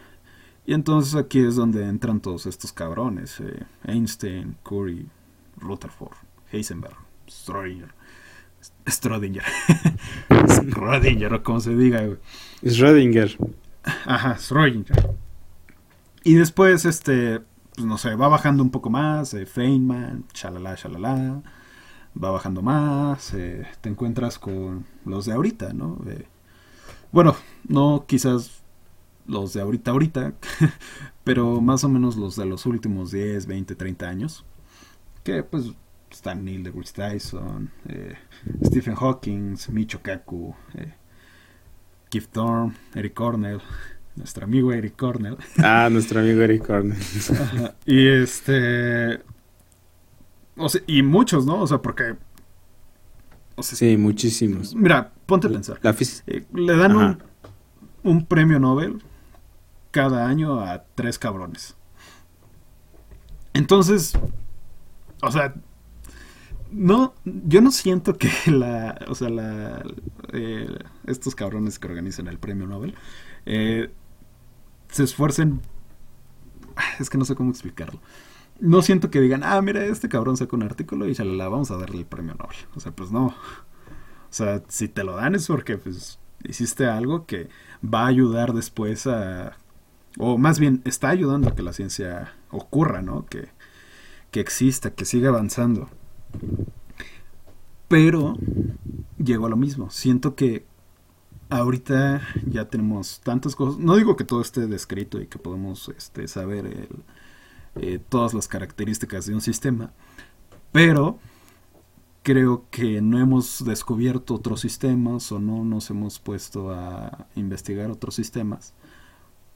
Y 0.65 0.73
entonces 0.73 1.15
aquí 1.15 1.39
es 1.39 1.55
donde 1.55 1.85
entran 1.85 2.19
todos 2.19 2.45
estos 2.45 2.71
cabrones. 2.71 3.39
Eh, 3.39 3.65
Einstein, 3.85 4.57
Curry, 4.63 5.07
Rutherford, 5.57 6.15
Heisenberg, 6.51 6.95
Schrödinger. 7.27 7.93
Schrödinger. 8.85 9.43
Schrödinger, 10.29 11.33
o 11.33 11.43
como 11.43 11.59
se 11.59 11.75
diga, 11.75 12.05
güey. 12.05 12.17
Schrödinger. 12.63 13.37
Ajá, 14.05 14.35
Schrödinger. 14.37 15.15
Y 16.23 16.35
después, 16.35 16.85
este, 16.85 17.41
pues 17.75 17.87
no 17.87 17.97
sé, 17.97 18.15
va 18.15 18.27
bajando 18.27 18.61
un 18.61 18.71
poco 18.71 18.89
más, 18.89 19.33
eh, 19.33 19.45
Feynman, 19.45 20.25
chalala, 20.33 20.75
chalala, 20.75 21.41
va 22.22 22.32
bajando 22.32 22.62
más, 22.62 23.34
eh, 23.34 23.66
te 23.82 23.89
encuentras 23.89 24.39
con 24.39 24.86
los 25.05 25.26
de 25.26 25.34
ahorita, 25.34 25.74
¿no? 25.74 25.99
Eh, 26.07 26.26
bueno, 27.12 27.36
no 27.68 28.05
quizás 28.07 28.62
los 29.28 29.53
de 29.53 29.62
ahorita, 29.62 29.91
ahorita, 29.91 30.34
pero 31.24 31.62
más 31.62 31.84
o 31.84 31.89
menos 31.89 32.18
los 32.18 32.36
de 32.36 32.45
los 32.45 32.66
últimos 32.66 33.12
10, 33.12 33.45
20, 33.45 33.76
30 33.76 34.07
años, 34.07 34.45
que 35.24 35.43
pues 35.43 35.72
están 36.12 36.43
Neil 36.43 36.64
deGrasse 36.64 36.93
Tyson, 36.93 37.72
eh, 37.88 38.16
Stephen 38.66 38.95
Hawking, 38.95 39.55
Micho 39.72 40.01
Kaku, 40.01 40.55
Keith 42.10 42.30
Thorne, 42.32 42.74
Eric 42.95 43.14
Cornell, 43.14 43.62
nuestro 44.16 44.45
amigo 44.45 44.74
Eric 44.74 44.95
Cornell. 44.97 45.38
Ah, 45.57 45.89
nuestro 45.91 46.20
amigo 46.20 46.41
Eric 46.41 46.66
Cornell. 46.66 46.97
y 47.86 48.07
este. 48.07 49.22
O 50.60 50.70
sea, 50.70 50.82
y 50.86 51.01
muchos, 51.03 51.45
¿no? 51.45 51.62
O 51.62 51.68
sea, 51.68 51.82
porque. 51.82 52.16
O 53.55 53.64
sea, 53.64 53.78
sí, 53.78 53.97
muchísimos. 53.97 54.76
Mira, 54.76 55.12
ponte 55.26 55.47
a 55.47 55.49
pensar. 55.49 55.80
Eh, 56.28 56.45
le 56.53 56.78
dan 56.78 56.95
un, 56.95 57.24
un 58.03 58.26
premio 58.26 58.60
Nobel 58.60 59.01
cada 59.91 60.28
año 60.28 60.60
a 60.60 60.84
tres 60.95 61.18
cabrones. 61.18 61.76
Entonces, 63.53 64.14
o 65.22 65.32
sea, 65.32 65.53
no, 66.72 67.14
yo 67.26 67.62
no 67.62 67.72
siento 67.72 68.18
que 68.18 68.30
la, 68.51 68.99
o 69.07 69.16
sea, 69.16 69.30
la, 69.30 69.84
eh, 70.34 70.70
estos 71.05 71.36
cabrones 71.36 71.80
que 71.80 71.88
organizan 71.88 72.28
el 72.28 72.38
premio 72.38 72.68
Nobel 72.68 72.95
eh, 73.45 73.91
se 74.89 75.03
esfuercen. 75.03 75.62
Es 76.99 77.10
que 77.10 77.18
no 77.18 77.26
sé 77.26 77.36
cómo 77.36 77.51
explicarlo. 77.51 77.99
No 78.60 78.82
siento 78.82 79.10
que 79.10 79.22
digan, 79.22 79.43
ah, 79.43 79.62
mira, 79.62 79.86
este 79.86 80.10
cabrón 80.10 80.38
sacó 80.38 80.55
un 80.55 80.64
artículo 80.64 81.07
y 81.07 81.14
la 81.16 81.47
vamos 81.47 81.72
a 81.72 81.78
darle 81.78 81.99
el 81.99 82.05
premio 82.05 82.36
Nobel. 82.36 82.57
O 82.76 82.80
sea, 82.80 82.91
pues 82.91 83.12
no. 83.12 83.28
O 83.28 83.34
sea, 84.32 84.62
si 84.68 84.88
te 84.88 85.03
lo 85.03 85.16
dan 85.16 85.36
es 85.36 85.47
porque 85.47 85.78
pues 85.78 86.20
hiciste 86.43 86.86
algo 86.86 87.26
que 87.26 87.49
va 87.84 88.03
a 88.03 88.07
ayudar 88.07 88.53
después 88.53 89.07
a 89.07 89.57
o 90.18 90.38
más 90.38 90.60
bien 90.60 90.82
está 90.86 91.10
ayudando 91.10 91.49
a 91.49 91.55
que 91.55 91.64
la 91.64 91.74
ciencia 91.74 92.34
ocurra, 92.51 93.01
¿no? 93.01 93.26
Que, 93.26 93.49
que 94.32 94.39
exista, 94.39 94.93
que 94.93 95.05
siga 95.05 95.30
avanzando. 95.30 95.89
Pero 97.88 98.38
llegó 99.18 99.45
a 99.45 99.49
lo 99.49 99.55
mismo. 99.55 99.89
Siento 99.89 100.36
que 100.36 100.66
ahorita 101.49 102.22
ya 102.45 102.66
tenemos 102.66 103.22
tantas 103.22 103.55
cosas. 103.55 103.80
No 103.80 103.95
digo 103.95 104.16
que 104.16 104.24
todo 104.24 104.41
esté 104.41 104.68
descrito 104.68 105.22
y 105.22 105.28
que 105.28 105.39
podemos 105.39 105.89
este, 105.89 106.28
saber 106.28 106.89
eh, 107.76 107.99
todas 108.09 108.34
las 108.34 108.47
características 108.47 109.26
de 109.26 109.34
un 109.34 109.41
sistema, 109.41 109.91
pero 110.72 111.20
creo 112.24 112.65
que 112.70 113.01
no 113.01 113.20
hemos 113.20 113.63
descubierto 113.65 114.36
otros 114.36 114.61
sistemas 114.61 115.32
o 115.32 115.39
no 115.39 115.63
nos 115.63 115.89
hemos 115.89 116.20
puesto 116.20 116.72
a 116.72 117.28
investigar 117.36 117.89
otros 117.89 118.15
sistemas 118.15 118.74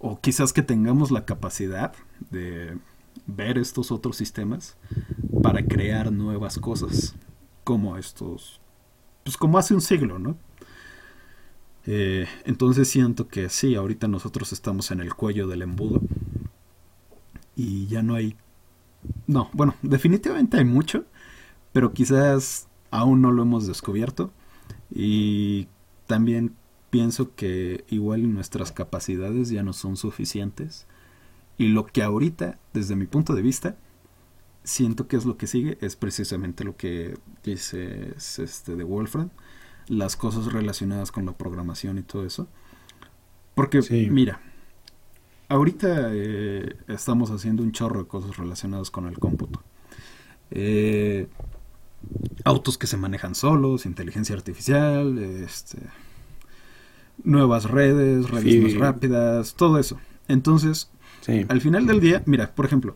o 0.03 0.19
quizás 0.19 0.51
que 0.51 0.61
tengamos 0.61 1.11
la 1.11 1.23
capacidad 1.23 1.93
de 2.29 2.77
ver 3.25 3.57
estos 3.57 3.89
otros 3.89 4.17
sistemas 4.17 4.75
para 5.41 5.65
crear 5.65 6.11
nuevas 6.11 6.59
cosas, 6.59 7.15
como 7.63 7.95
estos, 7.95 8.59
pues 9.23 9.37
como 9.37 9.57
hace 9.57 9.73
un 9.73 9.79
siglo, 9.79 10.19
¿no? 10.19 10.35
Eh, 11.85 12.27
entonces 12.43 12.89
siento 12.89 13.29
que 13.29 13.47
sí, 13.47 13.75
ahorita 13.75 14.09
nosotros 14.09 14.51
estamos 14.51 14.91
en 14.91 14.99
el 14.99 15.13
cuello 15.13 15.47
del 15.47 15.61
embudo 15.61 16.01
y 17.55 17.87
ya 17.87 18.01
no 18.01 18.15
hay, 18.15 18.35
no, 19.27 19.49
bueno, 19.53 19.75
definitivamente 19.81 20.57
hay 20.57 20.65
mucho, 20.65 21.05
pero 21.71 21.93
quizás 21.93 22.67
aún 22.91 23.21
no 23.21 23.31
lo 23.31 23.41
hemos 23.43 23.67
descubierto 23.67 24.31
y 24.91 25.67
también 26.07 26.55
pienso 26.89 27.33
que 27.35 27.85
igual 27.89 28.31
nuestras 28.33 28.71
capacidades 28.71 29.49
ya 29.49 29.63
no 29.63 29.73
son 29.73 29.97
suficientes. 29.97 30.85
Y 31.57 31.69
lo 31.69 31.87
que 31.87 32.03
ahorita, 32.03 32.59
desde 32.71 32.95
mi 32.95 33.07
punto 33.07 33.33
de 33.33 33.41
vista, 33.41 33.75
siento 34.63 35.07
que 35.07 35.15
es 35.15 35.25
lo 35.25 35.35
que 35.35 35.47
sigue, 35.47 35.79
es 35.81 35.95
precisamente 35.95 36.63
lo 36.63 36.77
que 36.77 37.17
dice 37.43 38.13
este 38.15 38.75
de 38.75 38.83
Wolfram, 38.83 39.31
las 39.87 40.15
cosas 40.15 40.53
relacionadas 40.53 41.11
con 41.11 41.25
la 41.25 41.35
programación 41.35 41.97
y 41.97 42.03
todo 42.03 42.25
eso. 42.27 42.47
Porque, 43.55 43.81
mira, 44.11 44.39
ahorita 45.53 46.09
eh, 46.11 46.75
estamos 46.87 47.29
haciendo 47.29 47.61
un 47.61 47.71
chorro 47.71 47.99
de 47.99 48.07
cosas 48.07 48.37
relacionadas 48.37 48.89
con 48.89 49.07
el 49.07 49.19
cómputo. 49.19 49.61
Eh, 50.49 51.27
autos 52.43 52.77
que 52.77 52.87
se 52.87 52.97
manejan 52.97 53.35
solos, 53.35 53.85
inteligencia 53.85 54.35
artificial, 54.35 55.17
este, 55.19 55.77
nuevas 57.23 57.65
redes, 57.69 58.29
redes 58.29 58.63
más 58.63 58.73
rápidas, 58.75 59.53
todo 59.53 59.77
eso. 59.77 59.99
Entonces, 60.27 60.89
al 61.47 61.61
final 61.61 61.85
del 61.85 61.99
día, 61.99 62.23
mira, 62.25 62.53
por 62.53 62.65
ejemplo, 62.65 62.95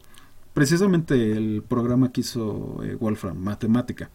precisamente 0.54 1.34
el 1.34 1.64
programa 1.68 2.12
que 2.12 2.22
hizo 2.22 2.84
eh, 2.84 2.96
Wolfram, 2.96 3.38
Matemática, 3.38 4.10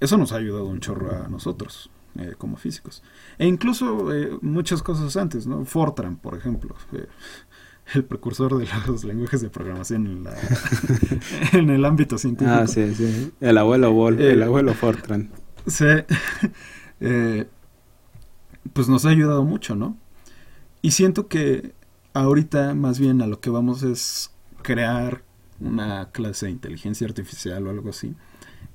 eso 0.00 0.18
nos 0.18 0.32
ha 0.32 0.36
ayudado 0.36 0.66
un 0.66 0.80
chorro 0.80 1.24
a 1.24 1.28
nosotros. 1.28 1.90
Eh, 2.18 2.34
como 2.36 2.56
físicos. 2.56 3.04
E 3.38 3.46
incluso 3.46 4.12
eh, 4.12 4.36
muchas 4.40 4.82
cosas 4.82 5.16
antes, 5.16 5.46
¿no? 5.46 5.64
Fortran, 5.64 6.16
por 6.16 6.36
ejemplo, 6.36 6.74
el 7.94 8.04
precursor 8.04 8.58
de 8.58 8.68
los 8.86 9.04
lenguajes 9.04 9.40
de 9.40 9.50
programación 9.50 10.06
en, 10.06 10.24
la, 10.24 10.36
en 11.52 11.70
el 11.70 11.84
ámbito 11.84 12.18
científico. 12.18 12.56
Ah, 12.56 12.66
sí, 12.66 12.94
sí. 12.94 13.32
El 13.40 13.58
abuelo 13.58 13.92
Wolf, 13.92 14.20
el 14.20 14.42
abuelo 14.42 14.74
Fortran. 14.74 15.30
Sí. 15.66 15.86
pues 18.72 18.88
nos 18.88 19.04
ha 19.04 19.10
ayudado 19.10 19.44
mucho, 19.44 19.74
¿no? 19.74 19.96
Y 20.82 20.92
siento 20.92 21.28
que 21.28 21.72
ahorita 22.14 22.74
más 22.74 22.98
bien 22.98 23.22
a 23.22 23.26
lo 23.26 23.40
que 23.40 23.50
vamos 23.50 23.82
es 23.82 24.30
crear 24.62 25.22
una 25.60 26.10
clase 26.10 26.46
de 26.46 26.52
inteligencia 26.52 27.06
artificial 27.06 27.66
o 27.66 27.70
algo 27.70 27.90
así 27.90 28.14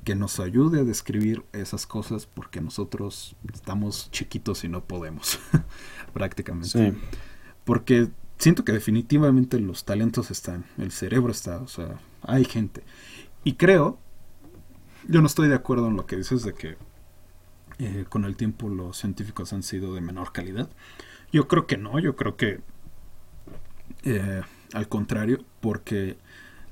que 0.04 0.16
nos 0.16 0.40
ayude 0.40 0.82
a 0.82 0.84
describir 0.84 1.44
esas 1.54 1.88
cosas 1.88 2.26
porque 2.26 2.62
nosotros 2.62 3.36
estamos 3.54 4.12
chiquitos 4.12 4.64
y 4.64 4.70
no 4.70 4.84
podemos 4.84 5.40
prácticamente. 6.14 6.92
Sí. 6.92 6.98
Porque 7.64 8.10
siento 8.38 8.66
que 8.66 8.72
definitivamente 8.72 9.60
los 9.60 9.86
talentos 9.86 10.32
están, 10.32 10.66
el 10.78 10.92
cerebro 10.92 11.32
está, 11.32 11.58
o 11.60 11.68
sea, 11.68 12.00
hay 12.22 12.46
gente. 12.46 12.84
Y 13.44 13.54
creo, 13.54 14.00
yo 15.08 15.22
no 15.22 15.28
estoy 15.28 15.50
de 15.50 15.56
acuerdo 15.56 15.88
en 15.88 15.96
lo 15.96 16.06
que 16.06 16.18
dices 16.18 16.44
de 16.44 16.54
que 16.54 16.78
eh, 17.80 18.06
con 18.08 18.26
el 18.26 18.36
tiempo 18.36 18.70
los 18.70 18.98
científicos 18.98 19.54
han 19.54 19.64
sido 19.64 19.94
de 19.94 20.02
menor 20.02 20.32
calidad. 20.32 20.70
Yo 21.32 21.48
creo 21.48 21.68
que 21.68 21.78
no, 21.78 22.00
yo 22.00 22.16
creo 22.16 22.38
que 22.38 22.62
eh, 24.04 24.42
al 24.74 24.88
contrario, 24.88 25.40
porque 25.62 26.18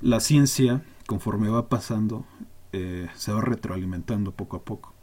la 0.01 0.19
ciencia, 0.19 0.83
conforme 1.07 1.49
va 1.49 1.69
pasando, 1.69 2.25
eh, 2.73 3.09
se 3.15 3.31
va 3.31 3.41
retroalimentando 3.41 4.31
poco 4.31 4.57
a 4.57 4.63
poco. 4.63 4.93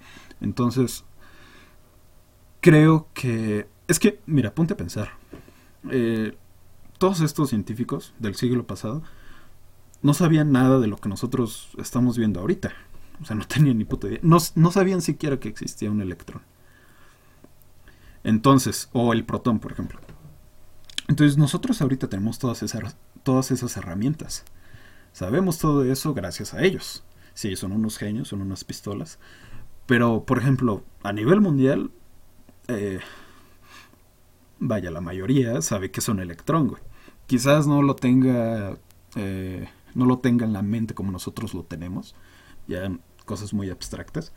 Entonces, 0.40 1.04
creo 2.61 3.09
que... 3.14 3.68
Es 3.88 3.98
que, 3.98 4.20
mira, 4.26 4.54
ponte 4.54 4.74
a 4.74 4.76
pensar. 4.76 5.12
Todos 6.99 7.20
estos 7.20 7.51
científicos 7.51 8.12
del 8.18 8.34
siglo 8.34 8.66
pasado 8.66 9.03
no 10.03 10.14
sabían 10.14 10.53
nada 10.53 10.78
de 10.78 10.86
lo 10.86 10.96
que 10.96 11.09
nosotros 11.09 11.70
estamos 11.78 12.18
viendo 12.18 12.40
ahorita. 12.40 12.72
O 13.20 13.24
sea, 13.24 13.36
no 13.36 13.46
tenían 13.46 13.78
ni 13.78 13.84
puta 13.84 14.09
idea. 14.09 14.20
No, 14.22 14.70
sabían 14.70 15.03
siquiera 15.03 15.40
que 15.40 15.49
existía 15.49 15.90
un 15.90 16.01
electrón. 16.01 16.42
Entonces, 18.24 18.88
o 18.92 19.12
el 19.12 19.24
protón, 19.24 19.59
por 19.59 19.72
ejemplo. 19.72 20.01
Entonces 21.09 21.38
nosotros 21.38 21.80
ahorita 21.80 22.09
tenemos 22.09 22.38
todas 22.38 22.62
esas, 22.62 22.96
todas 23.22 23.51
esas 23.51 23.76
herramientas. 23.76 24.44
Sabemos 25.12 25.59
todo 25.59 25.84
eso 25.84 26.14
gracias 26.14 26.53
a 26.53 26.62
ellos. 26.62 27.03
Sí, 27.34 27.57
son 27.57 27.72
unos 27.72 27.96
genios, 27.96 28.28
son 28.28 28.42
unas 28.42 28.64
pistolas. 28.64 29.18
Pero, 29.86 30.24
por 30.24 30.38
ejemplo, 30.38 30.84
a 31.03 31.12
nivel 31.12 31.40
mundial, 31.40 31.90
eh, 32.66 33.01
vaya, 34.59 34.90
la 34.90 35.00
mayoría 35.00 35.61
sabe 35.62 35.90
que 35.90 36.00
es 36.00 36.09
un 36.09 36.20
electrón, 36.20 36.68
güey. 36.68 36.82
Quizás 37.26 37.66
no 37.66 37.82
lo 37.82 37.94
tenga, 37.94 38.78
eh, 39.16 39.68
no 39.94 40.06
lo 40.06 40.18
tenga 40.18 40.46
en 40.46 40.52
la 40.52 40.62
mente 40.62 40.94
como 40.94 41.12
nosotros 41.12 41.54
lo 41.54 41.64
tenemos, 41.64 42.14
ya 42.66 42.90
cosas 43.24 43.52
muy 43.52 43.70
abstractas, 43.70 44.32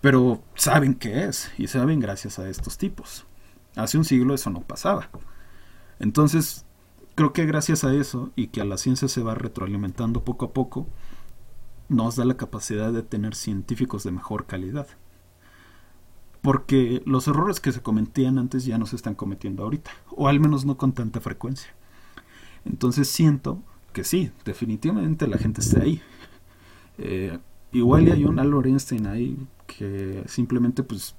pero 0.00 0.42
saben 0.54 0.94
qué 0.94 1.24
es 1.24 1.50
y 1.58 1.68
saben 1.68 2.00
gracias 2.00 2.38
a 2.38 2.48
estos 2.48 2.78
tipos. 2.78 3.26
Hace 3.76 3.98
un 3.98 4.04
siglo 4.04 4.34
eso 4.34 4.50
no 4.50 4.62
pasaba. 4.62 5.08
Entonces, 6.00 6.64
creo 7.14 7.32
que 7.32 7.46
gracias 7.46 7.84
a 7.84 7.94
eso 7.94 8.32
y 8.34 8.48
que 8.48 8.60
a 8.60 8.64
la 8.64 8.78
ciencia 8.78 9.06
se 9.06 9.22
va 9.22 9.34
retroalimentando 9.34 10.24
poco 10.24 10.46
a 10.46 10.52
poco, 10.52 10.86
nos 11.88 12.16
da 12.16 12.24
la 12.24 12.36
capacidad 12.36 12.92
de 12.92 13.02
tener 13.02 13.34
científicos 13.34 14.04
de 14.04 14.12
mejor 14.12 14.46
calidad. 14.46 14.86
Porque 16.42 17.02
los 17.04 17.28
errores 17.28 17.60
que 17.60 17.72
se 17.72 17.82
cometían 17.82 18.38
antes 18.38 18.64
ya 18.64 18.78
no 18.78 18.86
se 18.86 18.96
están 18.96 19.14
cometiendo 19.14 19.62
ahorita, 19.62 19.90
o 20.10 20.28
al 20.28 20.40
menos 20.40 20.64
no 20.64 20.76
con 20.76 20.92
tanta 20.92 21.20
frecuencia. 21.20 21.70
Entonces 22.64 23.08
siento 23.08 23.62
que 23.92 24.04
sí, 24.04 24.32
definitivamente 24.44 25.26
la 25.26 25.38
gente 25.38 25.60
está 25.60 25.82
ahí. 25.82 26.00
Eh, 26.98 27.38
igual 27.72 28.10
hay 28.10 28.24
un 28.24 28.38
Albert 28.38 28.66
Einstein 28.66 29.06
ahí 29.06 29.36
que 29.66 30.22
simplemente 30.26 30.82
pues 30.82 31.14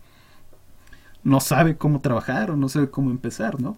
no 1.24 1.40
sabe 1.40 1.78
cómo 1.78 2.02
trabajar 2.02 2.52
o 2.52 2.58
no 2.58 2.70
sabe 2.70 2.90
cómo 2.90 3.12
empezar, 3.12 3.62
¿no? 3.62 3.78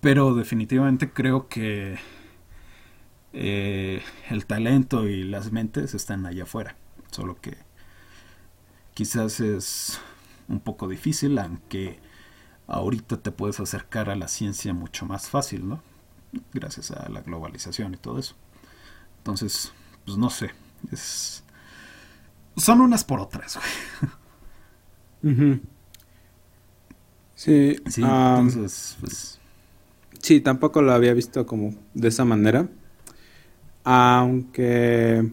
Pero 0.00 0.34
definitivamente 0.34 1.10
creo 1.10 1.48
que 1.48 1.98
eh, 3.32 4.02
el 4.30 4.46
talento 4.46 5.08
y 5.08 5.24
las 5.24 5.52
mentes 5.52 5.94
están 5.94 6.26
allá 6.26 6.44
afuera. 6.44 6.76
Solo 7.10 7.40
que 7.40 7.56
quizás 8.98 9.38
es 9.38 10.00
un 10.48 10.58
poco 10.58 10.88
difícil, 10.88 11.38
aunque 11.38 12.00
ahorita 12.66 13.18
te 13.18 13.30
puedes 13.30 13.60
acercar 13.60 14.10
a 14.10 14.16
la 14.16 14.26
ciencia 14.26 14.74
mucho 14.74 15.06
más 15.06 15.28
fácil, 15.30 15.68
¿no? 15.68 15.80
Gracias 16.52 16.90
a 16.90 17.08
la 17.08 17.20
globalización 17.20 17.94
y 17.94 17.96
todo 17.96 18.18
eso. 18.18 18.34
Entonces, 19.18 19.72
pues 20.04 20.18
no 20.18 20.30
sé. 20.30 20.50
Es... 20.90 21.44
Son 22.56 22.80
unas 22.80 23.04
por 23.04 23.20
otras, 23.20 23.60
güey. 25.22 25.60
Sí, 27.36 27.76
sí 27.86 28.02
entonces, 28.02 28.96
pues 28.98 29.38
Sí, 30.20 30.40
tampoco 30.40 30.82
lo 30.82 30.92
había 30.92 31.14
visto 31.14 31.46
como 31.46 31.72
de 31.94 32.08
esa 32.08 32.24
manera. 32.24 32.68
Aunque 33.84 35.30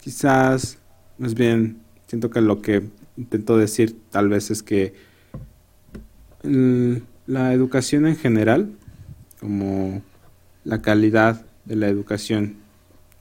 quizás, 0.00 0.78
más 1.18 1.34
bien, 1.34 1.84
siento 2.06 2.30
que 2.30 2.40
lo 2.40 2.62
que 2.62 2.82
intento 3.16 3.56
decir 3.56 3.96
tal 4.10 4.28
vez 4.28 4.50
es 4.50 4.62
que 4.62 4.94
la 6.42 7.52
educación 7.52 8.06
en 8.06 8.16
general, 8.16 8.70
como 9.40 10.02
la 10.64 10.82
calidad 10.82 11.44
de 11.64 11.76
la 11.76 11.88
educación, 11.88 12.56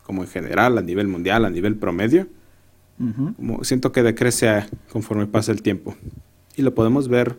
como 0.04 0.24
en 0.24 0.30
general, 0.30 0.78
a 0.78 0.82
nivel 0.82 1.08
mundial, 1.08 1.46
a 1.46 1.50
nivel 1.50 1.76
promedio, 1.76 2.28
como 3.36 3.64
siento 3.64 3.92
que 3.92 4.04
decrece 4.04 4.66
conforme 4.92 5.26
pasa 5.28 5.52
el 5.52 5.62
tiempo. 5.62 5.96
Y 6.56 6.62
lo 6.62 6.74
podemos 6.74 7.08
ver 7.08 7.36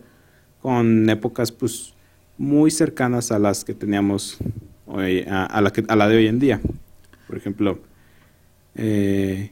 con 0.61 1.09
épocas, 1.09 1.51
pues, 1.51 1.93
muy 2.37 2.69
cercanas 2.69 3.31
a 3.31 3.39
las 3.39 3.63
que 3.63 3.73
teníamos 3.73 4.37
hoy, 4.85 5.25
a, 5.27 5.59
la, 5.61 5.71
que, 5.71 5.83
a 5.87 5.95
la 5.95 6.07
de 6.07 6.17
hoy 6.17 6.27
en 6.27 6.39
día. 6.39 6.61
Por 7.27 7.37
ejemplo, 7.37 7.79
eh, 8.75 9.51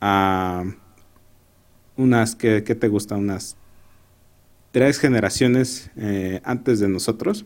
a 0.00 0.64
unas 2.00 2.34
que, 2.34 2.60
te 2.62 2.88
gusta, 2.88 3.16
unas 3.16 3.56
tres 4.72 4.98
generaciones 4.98 5.90
eh, 5.96 6.40
antes 6.44 6.80
de 6.80 6.88
nosotros, 6.88 7.44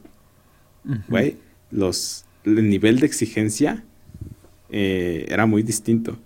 güey, 1.08 1.38
los 1.70 2.24
el 2.44 2.68
nivel 2.68 3.00
de 3.00 3.06
exigencia 3.06 3.82
eh, 4.68 5.24
era 5.28 5.46
muy 5.46 5.62
distinto 5.62 6.18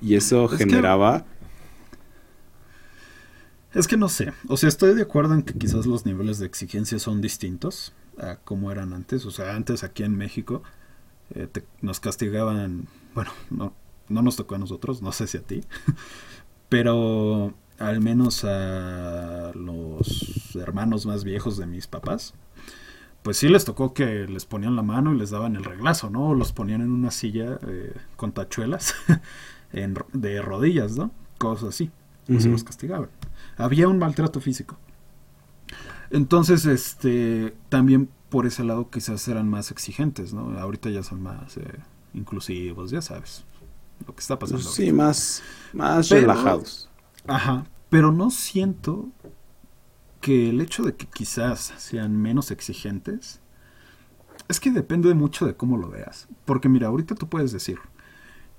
y 0.00 0.14
eso 0.14 0.48
generaba 0.48 1.26
es 3.72 3.86
que 3.86 3.96
no 3.96 4.08
sé, 4.08 4.32
o 4.48 4.56
sea, 4.56 4.68
estoy 4.68 4.94
de 4.94 5.02
acuerdo 5.02 5.34
en 5.34 5.42
que 5.42 5.54
quizás 5.54 5.86
los 5.86 6.04
niveles 6.04 6.38
de 6.40 6.46
exigencia 6.46 6.98
son 6.98 7.20
distintos 7.20 7.92
a 8.18 8.36
como 8.36 8.72
eran 8.72 8.92
antes. 8.92 9.24
O 9.26 9.30
sea, 9.30 9.54
antes 9.54 9.84
aquí 9.84 10.02
en 10.02 10.16
México 10.16 10.62
eh, 11.34 11.48
nos 11.80 12.00
castigaban, 12.00 12.88
bueno, 13.14 13.30
no, 13.50 13.72
no 14.08 14.22
nos 14.22 14.34
tocó 14.34 14.56
a 14.56 14.58
nosotros, 14.58 15.02
no 15.02 15.12
sé 15.12 15.28
si 15.28 15.38
a 15.38 15.42
ti, 15.42 15.62
pero 16.68 17.54
al 17.80 18.00
menos 18.00 18.44
a 18.44 19.50
los 19.54 20.54
hermanos 20.54 21.06
más 21.06 21.24
viejos 21.24 21.56
de 21.56 21.66
mis 21.66 21.88
papás, 21.88 22.34
pues 23.22 23.36
sí 23.36 23.48
les 23.48 23.64
tocó 23.64 23.92
que 23.92 24.28
les 24.28 24.46
ponían 24.46 24.76
la 24.76 24.82
mano 24.82 25.12
y 25.12 25.18
les 25.18 25.30
daban 25.30 25.56
el 25.56 25.64
reglazo, 25.64 26.08
¿no? 26.08 26.28
O 26.28 26.34
los 26.34 26.52
ponían 26.52 26.80
en 26.82 26.92
una 26.92 27.10
silla 27.10 27.58
eh, 27.66 27.92
con 28.16 28.30
tachuelas 28.30 28.94
de 30.12 30.42
rodillas, 30.42 30.96
¿no? 30.96 31.10
Cosas 31.38 31.70
así. 31.70 31.90
se 32.38 32.48
los 32.48 32.62
castigaban 32.62 33.08
había 33.60 33.88
un 33.88 33.98
maltrato 33.98 34.40
físico. 34.40 34.76
Entonces, 36.10 36.66
este, 36.66 37.54
también 37.68 38.08
por 38.28 38.46
ese 38.46 38.64
lado 38.64 38.90
quizás 38.90 39.26
eran 39.28 39.48
más 39.48 39.70
exigentes, 39.70 40.32
¿no? 40.32 40.58
Ahorita 40.58 40.90
ya 40.90 41.02
son 41.02 41.22
más 41.22 41.56
eh, 41.56 41.62
inclusivos, 42.14 42.90
ya 42.90 43.02
sabes, 43.02 43.44
lo 44.06 44.14
que 44.14 44.20
está 44.20 44.38
pasando. 44.38 44.62
Sí, 44.62 44.92
más, 44.92 45.42
más 45.72 46.08
relajados. 46.08 46.88
Ajá, 47.30 47.64
pero 47.90 48.10
no 48.10 48.32
siento 48.32 49.08
que 50.20 50.50
el 50.50 50.60
hecho 50.60 50.82
de 50.82 50.96
que 50.96 51.06
quizás 51.06 51.72
sean 51.78 52.20
menos 52.20 52.50
exigentes, 52.50 53.40
es 54.48 54.58
que 54.58 54.72
depende 54.72 55.14
mucho 55.14 55.46
de 55.46 55.54
cómo 55.54 55.76
lo 55.76 55.88
veas. 55.88 56.26
Porque 56.44 56.68
mira, 56.68 56.88
ahorita 56.88 57.14
tú 57.14 57.28
puedes 57.28 57.52
decir 57.52 57.78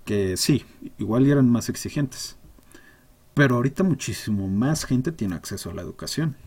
que 0.05 0.38
sí, 0.38 0.65
igual 0.97 1.28
eran 1.28 1.49
más 1.49 1.67
exigentes. 1.67 2.38
Pero 3.34 3.55
ahorita 3.55 3.84
muchísimo 3.84 4.47
más 4.47 4.86
gente 4.86 5.11
tiene 5.11 5.36
acceso 5.36 5.69
a 5.69 5.74
la 5.74 5.82
educación, 5.82 6.38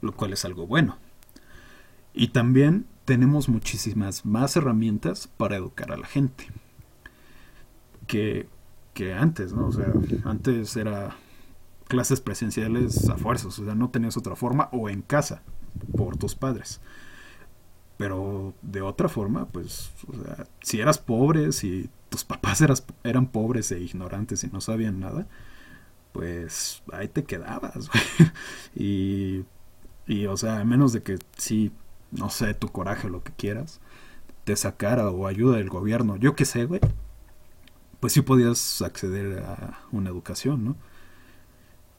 lo 0.00 0.10
cual 0.10 0.32
es 0.32 0.44
algo 0.44 0.66
bueno. 0.66 0.98
Y 2.14 2.28
también 2.28 2.86
tenemos 3.04 3.48
muchísimas 3.48 4.26
más 4.26 4.56
herramientas 4.56 5.28
para 5.28 5.54
educar 5.54 5.92
a 5.92 5.98
la 5.98 6.06
gente 6.06 6.48
que, 8.08 8.48
que 8.92 9.14
antes, 9.14 9.52
¿no? 9.52 9.68
O 9.68 9.72
sea, 9.72 9.92
antes 10.24 10.76
era 10.76 11.16
clases 11.94 12.20
presenciales 12.20 13.08
a 13.08 13.16
fuerzas, 13.16 13.56
o 13.58 13.64
sea, 13.64 13.74
no 13.74 13.88
tenías 13.88 14.16
otra 14.16 14.34
forma 14.34 14.68
o 14.72 14.88
en 14.88 15.00
casa 15.00 15.42
por 15.96 16.16
tus 16.16 16.34
padres. 16.34 16.80
Pero 17.96 18.52
de 18.62 18.82
otra 18.82 19.08
forma, 19.08 19.46
pues, 19.46 19.92
o 20.08 20.20
sea, 20.20 20.46
si 20.60 20.80
eras 20.80 20.98
pobre, 20.98 21.52
si 21.52 21.88
tus 22.08 22.24
papás 22.32 22.60
eras, 22.60 22.84
eran 23.04 23.26
pobres 23.26 23.70
e 23.70 23.78
ignorantes 23.78 24.42
y 24.42 24.48
no 24.48 24.60
sabían 24.60 24.98
nada, 24.98 25.28
pues 26.12 26.82
ahí 26.92 27.08
te 27.08 27.24
quedabas, 27.24 27.90
y, 28.74 29.44
y, 30.06 30.26
o 30.26 30.36
sea, 30.36 30.60
a 30.60 30.64
menos 30.64 30.92
de 30.92 31.02
que 31.02 31.18
sí, 31.36 31.72
no 32.10 32.30
sé, 32.30 32.54
tu 32.54 32.68
coraje 32.68 33.08
lo 33.08 33.22
que 33.22 33.32
quieras, 33.32 33.80
te 34.44 34.56
sacara 34.56 35.10
o 35.10 35.26
ayuda 35.28 35.58
del 35.58 35.70
gobierno, 35.70 36.16
yo 36.16 36.34
qué 36.34 36.44
sé, 36.44 36.66
güey, 36.66 36.80
pues 38.00 38.12
sí 38.12 38.20
podías 38.20 38.82
acceder 38.82 39.38
a 39.40 39.80
una 39.92 40.10
educación, 40.10 40.64
¿no? 40.64 40.76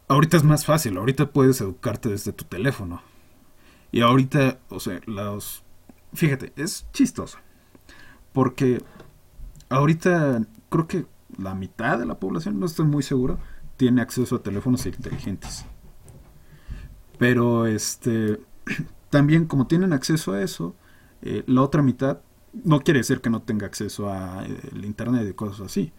Ahorita 0.08 0.38
es 0.38 0.43
más 0.43 0.66
fácil, 0.66 0.97
ahorita 0.97 1.32
puedes 1.32 1.60
educarte 1.62 2.10
desde 2.10 2.32
tu 2.32 2.45
teléfono. 2.45 3.01
Y 3.91 4.01
ahorita, 4.01 4.60
o 4.70 4.80
sea, 4.80 4.99
los... 5.06 5.64
Fíjate, 6.14 6.53
es 6.56 6.86
chistoso. 6.93 7.39
Porque 8.32 8.84
ahorita 9.70 10.41
creo 10.70 10.88
que 10.88 11.06
la 11.38 11.56
mitad 11.56 11.97
de 11.97 12.06
la 12.06 12.20
población, 12.20 12.60
no 12.60 12.66
estoy 12.66 12.86
muy 12.86 13.03
seguro, 13.03 13.39
tiene 13.78 14.01
acceso 14.01 14.36
a 14.36 14.43
teléfonos 14.43 14.86
inteligentes. 14.86 15.66
Pero 17.18 17.66
este 17.66 18.39
también 19.10 19.45
como 19.45 19.68
tienen 19.68 19.93
acceso 19.93 20.34
a 20.34 20.41
eso, 20.41 20.76
eh, 21.22 21.43
la 21.47 21.62
otra 21.62 21.82
mitad 21.82 22.20
no 22.64 22.82
quiere 22.82 22.99
decir 22.99 23.22
que 23.22 23.30
no 23.30 23.41
tenga 23.41 23.66
acceso 23.66 24.10
a 24.10 24.45
eh, 24.45 24.60
internet 24.84 25.28
y 25.30 25.34
cosas 25.34 25.62
así, 25.62 25.91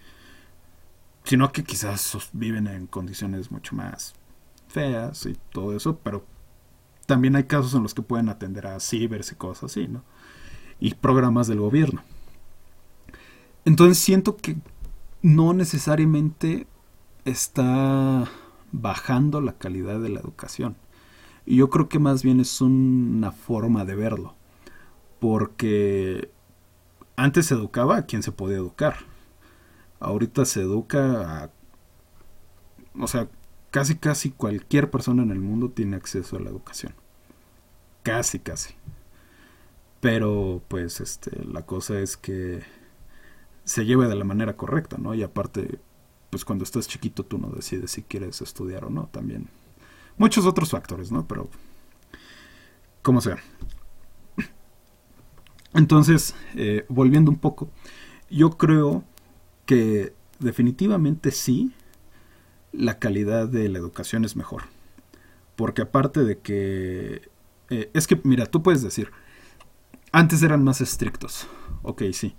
sino 1.27 1.51
que 1.53 1.65
quizás 1.65 2.31
viven 2.33 2.69
en 2.69 2.87
condiciones 2.87 3.51
mucho 3.51 3.75
más 3.75 4.15
feas 4.69 5.27
y 5.27 5.37
todo 5.51 5.77
eso, 5.77 5.99
pero 5.99 6.25
también 7.07 7.37
hay 7.37 7.45
casos 7.45 7.75
en 7.75 7.83
los 7.83 7.95
que 7.95 8.03
pueden 8.03 8.29
atender 8.29 8.67
a 8.67 8.81
cibers 8.81 9.33
y 9.33 9.35
cosas 9.35 9.73
así, 9.73 9.89
¿no? 9.89 10.05
Y 10.79 10.95
programas 10.95 11.49
del 11.49 11.61
gobierno. 11.61 12.03
Entonces 13.65 13.99
siento 13.99 14.37
que 14.37 14.57
no 15.23 15.53
necesariamente 15.53 16.69
está 17.25 18.31
bajando 18.71 19.41
la 19.41 19.55
calidad 19.55 20.01
de 20.01 20.11
la 20.11 20.21
educación. 20.21 20.77
Y 21.45 21.57
yo 21.57 21.71
creo 21.71 21.89
que 21.89 21.99
más 21.99 22.23
bien 22.23 22.39
es 22.39 22.61
una 22.61 23.33
forma 23.33 23.85
de 23.85 23.97
verlo. 23.97 24.35
Porque 25.19 26.31
antes 27.17 27.47
se 27.47 27.55
educaba 27.55 27.97
a 27.97 28.07
quien 28.07 28.23
se 28.23 28.33
podía 28.33 28.59
educar. 28.59 28.97
Ahorita 30.01 30.45
se 30.45 30.61
educa 30.61 31.45
a... 31.45 31.51
O 32.99 33.07
sea, 33.07 33.29
casi 33.71 33.97
casi 33.97 34.31
cualquier 34.31 34.91
persona 34.91 35.23
en 35.23 35.31
el 35.31 35.41
mundo 35.41 35.71
tiene 35.71 35.97
acceso 35.97 36.37
a 36.37 36.41
la 36.41 36.51
educación. 36.51 36.95
Casi 38.03 38.39
casi. 38.39 38.75
Pero 40.01 40.63
pues 40.69 41.01
este 41.01 41.45
la 41.45 41.63
cosa 41.67 41.99
es 42.01 42.17
que 42.17 42.63
se 43.65 43.85
lleve 43.85 44.09
de 44.09 44.15
la 44.15 44.25
manera 44.25 44.57
correcta, 44.57 44.97
¿no? 44.99 45.15
Y 45.15 45.23
aparte 45.23 45.79
pues 46.31 46.45
cuando 46.45 46.65
estás 46.65 46.89
chiquito 46.89 47.25
tú 47.25 47.39
no 47.39 47.49
decides 47.49 47.91
si 47.91 48.03
quieres 48.03 48.41
estudiar 48.41 48.85
o 48.85 48.91
no, 48.91 49.09
también 49.13 49.49
muchos 50.17 50.47
otros 50.47 50.71
factores, 50.71 51.13
¿no? 51.13 51.27
Pero 51.27 51.49
como 53.03 53.21
sea. 53.21 53.39
Entonces, 55.75 56.35
eh, 56.55 56.87
volviendo 56.89 57.31
un 57.31 57.39
poco, 57.39 57.69
yo 58.31 58.51
creo 58.57 59.05
que 59.67 60.15
definitivamente 60.39 61.31
sí, 61.31 61.73
la 62.73 62.99
calidad 62.99 63.49
de 63.49 63.69
la 63.69 63.79
educación 63.79 64.25
es 64.25 64.37
mejor. 64.37 64.65
Porque 65.57 65.83
aparte 65.83 66.25
de 66.25 66.39
que... 66.39 67.29
Eh, 67.71 67.91
es 67.95 68.07
que, 68.07 68.21
mira, 68.23 68.47
tú 68.47 68.63
puedes 68.63 68.83
decir, 68.83 69.11
antes 70.13 70.43
eran 70.43 70.63
más 70.63 70.81
estrictos, 70.81 71.49
ok, 71.83 72.05
sí, 72.13 72.37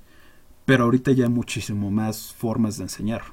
pero 0.65 0.85
ahorita 0.85 1.11
ya 1.11 1.25
hay 1.25 1.29
muchísimo 1.29 1.91
más 1.91 2.33
formas 2.33 2.77
de 2.77 2.83
enseñar. 2.83 3.23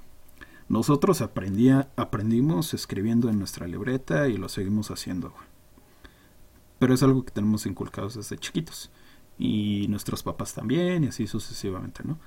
Nosotros 0.68 1.20
aprendía, 1.20 1.88
aprendimos 1.96 2.74
escribiendo 2.74 3.28
en 3.28 3.38
nuestra 3.38 3.66
libreta 3.66 4.28
y 4.28 4.36
lo 4.36 4.48
seguimos 4.48 4.90
haciendo. 4.90 5.32
Pero 6.78 6.94
es 6.94 7.02
algo 7.02 7.24
que 7.24 7.32
tenemos 7.32 7.66
inculcados 7.66 8.14
desde 8.14 8.38
chiquitos 8.38 8.90
y 9.38 9.86
nuestros 9.88 10.22
papás 10.22 10.54
también 10.54 11.04
y 11.04 11.08
así 11.08 11.26
sucesivamente, 11.26 12.02
¿no? 12.04 12.18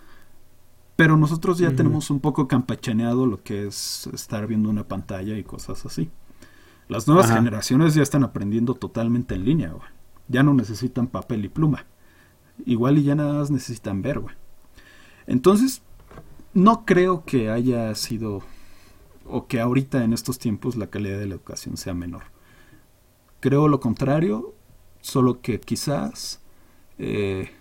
Pero 0.98 1.16
nosotros 1.16 1.60
ya 1.60 1.76
tenemos 1.76 2.10
un 2.10 2.20
poco 2.20 2.48
campachaneado 2.48 3.28
lo 3.28 3.42
que 3.44 3.68
es 3.68 4.10
estar 4.14 4.48
viendo 4.48 4.68
una 4.68 4.88
pantalla 4.88 5.38
y 5.38 5.44
cosas 5.44 5.86
así. 5.86 6.10
Las 6.90 7.08
nuevas 7.08 7.32
generaciones 7.32 7.94
ya 7.94 8.02
están 8.02 8.24
aprendiendo 8.24 8.74
totalmente 8.74 9.36
en 9.36 9.46
línea, 9.46 9.70
güey. 9.70 9.88
Ya 10.28 10.42
no 10.42 10.56
necesitan 10.56 11.08
papel 11.08 11.46
y 11.46 11.50
pluma. 11.50 11.86
Igual 12.66 12.98
y 12.98 13.04
ya 13.04 13.14
nada 13.14 13.34
más 13.34 13.52
necesitan 13.52 14.02
ver, 14.02 14.20
güey. 14.20 14.36
Entonces, 15.28 15.84
no 16.56 16.84
creo 16.84 17.24
que 17.26 17.52
haya 17.52 17.94
sido 17.94 18.42
o 19.24 19.46
que 19.46 19.60
ahorita 19.60 20.04
en 20.04 20.14
estos 20.14 20.40
tiempos 20.40 20.76
la 20.78 20.88
calidad 20.88 21.20
de 21.20 21.28
la 21.28 21.36
educación 21.36 21.78
sea 21.78 21.94
menor. 21.94 22.24
Creo 23.40 23.68
lo 23.68 23.80
contrario, 23.80 24.56
solo 25.02 25.42
que 25.42 25.60
quizás 25.60 26.42
eh, 26.98 27.52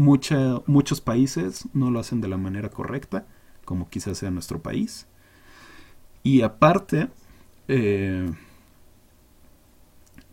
muchos 0.00 1.00
países 1.00 1.68
no 1.72 1.90
lo 1.90 2.00
hacen 2.00 2.20
de 2.20 2.28
la 2.28 2.36
manera 2.36 2.70
correcta, 2.70 3.26
como 3.64 3.88
quizás 3.88 4.18
sea 4.18 4.30
nuestro 4.30 4.60
país. 4.60 5.06
Y 6.22 6.42
aparte, 6.42 7.08
eh, 7.68 8.30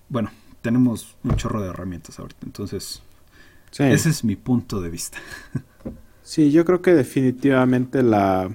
bueno, 0.09 0.31
tenemos 0.61 1.15
un 1.23 1.35
chorro 1.35 1.61
de 1.61 1.69
herramientas 1.69 2.19
ahorita, 2.19 2.45
entonces 2.45 3.01
ese 3.77 4.09
es 4.09 4.23
mi 4.23 4.35
punto 4.35 4.81
de 4.81 4.89
vista. 4.89 5.17
sí, 6.23 6.51
yo 6.51 6.65
creo 6.65 6.81
que 6.81 6.93
definitivamente 6.93 8.03
la, 8.03 8.49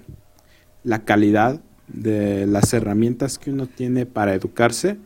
la 0.85 1.05
calidad 1.05 1.61
de 1.89 2.47
las 2.47 2.73
herramientas 2.73 3.39
que 3.39 3.53
uno 3.53 3.67
tiene 3.67 4.07
para 4.07 4.35
educarse 4.35 4.99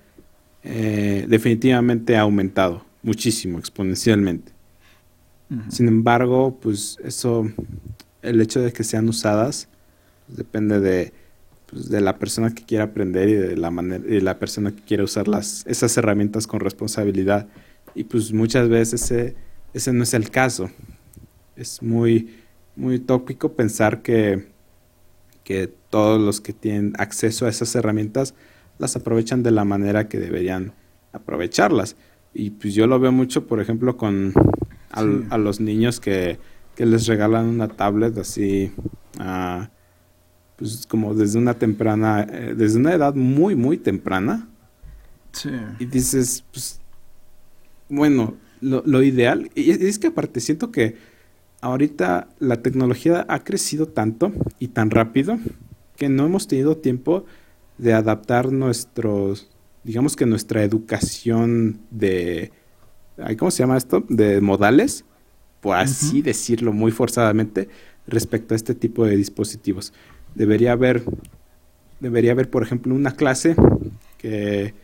eh, 0.62 1.26
definitivamente 1.28 2.16
ha 2.16 2.22
aumentado 2.22 2.84
muchísimo, 3.02 3.58
exponencialmente. 3.58 4.55
Sin 5.68 5.86
embargo, 5.86 6.58
pues 6.60 6.98
eso, 7.04 7.48
el 8.22 8.40
hecho 8.40 8.60
de 8.60 8.72
que 8.72 8.82
sean 8.82 9.08
usadas, 9.08 9.68
pues, 10.26 10.38
depende 10.38 10.80
de, 10.80 11.12
pues, 11.66 11.88
de 11.88 12.00
la 12.00 12.18
persona 12.18 12.52
que 12.54 12.64
quiera 12.64 12.84
aprender 12.84 13.28
y 13.28 13.34
de 13.34 13.56
la 13.56 13.70
manera 13.70 14.02
la 14.22 14.38
persona 14.38 14.74
que 14.74 14.82
quiera 14.82 15.04
usar 15.04 15.28
las, 15.28 15.64
esas 15.66 15.96
herramientas 15.96 16.46
con 16.46 16.60
responsabilidad. 16.60 17.48
Y 17.94 18.04
pues 18.04 18.32
muchas 18.32 18.68
veces 18.68 19.02
ese, 19.02 19.36
ese 19.72 19.92
no 19.92 20.02
es 20.02 20.14
el 20.14 20.30
caso. 20.30 20.70
Es 21.54 21.82
muy, 21.82 22.34
muy 22.74 22.96
utópico 22.96 23.52
pensar 23.52 24.02
que, 24.02 24.48
que 25.44 25.72
todos 25.90 26.20
los 26.20 26.40
que 26.40 26.52
tienen 26.52 26.92
acceso 26.98 27.46
a 27.46 27.48
esas 27.48 27.74
herramientas 27.74 28.34
las 28.78 28.96
aprovechan 28.96 29.42
de 29.42 29.52
la 29.52 29.64
manera 29.64 30.08
que 30.08 30.18
deberían 30.18 30.72
aprovecharlas. 31.12 31.96
Y 32.34 32.50
pues 32.50 32.74
yo 32.74 32.86
lo 32.86 32.98
veo 33.00 33.12
mucho, 33.12 33.46
por 33.46 33.60
ejemplo, 33.60 33.96
con 33.96 34.34
a 34.90 35.38
los 35.38 35.60
niños 35.60 36.00
que, 36.00 36.38
les 36.76 37.06
regalan 37.06 37.46
una 37.46 37.68
tablet 37.68 38.18
así, 38.18 38.70
uh, 39.18 39.64
pues 40.56 40.86
como 40.86 41.14
desde 41.14 41.38
una 41.38 41.54
temprana, 41.54 42.26
eh, 42.30 42.54
desde 42.56 42.78
una 42.78 42.92
edad 42.92 43.14
muy, 43.14 43.54
muy 43.54 43.78
temprana. 43.78 44.46
Sí. 45.32 45.50
Y 45.78 45.86
dices, 45.86 46.44
pues, 46.52 46.80
bueno, 47.88 48.36
lo, 48.60 48.82
lo 48.84 49.02
ideal, 49.02 49.50
y 49.54 49.70
es 49.70 49.98
que 49.98 50.08
aparte 50.08 50.40
siento 50.40 50.70
que 50.70 50.96
ahorita 51.60 52.28
la 52.38 52.62
tecnología 52.62 53.24
ha 53.28 53.42
crecido 53.42 53.86
tanto 53.88 54.32
y 54.58 54.68
tan 54.68 54.90
rápido 54.90 55.38
que 55.96 56.08
no 56.08 56.26
hemos 56.26 56.46
tenido 56.46 56.76
tiempo 56.76 57.24
de 57.78 57.92
adaptar 57.92 58.52
nuestros, 58.52 59.48
digamos 59.84 60.16
que 60.16 60.26
nuestra 60.26 60.62
educación 60.62 61.80
de 61.90 62.52
¿cómo 63.38 63.50
se 63.50 63.62
llama 63.62 63.76
esto? 63.76 64.04
De 64.08 64.40
modales, 64.40 65.04
por 65.60 65.76
así 65.76 66.22
decirlo 66.22 66.72
muy 66.72 66.92
forzadamente, 66.92 67.68
respecto 68.06 68.54
a 68.54 68.56
este 68.56 68.74
tipo 68.74 69.04
de 69.04 69.16
dispositivos. 69.16 69.92
Debería 70.34 70.72
haber, 70.72 71.02
debería 72.00 72.32
haber, 72.32 72.50
por 72.50 72.62
ejemplo, 72.62 72.94
una 72.94 73.12
clase 73.12 73.56
que, 74.18 74.74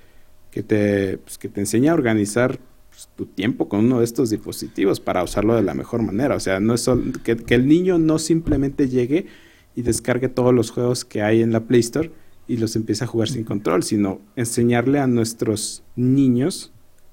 que, 0.51 0.63
te, 0.63 1.19
pues, 1.19 1.39
que 1.39 1.49
te 1.49 1.61
enseña 1.61 1.93
a 1.93 1.95
organizar 1.95 2.59
pues, 2.91 3.09
tu 3.17 3.27
tiempo 3.27 3.69
con 3.69 3.81
uno 3.81 3.99
de 3.99 4.05
estos 4.05 4.31
dispositivos 4.31 5.01
para 5.01 5.23
usarlo 5.23 5.55
de 5.55 5.63
la 5.63 5.75
mejor 5.75 6.03
manera. 6.03 6.37
O 6.37 6.41
sea, 6.41 6.59
no 6.59 6.75
es 6.75 6.89
que, 7.23 7.37
que 7.37 7.55
el 7.55 7.69
niño 7.69 7.99
no 7.99 8.19
simplemente 8.19 8.89
llegue 8.89 9.27
y 9.75 9.83
descargue 9.83 10.29
todos 10.29 10.55
los 10.55 10.71
juegos 10.71 11.05
que 11.05 11.23
hay 11.23 11.43
en 11.43 11.53
la 11.53 11.61
Play 11.61 11.81
Store 11.81 12.11
y 12.49 12.57
los 12.57 12.77
empiece 12.77 13.05
a 13.05 13.07
jugar 13.07 13.29
sin 13.29 13.45
control, 13.45 13.83
sino 13.83 14.21
enseñarle 14.37 14.99
a 14.99 15.07
nuestros 15.07 15.85
niños 15.97 16.72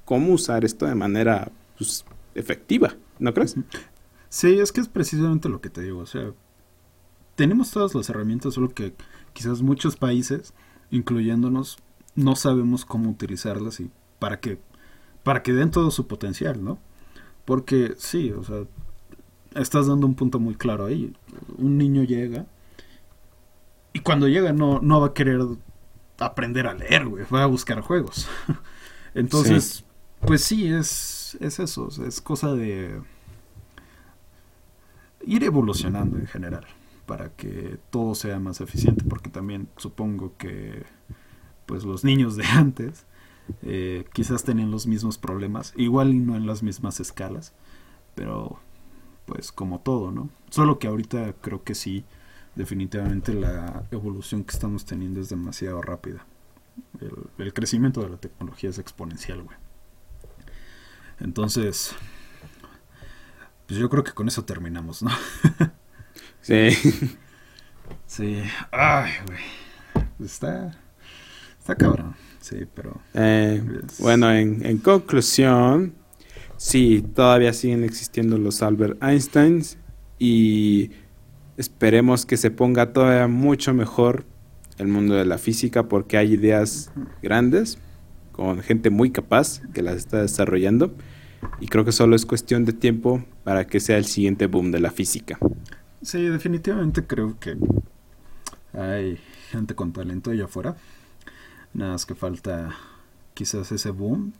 cómo 0.10 0.34
usar 0.34 0.66
esto 0.66 0.88
de 0.88 0.96
manera 0.96 1.52
pues, 1.78 2.04
efectiva, 2.34 2.96
¿no 3.20 3.32
crees? 3.32 3.56
Sí, 4.28 4.60
es 4.60 4.72
que 4.72 4.82
es 4.82 4.88
precisamente 4.88 5.50
lo 5.50 5.62
que 5.62 5.70
te 5.70 5.84
digo, 5.84 6.00
o 6.00 6.08
sea, 6.08 6.32
tenemos 7.36 7.70
todas 7.70 7.94
las 7.94 8.10
herramientas, 8.10 8.56
solo 8.56 8.70
que 8.70 8.96
quizás 9.34 9.62
muchos 9.62 9.98
países, 9.98 10.56
incluyéndonos, 10.90 11.78
no 12.16 12.36
sabemos 12.36 12.86
cómo 12.86 13.12
utilizarlas 13.12 13.82
y 13.82 13.92
para 14.18 14.40
que 14.40 14.58
para 15.22 15.44
que 15.44 15.54
den 15.54 15.70
todo 15.70 15.92
su 15.92 16.08
potencial, 16.08 16.64
¿no? 16.64 16.80
Porque 17.46 17.94
sí, 18.00 18.32
o 18.32 18.44
sea, 18.44 18.64
estás 19.54 19.86
dando 19.86 20.08
un 20.08 20.16
punto 20.16 20.40
muy 20.40 20.56
claro 20.56 20.86
ahí. 20.86 21.14
Un 21.60 21.78
niño 21.78 22.02
llega 22.02 22.48
y 23.94 24.00
cuando 24.00 24.28
llega 24.28 24.54
no, 24.54 24.80
no 24.82 25.02
va 25.02 25.08
a 25.08 25.14
querer 25.14 25.40
aprender 26.18 26.66
a 26.66 26.74
leer, 26.74 27.06
güey, 27.06 27.26
va 27.32 27.44
a 27.44 27.46
buscar 27.46 27.82
juegos. 27.82 28.28
Entonces, 29.14 29.86
pues 30.22 30.44
sí, 30.44 30.68
es, 30.68 31.38
es 31.40 31.60
eso, 31.60 31.90
es 32.06 32.22
cosa 32.22 32.54
de 32.54 33.02
ir 35.26 35.44
evolucionando 35.44 36.18
en 36.18 36.28
general 36.28 36.66
para 37.06 37.30
que 37.30 37.80
todo 37.90 38.14
sea 38.14 38.40
más 38.40 38.62
eficiente, 38.62 39.04
porque 39.04 39.30
también 39.30 39.68
supongo 39.78 40.38
que 40.38 40.84
pues 41.66 41.84
los 41.84 42.04
niños 42.04 42.36
de 42.36 42.46
antes 42.54 43.06
eh, 43.64 44.06
quizás 44.14 44.44
tenían 44.44 44.72
los 44.72 44.86
mismos 44.86 45.18
problemas, 45.18 45.74
igual 45.76 46.14
y 46.14 46.20
no 46.20 46.36
en 46.36 46.46
las 46.46 46.62
mismas 46.62 47.00
escalas, 47.00 47.54
pero 48.16 48.60
pues 49.26 49.52
como 49.52 49.80
todo, 49.80 50.12
¿no? 50.12 50.30
Solo 50.50 50.80
que 50.80 50.88
ahorita 50.88 51.34
creo 51.42 51.64
que 51.64 51.76
sí, 51.76 52.06
definitivamente 52.56 53.34
la 53.34 53.86
evolución 53.92 54.44
que 54.44 54.52
estamos 54.52 54.86
teniendo 54.86 55.20
es 55.20 55.30
demasiado 55.30 55.82
rápida. 55.82 56.26
El, 57.02 57.46
el 57.46 57.54
crecimiento 57.54 58.02
de 58.02 58.10
la 58.10 58.18
tecnología 58.18 58.70
es 58.70 58.80
exponencial, 58.80 59.44
güey. 59.44 59.58
Entonces, 61.20 61.96
pues 63.68 63.80
yo 63.80 63.90
creo 63.90 64.04
que 64.04 64.14
con 64.14 64.28
eso 64.28 64.46
terminamos, 64.46 65.04
¿no? 65.04 65.12
sí. 66.42 66.70
Sí. 68.06 68.42
Ay, 68.72 69.12
güey. 69.28 70.06
Está, 70.24 70.78
está 71.60 71.76
cabrón. 71.76 72.16
Sí, 72.40 72.66
pero... 72.74 73.00
Eh, 73.14 73.62
bueno, 74.00 74.32
en, 74.32 74.66
en 74.66 74.78
conclusión, 74.80 75.94
sí, 76.58 77.06
todavía 77.14 77.54
siguen 77.54 77.84
existiendo 77.84 78.38
los 78.38 78.62
Albert 78.64 79.02
Einsteins 79.04 79.78
y 80.18 80.92
esperemos 81.58 82.26
que 82.26 82.38
se 82.38 82.52
ponga 82.52 82.94
todavía 82.94 83.28
mucho 83.28 83.74
mejor 83.74 84.26
el 84.78 84.88
mundo 84.88 85.16
de 85.16 85.26
la 85.26 85.38
física 85.38 85.88
porque 85.88 86.18
hay 86.18 86.34
ideas 86.34 86.92
grandes 87.22 87.78
con 88.32 88.62
gente 88.62 88.90
muy 88.90 89.12
capaz 89.12 89.62
que 89.74 89.82
las 89.82 89.98
está 89.98 90.22
desarrollando 90.22 90.96
y 91.60 91.68
creo 91.68 91.86
que 91.86 91.92
solo 91.92 92.16
es 92.16 92.26
cuestión 92.26 92.66
de 92.66 92.74
tiempo 92.74 93.24
para 93.44 93.68
que 93.68 93.80
sea 93.80 93.98
el 93.98 94.06
siguiente 94.06 94.48
boom 94.48 94.72
de 94.72 94.80
la 94.80 94.92
física. 94.92 95.38
Sí, 96.02 96.22
definitivamente 96.24 97.06
creo 97.06 97.38
que 97.40 97.58
hay 98.74 99.20
gente 99.50 99.76
con 99.76 99.92
talento 99.92 100.32
allá 100.32 100.46
afuera. 100.46 100.76
Nada 101.74 101.92
más 101.94 102.06
que 102.06 102.16
falta 102.16 102.76
quizás 103.34 103.72
ese 103.72 103.92
boom. 103.92 104.34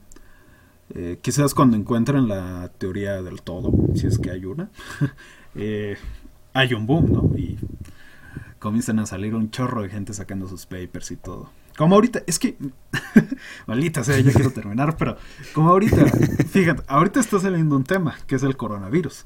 Eh, 0.94 1.18
quizás 1.22 1.54
cuando 1.54 1.76
encuentren 1.76 2.26
la 2.26 2.70
teoría 2.78 3.22
del 3.22 3.42
todo, 3.42 3.72
si 3.94 4.06
es 4.06 4.18
que 4.18 4.30
hay 4.30 4.44
una, 4.44 4.70
eh, 5.54 5.96
hay 6.52 6.74
un 6.74 6.86
boom, 6.86 7.12
¿no? 7.12 7.38
Y 7.38 7.58
comienzan 8.58 8.98
a 8.98 9.06
salir 9.06 9.34
un 9.34 9.50
chorro 9.50 9.82
de 9.82 9.88
gente 9.88 10.12
sacando 10.14 10.48
sus 10.48 10.66
papers 10.66 11.12
y 11.12 11.16
todo. 11.16 11.50
Como 11.80 11.94
ahorita, 11.94 12.20
es 12.26 12.38
que, 12.38 12.58
maldita 13.66 14.04
sea, 14.04 14.20
ya 14.20 14.30
quiero 14.32 14.50
terminar, 14.50 14.98
pero 14.98 15.16
como 15.54 15.70
ahorita, 15.70 16.04
fíjate, 16.50 16.82
ahorita 16.86 17.20
está 17.20 17.40
saliendo 17.40 17.74
un 17.74 17.84
tema, 17.84 18.18
que 18.26 18.34
es 18.34 18.42
el 18.42 18.54
coronavirus. 18.54 19.24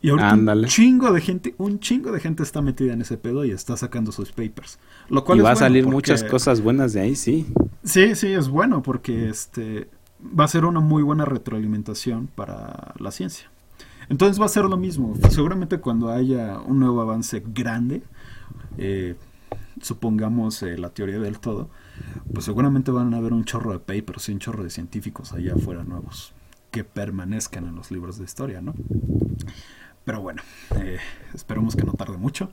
Y 0.00 0.10
ahorita 0.10 0.34
un 0.34 0.64
chingo 0.66 1.12
de 1.12 1.20
gente, 1.20 1.56
un 1.58 1.80
chingo 1.80 2.12
de 2.12 2.20
gente 2.20 2.44
está 2.44 2.62
metida 2.62 2.92
en 2.92 3.00
ese 3.00 3.16
pedo 3.16 3.44
y 3.44 3.50
está 3.50 3.76
sacando 3.76 4.12
sus 4.12 4.30
papers. 4.30 4.78
Lo 5.08 5.24
cual 5.24 5.38
y 5.38 5.40
va 5.40 5.50
a 5.50 5.56
salir 5.56 5.84
muchas 5.84 6.22
cosas 6.22 6.60
buenas 6.60 6.92
de 6.92 7.00
ahí, 7.00 7.16
sí. 7.16 7.44
Sí, 7.82 8.14
sí, 8.14 8.28
es 8.28 8.48
bueno 8.48 8.80
porque 8.80 9.28
este 9.28 9.88
va 10.22 10.44
a 10.44 10.48
ser 10.48 10.64
una 10.64 10.78
muy 10.78 11.02
buena 11.02 11.24
retroalimentación 11.24 12.28
para 12.28 12.94
la 13.00 13.10
ciencia. 13.10 13.50
Entonces 14.08 14.40
va 14.40 14.44
a 14.44 14.48
ser 14.48 14.62
lo 14.66 14.76
mismo. 14.76 15.14
Seguramente 15.28 15.80
cuando 15.80 16.08
haya 16.08 16.60
un 16.60 16.78
nuevo 16.78 17.00
avance 17.00 17.42
grande, 17.44 18.04
eh, 18.76 19.16
supongamos 19.82 20.62
eh, 20.62 20.76
la 20.78 20.90
teoría 20.90 21.18
del 21.18 21.38
todo, 21.38 21.70
pues 22.32 22.44
seguramente 22.44 22.90
van 22.90 23.14
a 23.14 23.18
haber 23.18 23.32
un 23.32 23.44
chorro 23.44 23.72
de 23.72 23.78
papers 23.78 24.28
y 24.28 24.32
un 24.32 24.38
chorro 24.38 24.64
de 24.64 24.70
científicos 24.70 25.32
allá 25.32 25.54
afuera 25.54 25.84
nuevos 25.84 26.32
que 26.70 26.84
permanezcan 26.84 27.66
en 27.66 27.74
los 27.74 27.90
libros 27.90 28.18
de 28.18 28.24
historia, 28.24 28.60
¿no? 28.60 28.74
Pero 30.04 30.20
bueno, 30.20 30.42
eh, 30.76 30.98
esperemos 31.34 31.76
que 31.76 31.84
no 31.84 31.92
tarde 31.92 32.16
mucho 32.16 32.50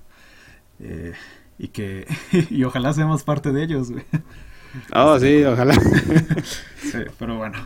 eh, 0.79 1.13
y 1.57 1.69
que 1.69 2.07
y 2.49 2.63
ojalá 2.63 2.93
seamos 2.93 3.23
parte 3.23 3.51
de 3.51 3.63
ellos. 3.63 3.91
Oh, 4.93 5.19
sí, 5.19 5.43
ojalá. 5.43 5.73
sí, 6.81 6.99
pero 7.17 7.37
bueno, 7.37 7.57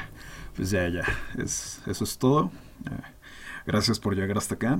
pues 0.56 0.70
ya, 0.70 0.88
ya, 0.88 1.04
es, 1.38 1.80
eso 1.86 2.04
es 2.04 2.18
todo. 2.18 2.50
gracias 3.66 3.98
por 3.98 4.14
llegar 4.14 4.38
hasta 4.38 4.54
acá. 4.54 4.78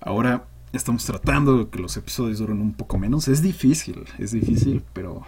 Ahora 0.00 0.46
estamos 0.76 1.04
tratando 1.04 1.58
de 1.58 1.68
que 1.68 1.78
los 1.78 1.96
episodios 1.96 2.38
duren 2.38 2.60
un 2.60 2.74
poco 2.74 2.98
menos. 2.98 3.28
Es 3.28 3.42
difícil, 3.42 4.04
es 4.18 4.32
difícil, 4.32 4.82
pero 4.92 5.22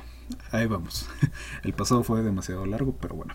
ahí 0.50 0.66
vamos. 0.66 1.08
El 1.62 1.72
pasado 1.72 2.02
fue 2.02 2.22
demasiado 2.22 2.66
largo, 2.66 2.96
pero 3.00 3.14
bueno. 3.14 3.34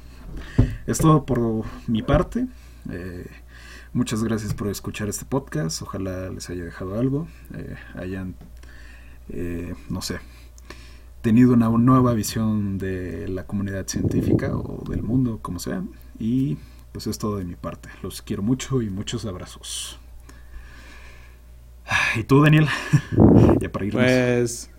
Es 0.86 0.97
todo 0.97 1.26
por 1.26 1.66
mi 1.88 2.01
parte. 2.01 2.47
Eh, 2.89 3.30
muchas 3.93 4.24
gracias 4.24 4.53
por 4.53 4.68
escuchar 4.68 5.09
este 5.09 5.26
podcast. 5.26 5.82
Ojalá 5.82 6.30
les 6.30 6.49
haya 6.49 6.64
dejado 6.64 6.99
algo. 6.99 7.28
Eh, 7.53 7.76
hayan, 7.95 8.36
eh, 9.30 9.74
no 9.89 10.01
sé, 10.01 10.20
tenido 11.22 11.53
una 11.53 11.70
nueva 11.70 12.14
visión 12.14 12.78
de 12.78 13.28
la 13.28 13.45
comunidad 13.45 13.88
científica 13.88 14.55
o 14.55 14.84
del 14.89 15.03
mundo, 15.03 15.39
como 15.41 15.59
sea. 15.59 15.84
Y 16.20 16.57
pues 16.91 17.07
es 17.07 17.18
todo 17.18 17.38
de 17.38 17.45
mi 17.45 17.55
parte. 17.55 17.89
Los 18.01 18.22
quiero 18.22 18.43
mucho 18.43 18.82
y 18.82 18.89
muchos 18.89 19.26
abrazos. 19.26 19.99
¿Y 22.16 22.24
tú, 22.24 22.44
Daniel? 22.44 22.68
ya 23.60 23.72
para 23.72 23.86
irnos. 23.86 24.04
Pues 24.04 24.72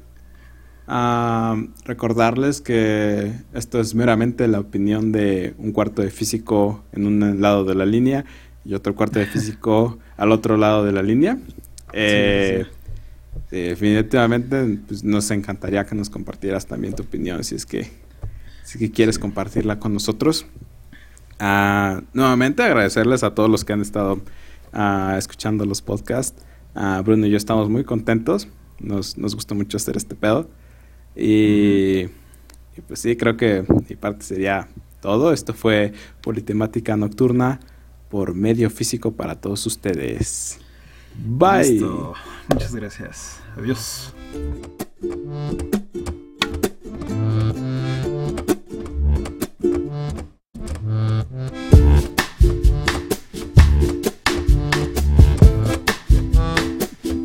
recordarles 1.85 2.61
que 2.61 3.33
esto 3.55 3.81
es 3.81 3.95
meramente 3.95 4.47
la 4.49 4.61
opinión 4.61 5.13
de 5.13 5.55
un 5.59 5.73
cuarto 5.73 6.03
de 6.03 6.11
físico 6.11 6.85
en 6.93 7.07
un 7.07 7.41
lado 7.41 7.65
de 7.65 7.75
la 7.75 7.87
línea 7.87 8.25
y 8.65 8.75
otro 8.75 8.95
cuarto 8.95 9.19
de 9.19 9.27
físico 9.27 9.99
al 10.17 10.33
otro 10.33 10.57
lado 10.57 10.85
de 10.85 10.93
la 10.93 11.03
línea. 11.03 11.39
Eh, 11.93 12.67
definitivamente 13.51 14.79
pues, 14.87 15.05
nos 15.05 15.31
encantaría 15.31 15.85
que 15.85 15.95
nos 15.95 16.09
compartieras 16.11 16.67
también 16.67 16.95
tu 16.95 17.03
opinión 17.03 17.45
si 17.45 17.55
es 17.55 17.67
que, 17.67 17.91
si 18.63 18.79
que 18.79 18.91
quieres 18.91 19.19
compartirla 19.19 19.79
con 19.79 19.95
nosotros. 19.95 20.47
Ah, 21.39 22.03
nuevamente 22.13 22.63
agradecerles 22.63 23.25
a 23.25 23.35
todos 23.35 23.51
los 23.51 23.65
que 23.65 23.73
han 23.73 23.81
estado 23.81 24.21
ah, 24.73 25.17
escuchando 25.19 25.65
los 25.65 25.83
podcasts. 25.83 26.43
Ah, 26.75 27.03
Bruno 27.05 27.27
y 27.27 27.31
yo 27.31 27.37
estamos 27.37 27.69
muy 27.69 27.85
contentos. 27.85 28.49
Nos, 28.81 29.19
nos 29.19 29.35
gusta 29.35 29.55
mucho 29.55 29.77
hacer 29.77 29.97
este 29.97 30.15
pedo. 30.15 30.49
Y, 31.15 32.07
pues 32.89 33.01
sí, 33.01 33.17
creo 33.17 33.37
que 33.37 33.65
mi 33.89 33.97
parte 33.97 34.25
sería 34.25 34.69
todo. 35.01 35.33
Esto 35.33 35.53
fue 35.53 35.93
Politemática 36.23 36.97
Nocturna 36.97 37.61
por 38.09 38.35
medio 38.35 38.71
físico 38.71 39.13
para 39.13 39.41
todos 39.41 39.67
ustedes. 39.67 40.59
Bye. 41.17 41.81
Muchas 42.49 42.75
gracias. 42.75 43.41
Adiós. 43.57 44.13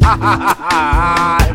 Ai, 0.09 1.49
é 1.51 1.53